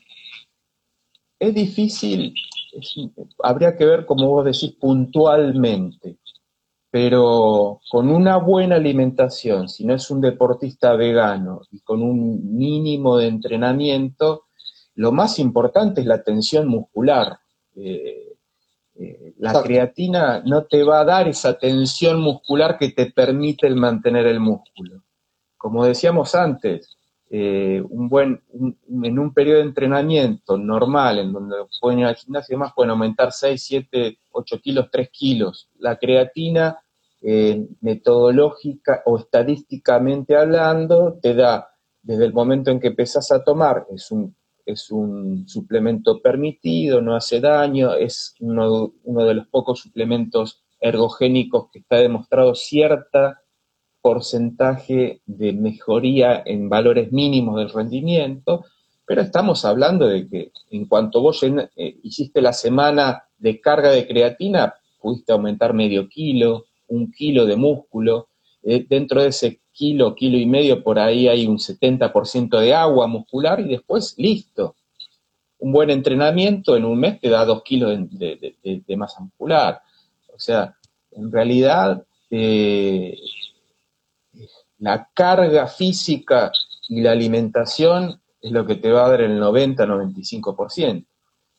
es 1.39 1.53
difícil, 1.53 2.33
habría 3.41 3.75
que 3.75 3.85
ver, 3.85 4.05
como 4.05 4.27
vos 4.27 4.45
decís, 4.45 4.73
puntualmente 4.79 6.17
pero 6.89 7.81
con 7.91 8.09
una 8.09 8.37
buena 8.37 8.75
alimentación, 8.75 9.67
si 9.67 9.85
no 9.85 9.93
es 9.93 10.09
un 10.09 10.21
deportista 10.21 10.95
vegano 10.95 11.61
y 11.71 11.81
con 11.81 12.01
un 12.01 12.55
mínimo 12.55 13.17
de 13.17 13.27
entrenamiento, 13.27 14.45
lo 14.95 15.11
más 15.11 15.37
importante 15.37 16.01
es 16.01 16.07
la 16.07 16.23
tensión 16.23 16.67
muscular. 16.67 17.37
Eh, 17.75 18.26
eh, 18.99 19.33
la 19.37 19.61
creatina 19.61 20.41
no 20.43 20.65
te 20.65 20.83
va 20.83 21.01
a 21.01 21.05
dar 21.05 21.27
esa 21.27 21.57
tensión 21.57 22.19
muscular 22.19 22.77
que 22.77 22.89
te 22.89 23.11
permite 23.11 23.67
el 23.67 23.75
mantener 23.75 24.25
el 24.25 24.39
músculo. 24.39 25.03
Como 25.55 25.85
decíamos 25.85 26.33
antes, 26.33 26.97
eh, 27.29 27.83
un 27.89 28.09
buen, 28.09 28.41
en 28.53 29.19
un 29.19 29.33
periodo 29.33 29.57
de 29.57 29.65
entrenamiento 29.65 30.57
normal, 30.57 31.19
en 31.19 31.33
donde 31.33 31.57
pueden 31.79 31.99
ir 31.99 32.05
al 32.05 32.15
gimnasio 32.15 32.53
y 32.53 32.55
demás, 32.55 32.73
pueden 32.75 32.91
aumentar 32.91 33.31
6, 33.31 33.63
7, 33.63 34.17
8 34.31 34.59
kilos, 34.61 34.87
3 34.91 35.09
kilos. 35.11 35.69
La 35.77 35.97
creatina 35.97 36.79
eh, 37.21 37.67
metodológica 37.81 39.03
o 39.05 39.17
estadísticamente 39.17 40.35
hablando, 40.35 41.19
te 41.21 41.35
da 41.35 41.69
desde 42.01 42.25
el 42.25 42.33
momento 42.33 42.71
en 42.71 42.79
que 42.79 42.87
empezás 42.87 43.31
a 43.31 43.43
tomar, 43.43 43.85
es 43.93 44.09
un, 44.11 44.33
es 44.67 44.91
un 44.91 45.47
suplemento 45.47 46.21
permitido, 46.21 47.01
no 47.01 47.15
hace 47.15 47.39
daño, 47.39 47.93
es 47.93 48.35
uno, 48.41 48.93
uno 49.03 49.25
de 49.25 49.33
los 49.33 49.47
pocos 49.47 49.79
suplementos 49.79 50.61
ergogénicos 50.79 51.69
que 51.71 51.79
está 51.79 51.95
demostrado 51.95 52.53
cierta 52.53 53.41
porcentaje 54.01 55.21
de 55.25 55.53
mejoría 55.53 56.43
en 56.45 56.69
valores 56.69 57.11
mínimos 57.11 57.57
del 57.57 57.69
rendimiento, 57.69 58.65
pero 59.05 59.21
estamos 59.21 59.63
hablando 59.63 60.05
de 60.07 60.27
que 60.27 60.51
en 60.69 60.85
cuanto 60.85 61.21
vos 61.21 61.41
eh, 61.43 61.99
hiciste 62.03 62.41
la 62.41 62.53
semana 62.53 63.23
de 63.37 63.61
carga 63.61 63.89
de 63.91 64.05
creatina, 64.05 64.73
pudiste 64.99 65.31
aumentar 65.31 65.73
medio 65.73 66.09
kilo, 66.09 66.65
un 66.87 67.11
kilo 67.11 67.45
de 67.45 67.55
músculo, 67.55 68.27
eh, 68.63 68.85
dentro 68.87 69.21
de 69.21 69.29
ese 69.29 69.61
kilo, 69.71 70.15
kilo 70.15 70.37
y 70.37 70.45
medio, 70.45 70.83
por 70.83 70.99
ahí 70.99 71.27
hay 71.27 71.45
un 71.45 71.57
70% 71.57 72.59
de 72.59 72.73
agua 72.73 73.07
muscular 73.07 73.59
y 73.59 73.69
después 73.69 74.15
listo. 74.17 74.75
Un 75.59 75.71
buen 75.71 75.89
entrenamiento 75.89 76.75
en 76.75 76.85
un 76.85 76.99
mes 76.99 77.19
te 77.19 77.29
da 77.29 77.45
dos 77.45 77.63
kilos 77.63 77.97
de, 78.11 78.95
masa 78.97 79.21
muscular. 79.21 79.81
O 80.33 80.39
sea, 80.39 80.75
en 81.11 81.31
realidad 81.31 82.03
eh, 82.29 83.17
la 84.79 85.09
carga 85.13 85.67
física 85.67 86.51
y 86.89 87.01
la 87.01 87.11
alimentación 87.11 88.21
es 88.41 88.51
lo 88.51 88.65
que 88.65 88.75
te 88.75 88.91
va 88.91 89.05
a 89.05 89.09
dar 89.09 89.21
el 89.21 89.39
90-95%. 89.39 91.05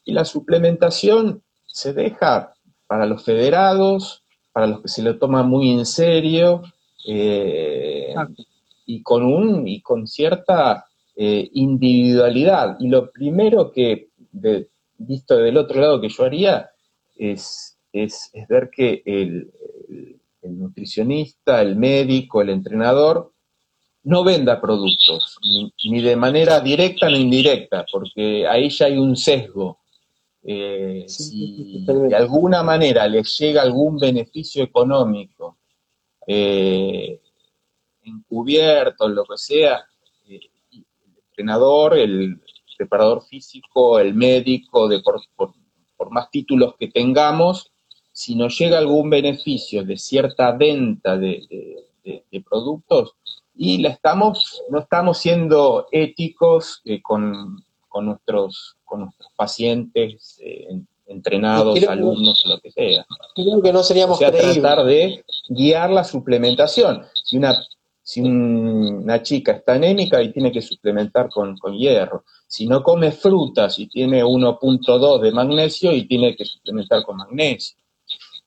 Y 0.05 0.13
la 0.13 0.25
suplementación 0.25 1.43
se 1.67 1.93
deja 1.93 2.55
para 2.87 3.07
los 3.07 3.25
federados, 3.25 4.25
para 4.53 4.67
los 4.67 4.83
que 4.83 4.89
se 4.89 5.03
lo 5.03 5.19
toman 5.19 5.49
muy 5.49 5.71
en 5.71 5.87
serio, 5.87 6.63
eh, 7.11 8.15
y, 8.85 9.03
con 9.03 9.25
un, 9.25 9.67
y 9.67 9.81
con 9.81 10.07
cierta 10.07 10.85
eh, 11.17 11.49
individualidad. 11.55 12.77
Y 12.81 12.89
lo 12.89 13.11
primero 13.11 13.73
que, 13.73 14.09
visto 14.99 15.39
del 15.39 15.57
otro 15.57 15.81
lado, 15.81 16.01
que 16.03 16.11
yo 16.11 16.25
haría 16.25 16.69
es, 17.17 17.79
es, 17.93 18.31
ver 18.47 18.69
que 18.71 19.03
el, 19.07 19.51
nutricionista, 20.43 21.63
el 21.63 21.77
médico, 21.77 22.43
el 22.43 22.51
entrenador, 22.51 23.33
no 24.05 24.23
venda 24.23 24.61
productos, 24.61 25.39
ni, 25.43 26.03
de 26.03 26.17
manera 26.17 26.61
directa 26.61 27.09
ni 27.09 27.21
indirecta, 27.21 27.87
porque 27.91 28.47
ahí 28.47 28.69
ya 28.69 28.87
hay 28.87 28.99
un 28.99 29.17
sesgo. 29.17 29.79
Eh, 30.43 31.05
si 31.09 31.85
de 31.87 32.15
alguna 32.15 32.63
manera 32.63 33.09
les 33.09 33.39
llega 33.39 33.63
algún 33.63 33.99
beneficio 33.99 34.63
económico, 34.63 35.58
eh, 36.31 37.23
encubierto, 38.03 39.09
lo 39.09 39.25
que 39.25 39.39
sea, 39.39 39.87
eh, 40.29 40.41
el 40.73 40.85
entrenador, 41.31 41.97
el 41.97 42.39
preparador 42.77 43.23
físico, 43.23 43.99
el 43.99 44.13
médico, 44.13 44.91
por, 45.35 46.11
más 46.11 46.31
títulos 46.31 46.75
que 46.79 46.89
tengamos, 46.89 47.73
si 48.13 48.35
nos 48.35 48.59
llega 48.59 48.77
algún 48.77 49.09
beneficio 49.09 49.85
de 49.85 49.97
cierta 49.97 50.53
venta 50.53 51.17
de, 51.17 51.85
productos, 52.49 53.15
y 53.55 53.79
la 53.79 53.89
estamos, 53.89 54.63
no 54.71 54.81
estamos 54.81 55.19
siendo 55.19 55.89
éticos 55.91 56.83
con, 57.03 57.65
nuestros, 58.03 58.77
con 58.85 59.01
nuestros 59.01 59.33
pacientes, 59.35 60.39
eh, 60.43 60.69
entrenados, 61.09 61.83
alumnos 61.85 62.45
o 62.45 62.49
lo 62.49 62.61
que 62.61 62.71
sea. 62.71 63.07
Creo 63.35 63.63
que 63.63 63.73
no 63.73 63.83
seríamos 63.83 64.17
o 64.17 64.21
sea, 64.21 64.31
tratar 64.31 64.85
de 64.85 65.25
guiar 65.49 65.91
la 65.91 66.05
suplementación. 66.05 67.05
Si 67.25 67.37
una, 67.37 67.59
si 68.03 68.21
una 68.21 69.23
chica 69.23 69.53
está 69.53 69.75
anémica 69.75 70.23
y 70.23 70.33
tiene 70.33 70.53
que 70.53 70.63
suplementar 70.63 71.29
con, 71.31 71.57
hierro, 71.77 72.25
si 72.47 72.67
no 72.67 72.83
come 72.83 73.13
frutas 73.13 73.79
y 73.79 73.87
tiene 73.87 74.23
1.2 74.23 75.21
de 75.21 75.33
magnesio 75.33 75.93
y 75.93 76.07
tiene 76.07 76.37
que 76.37 76.45
suplementar 76.45 77.03
con 77.03 77.17
magnesio. 77.17 77.77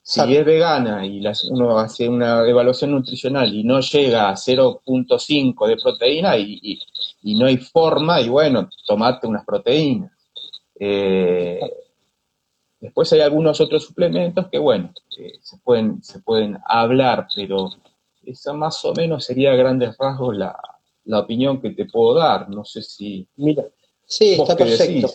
Si 0.04 0.20
es 0.20 0.44
vegana 0.44 1.06
y 1.06 1.22
uno 1.50 1.78
hace 1.78 2.08
una 2.08 2.46
evaluación 2.46 2.90
nutricional 2.90 3.54
y 3.54 3.62
no 3.62 3.80
llega 3.80 4.30
a 4.30 4.34
0.5 4.34 5.66
de 5.68 5.76
proteína 5.76 6.36
y, 6.36 6.80
no 7.22 7.46
hay 7.46 7.56
forma, 7.58 8.20
y 8.20 8.28
bueno, 8.28 8.68
tomate 8.84 9.28
unas 9.28 9.44
proteínas. 9.44 10.10
Eh, 10.74 11.60
después 12.82 13.12
hay 13.12 13.20
algunos 13.20 13.60
otros 13.60 13.84
suplementos 13.84 14.48
que, 14.48 14.58
bueno, 14.58 14.92
eh, 15.16 15.38
se, 15.40 15.56
pueden, 15.58 16.02
se 16.02 16.18
pueden 16.18 16.58
hablar, 16.66 17.28
pero 17.34 17.70
esa 18.26 18.52
más 18.52 18.84
o 18.84 18.92
menos 18.92 19.24
sería 19.24 19.52
a 19.52 19.56
grandes 19.56 19.96
rasgos 19.96 20.36
la, 20.36 20.58
opinión 21.18 21.60
que 21.60 21.70
te 21.70 21.86
puedo 21.86 22.14
dar. 22.14 22.50
No 22.50 22.64
sé 22.64 22.82
si. 22.82 23.26
Mira, 23.36 23.64
sí, 24.04 24.32
está 24.32 24.56
perfecto. 24.56 25.10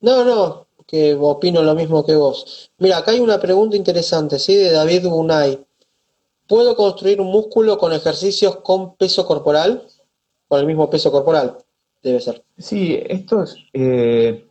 No, 0.00 0.24
no, 0.24 0.66
que 0.86 1.14
opino 1.14 1.62
lo 1.62 1.74
mismo 1.74 2.04
que 2.04 2.14
vos. 2.14 2.70
Mira, 2.78 2.98
acá 2.98 3.12
hay 3.12 3.20
una 3.20 3.40
pregunta 3.40 3.76
interesante, 3.76 4.38
¿sí? 4.38 4.54
De 4.54 4.70
David 4.70 5.06
Unai. 5.06 5.64
¿Puedo 6.46 6.76
construir 6.76 7.20
un 7.20 7.28
músculo 7.28 7.78
con 7.78 7.94
ejercicios 7.94 8.56
con 8.56 8.96
peso 8.96 9.26
corporal? 9.26 9.86
Con 10.48 10.60
el 10.60 10.66
mismo 10.66 10.90
peso 10.90 11.10
corporal, 11.10 11.56
debe 12.02 12.20
ser. 12.20 12.44
Sí, 12.58 13.00
esto 13.06 13.44
es. 13.44 13.56
Eh, 13.72 14.44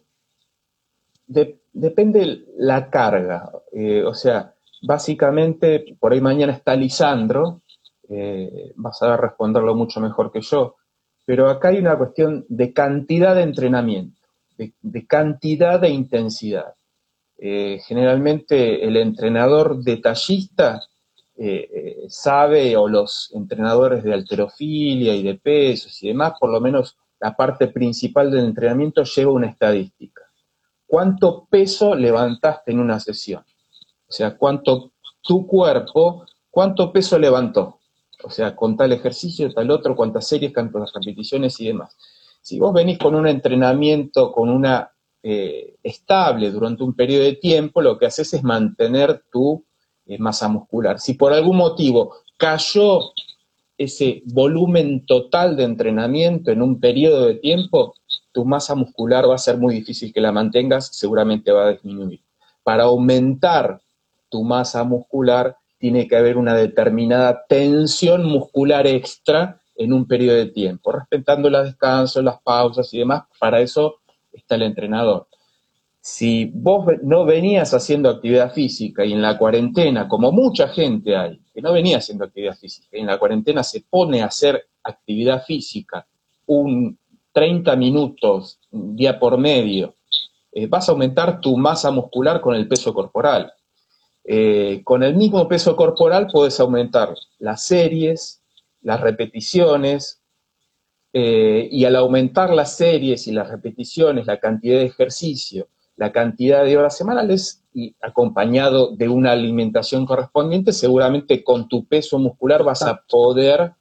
depende 1.73 2.45
la 2.57 2.89
carga. 2.89 3.51
Eh, 3.71 4.03
o 4.03 4.13
sea, 4.13 4.53
básicamente, 4.81 5.95
por 5.99 6.13
ahí 6.13 6.21
mañana 6.21 6.53
está 6.53 6.75
Lisandro, 6.75 7.61
eh, 8.09 8.73
vas 8.75 9.01
a 9.01 9.17
responderlo 9.17 9.75
mucho 9.75 9.99
mejor 10.01 10.31
que 10.31 10.41
yo, 10.41 10.75
pero 11.25 11.49
acá 11.49 11.69
hay 11.69 11.79
una 11.79 11.97
cuestión 11.97 12.45
de 12.49 12.73
cantidad 12.73 13.35
de 13.35 13.43
entrenamiento, 13.43 14.19
de, 14.57 15.07
cantidad 15.07 15.79
de 15.79 15.89
intensidad. 15.89 16.75
Eh, 17.37 17.79
generalmente 17.87 18.85
el 18.85 18.97
entrenador 18.97 19.83
detallista 19.83 20.81
sabe, 22.07 22.77
o 22.77 22.87
los 22.87 23.31
entrenadores 23.33 24.03
de 24.03 24.13
alterofilia 24.13 25.15
y 25.15 25.23
de 25.23 25.33
pesos 25.35 26.03
y 26.03 26.09
demás, 26.09 26.33
por 26.39 26.51
lo 26.51 26.61
menos 26.61 26.97
la 27.19 27.35
parte 27.35 27.67
principal 27.67 28.29
del 28.29 28.45
entrenamiento 28.45 29.03
lleva 29.03 29.31
una 29.31 29.47
estadística 29.47 30.20
cuánto 30.91 31.47
peso 31.49 31.95
levantaste 31.95 32.73
en 32.73 32.81
una 32.81 32.99
sesión. 32.99 33.45
O 34.09 34.11
sea, 34.11 34.35
cuánto 34.35 34.91
tu 35.21 35.47
cuerpo, 35.47 36.25
cuánto 36.49 36.91
peso 36.91 37.17
levantó. 37.17 37.79
O 38.25 38.29
sea, 38.29 38.53
con 38.57 38.75
tal 38.75 38.91
ejercicio, 38.91 39.53
tal 39.53 39.71
otro, 39.71 39.95
cuántas 39.95 40.27
series, 40.27 40.53
cuántas 40.53 40.91
repeticiones 40.91 41.57
y 41.61 41.67
demás. 41.67 41.95
Si 42.41 42.59
vos 42.59 42.73
venís 42.73 42.97
con 42.97 43.15
un 43.15 43.25
entrenamiento, 43.25 44.33
con 44.33 44.49
una 44.49 44.91
eh, 45.23 45.77
estable 45.81 46.51
durante 46.51 46.83
un 46.83 46.93
periodo 46.93 47.23
de 47.23 47.35
tiempo, 47.35 47.81
lo 47.81 47.97
que 47.97 48.07
haces 48.07 48.33
es 48.33 48.43
mantener 48.43 49.23
tu 49.31 49.63
eh, 50.07 50.17
masa 50.17 50.49
muscular. 50.49 50.99
Si 50.99 51.13
por 51.13 51.31
algún 51.31 51.55
motivo 51.55 52.15
cayó 52.35 53.13
ese 53.77 54.23
volumen 54.25 55.05
total 55.05 55.55
de 55.55 55.63
entrenamiento 55.63 56.51
en 56.51 56.61
un 56.61 56.81
periodo 56.81 57.27
de 57.27 57.35
tiempo, 57.35 57.95
tu 58.31 58.45
masa 58.45 58.75
muscular 58.75 59.29
va 59.29 59.35
a 59.35 59.39
ser 59.39 59.57
muy 59.57 59.75
difícil 59.75 60.13
que 60.13 60.21
la 60.21 60.31
mantengas, 60.31 60.87
seguramente 60.87 61.51
va 61.51 61.67
a 61.67 61.71
disminuir. 61.71 62.21
Para 62.63 62.83
aumentar 62.83 63.81
tu 64.29 64.43
masa 64.43 64.83
muscular, 64.83 65.57
tiene 65.77 66.07
que 66.07 66.15
haber 66.15 66.37
una 66.37 66.53
determinada 66.55 67.45
tensión 67.47 68.23
muscular 68.25 68.87
extra 68.87 69.61
en 69.75 69.93
un 69.93 70.07
periodo 70.07 70.37
de 70.37 70.45
tiempo, 70.47 70.91
respetando 70.91 71.49
los 71.49 71.65
descansos, 71.65 72.23
las 72.23 72.39
pausas 72.41 72.93
y 72.93 72.99
demás. 72.99 73.23
Para 73.39 73.59
eso 73.61 73.95
está 74.31 74.55
el 74.55 74.63
entrenador. 74.63 75.27
Si 75.99 76.51
vos 76.53 76.85
no 77.03 77.25
venías 77.25 77.73
haciendo 77.73 78.09
actividad 78.09 78.53
física 78.53 79.05
y 79.05 79.13
en 79.13 79.21
la 79.21 79.37
cuarentena, 79.37 80.07
como 80.07 80.31
mucha 80.31 80.67
gente 80.67 81.15
hay, 81.15 81.39
que 81.53 81.61
no 81.61 81.73
venía 81.73 81.97
haciendo 81.97 82.25
actividad 82.25 82.55
física 82.55 82.97
y 82.97 83.01
en 83.01 83.07
la 83.07 83.19
cuarentena 83.19 83.63
se 83.63 83.81
pone 83.81 84.21
a 84.21 84.25
hacer 84.25 84.63
actividad 84.83 85.43
física 85.43 86.07
un 86.45 86.97
30 87.33 87.75
minutos 87.75 88.59
día 88.69 89.19
por 89.19 89.37
medio, 89.37 89.95
eh, 90.51 90.67
vas 90.67 90.89
a 90.89 90.91
aumentar 90.91 91.39
tu 91.39 91.57
masa 91.57 91.91
muscular 91.91 92.41
con 92.41 92.55
el 92.55 92.67
peso 92.67 92.93
corporal. 92.93 93.53
Eh, 94.23 94.81
con 94.83 95.03
el 95.03 95.15
mismo 95.15 95.47
peso 95.47 95.75
corporal 95.75 96.27
puedes 96.31 96.59
aumentar 96.59 97.15
las 97.39 97.63
series, 97.65 98.41
las 98.81 99.01
repeticiones, 99.01 100.21
eh, 101.13 101.67
y 101.71 101.85
al 101.85 101.95
aumentar 101.95 102.53
las 102.53 102.77
series 102.77 103.27
y 103.27 103.31
las 103.31 103.49
repeticiones, 103.49 104.27
la 104.27 104.39
cantidad 104.39 104.77
de 104.77 104.85
ejercicio, 104.85 105.67
la 105.97 106.11
cantidad 106.11 106.63
de 106.63 106.77
horas 106.77 106.97
semanales, 106.97 107.61
y 107.73 107.95
acompañado 108.01 108.95
de 108.95 109.07
una 109.07 109.31
alimentación 109.31 110.05
correspondiente, 110.05 110.73
seguramente 110.73 111.43
con 111.43 111.67
tu 111.67 111.85
peso 111.85 112.19
muscular 112.19 112.63
vas 112.63 112.81
a 112.81 113.01
poder 113.09 113.73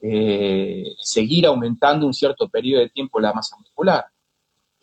eh, 0.00 0.94
seguir 0.98 1.46
aumentando 1.46 2.06
un 2.06 2.14
cierto 2.14 2.48
periodo 2.48 2.82
de 2.82 2.90
tiempo 2.90 3.20
la 3.20 3.32
masa 3.32 3.56
muscular. 3.56 4.04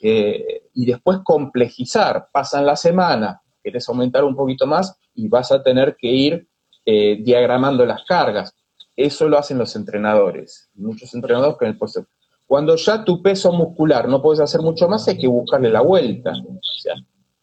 Eh, 0.02 0.70
y 0.74 0.86
después 0.86 1.20
complejizar, 1.24 2.28
pasan 2.32 2.66
la 2.66 2.76
semana, 2.76 3.42
querés 3.64 3.88
aumentar 3.90 4.24
un 4.24 4.36
poquito 4.36 4.68
más 4.68 4.98
y 5.14 5.28
vas 5.28 5.52
a 5.52 5.64
tener 5.64 5.96
que 5.96 6.08
ir 6.08 6.48
eh, 6.86 7.18
diagramando 7.22 7.86
las 7.86 8.04
cargas. 8.04 8.54
Eso 8.96 9.28
lo 9.28 9.38
hacen 9.38 9.58
los 9.58 9.76
entrenadores, 9.76 10.70
muchos 10.76 11.14
entrenadores 11.14 11.58
con 11.58 11.68
el 11.68 11.78
peso. 11.78 12.06
Cuando 12.46 12.76
ya 12.76 13.04
tu 13.04 13.22
peso 13.22 13.52
muscular 13.52 14.08
no 14.08 14.22
puedes 14.22 14.40
hacer 14.40 14.62
mucho 14.62 14.88
más, 14.88 15.08
hay 15.08 15.18
que 15.18 15.28
buscarle 15.28 15.70
la 15.70 15.82
vuelta. 15.82 16.34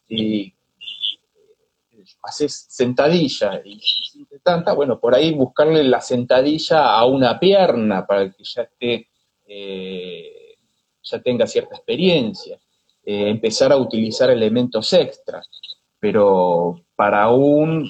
Si 0.07 0.52
haces 2.23 2.65
sentadilla 2.69 3.61
y 3.63 3.79
tanta, 4.41 4.73
bueno, 4.73 4.99
por 4.99 5.13
ahí 5.13 5.33
buscarle 5.33 5.83
la 5.83 6.01
sentadilla 6.01 6.93
a 6.95 7.05
una 7.05 7.39
pierna 7.39 8.05
para 8.05 8.31
que 8.31 8.43
ya 8.43 8.63
esté, 8.63 9.09
eh, 9.45 10.57
ya 11.03 11.21
tenga 11.21 11.45
cierta 11.45 11.75
experiencia. 11.75 12.57
Eh, 13.05 13.29
empezar 13.29 13.71
a 13.73 13.77
utilizar 13.77 14.29
elementos 14.29 14.93
extra. 14.93 15.41
Pero 15.99 16.81
para 16.95 17.29
un, 17.29 17.89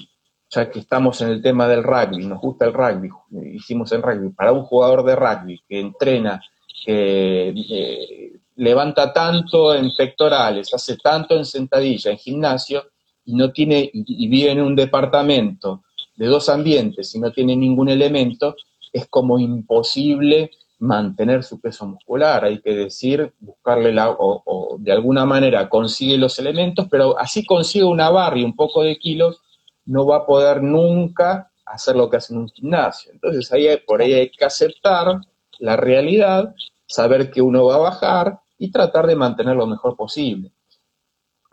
ya 0.50 0.70
que 0.70 0.80
estamos 0.80 1.22
en 1.22 1.30
el 1.30 1.42
tema 1.42 1.68
del 1.68 1.84
rugby, 1.84 2.26
nos 2.26 2.40
gusta 2.40 2.66
el 2.66 2.74
rugby, 2.74 3.10
hicimos 3.54 3.92
el 3.92 4.04
rugby, 4.04 4.30
para 4.30 4.52
un 4.52 4.64
jugador 4.64 5.04
de 5.04 5.16
rugby 5.16 5.62
que 5.68 5.80
entrena, 5.80 6.42
que 6.86 7.50
eh, 7.50 8.34
levanta 8.56 9.12
tanto 9.14 9.74
en 9.74 9.96
pectorales, 9.96 10.74
hace 10.74 10.98
tanto 10.98 11.36
en 11.36 11.46
sentadilla, 11.46 12.12
en 12.12 12.18
gimnasio, 12.18 12.93
y 13.26 13.36
no 13.36 13.52
tiene, 13.52 13.90
y 13.94 14.28
vive 14.28 14.52
en 14.52 14.62
un 14.62 14.76
departamento 14.76 15.84
de 16.16 16.28
dos 16.28 16.50
ambientes 16.50 17.14
y 17.16 17.20
no 17.20 17.32
tiene 17.32 17.56
ningún 17.56 17.90
elemento, 17.90 18.56
es 18.92 19.08
como 19.08 19.40
imposible 19.40 20.52
mantener 20.80 21.44
su 21.44 21.62
peso 21.62 21.86
muscular, 21.86 22.44
hay 22.44 22.60
que 22.60 22.74
decir, 22.76 23.34
buscarle 23.40 23.94
la, 23.94 24.10
o, 24.12 24.76
de 24.80 24.92
alguna 24.92 25.26
manera 25.26 25.70
consigue 25.70 26.18
los 26.18 26.38
elementos, 26.40 26.88
pero 26.92 27.18
así 27.18 27.46
consigue 27.46 27.86
una 27.86 28.10
barra 28.10 28.40
y 28.40 28.44
un 28.44 28.56
poco 28.56 28.84
de 28.84 28.98
kilos, 28.98 29.42
no 29.86 30.06
va 30.06 30.18
a 30.18 30.26
poder 30.26 30.62
nunca 30.62 31.52
hacer 31.66 31.96
lo 31.96 32.10
que 32.10 32.18
hace 32.18 32.34
en 32.34 32.42
un 32.42 32.50
gimnasio. 32.50 33.14
Entonces 33.14 33.52
ahí 33.54 33.68
por 33.88 34.02
ahí 34.02 34.14
hay 34.14 34.30
que 34.30 34.44
aceptar 34.44 35.22
la 35.60 35.78
realidad, 35.78 36.54
saber 36.86 37.32
que 37.32 37.42
uno 37.42 37.66
va 37.66 37.76
a 37.76 37.90
bajar 37.90 38.40
y 38.58 38.70
tratar 38.70 39.08
de 39.08 39.16
mantener 39.16 39.56
lo 39.56 39.66
mejor 39.66 39.96
posible. 39.96 40.52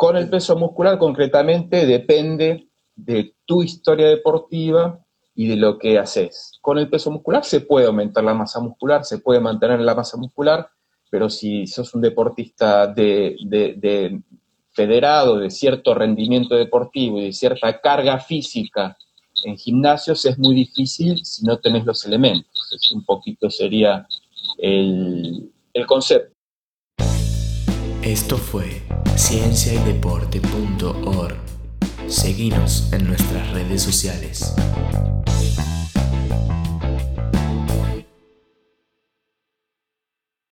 Con 0.01 0.17
el 0.17 0.31
peso 0.31 0.57
muscular 0.57 0.97
concretamente 0.97 1.85
depende 1.85 2.71
de 2.97 3.35
tu 3.45 3.63
historia 3.63 4.09
deportiva 4.09 4.99
y 5.35 5.47
de 5.47 5.57
lo 5.57 5.79
que 5.79 5.99
haces. 5.99 6.53
Con 6.63 6.79
el 6.79 6.89
peso 6.89 7.11
muscular 7.11 7.45
se 7.45 7.61
puede 7.61 7.85
aumentar 7.85 8.25
la 8.25 8.33
masa 8.33 8.61
muscular, 8.61 9.05
se 9.05 9.19
puede 9.19 9.41
mantener 9.41 9.79
la 9.81 9.95
masa 9.95 10.17
muscular, 10.17 10.71
pero 11.11 11.29
si 11.29 11.67
sos 11.67 11.95
un 11.95 12.01
deportista 12.01 12.87
de, 12.87 14.23
federado, 14.73 15.39
de 15.39 15.51
cierto 15.51 15.93
rendimiento 15.93 16.55
deportivo 16.55 17.19
y 17.19 17.25
de 17.25 17.33
cierta 17.35 17.79
carga 17.79 18.19
física 18.21 18.97
en 19.45 19.59
gimnasios, 19.59 20.25
es 20.25 20.39
muy 20.39 20.55
difícil 20.55 21.23
si 21.27 21.45
no 21.45 21.59
tenés 21.59 21.85
los 21.85 22.07
elementos. 22.07 22.91
Un 22.95 23.05
poquito 23.05 23.51
sería 23.51 24.09
el 24.57 25.53
concepto. 25.87 26.40
Esto 28.11 28.37
fue 28.39 28.83
cienciaydeporte.org. 29.17 31.37
Seguinos 32.09 32.93
en 32.93 33.07
nuestras 33.07 33.49
redes 33.53 33.83
sociales. 33.83 34.53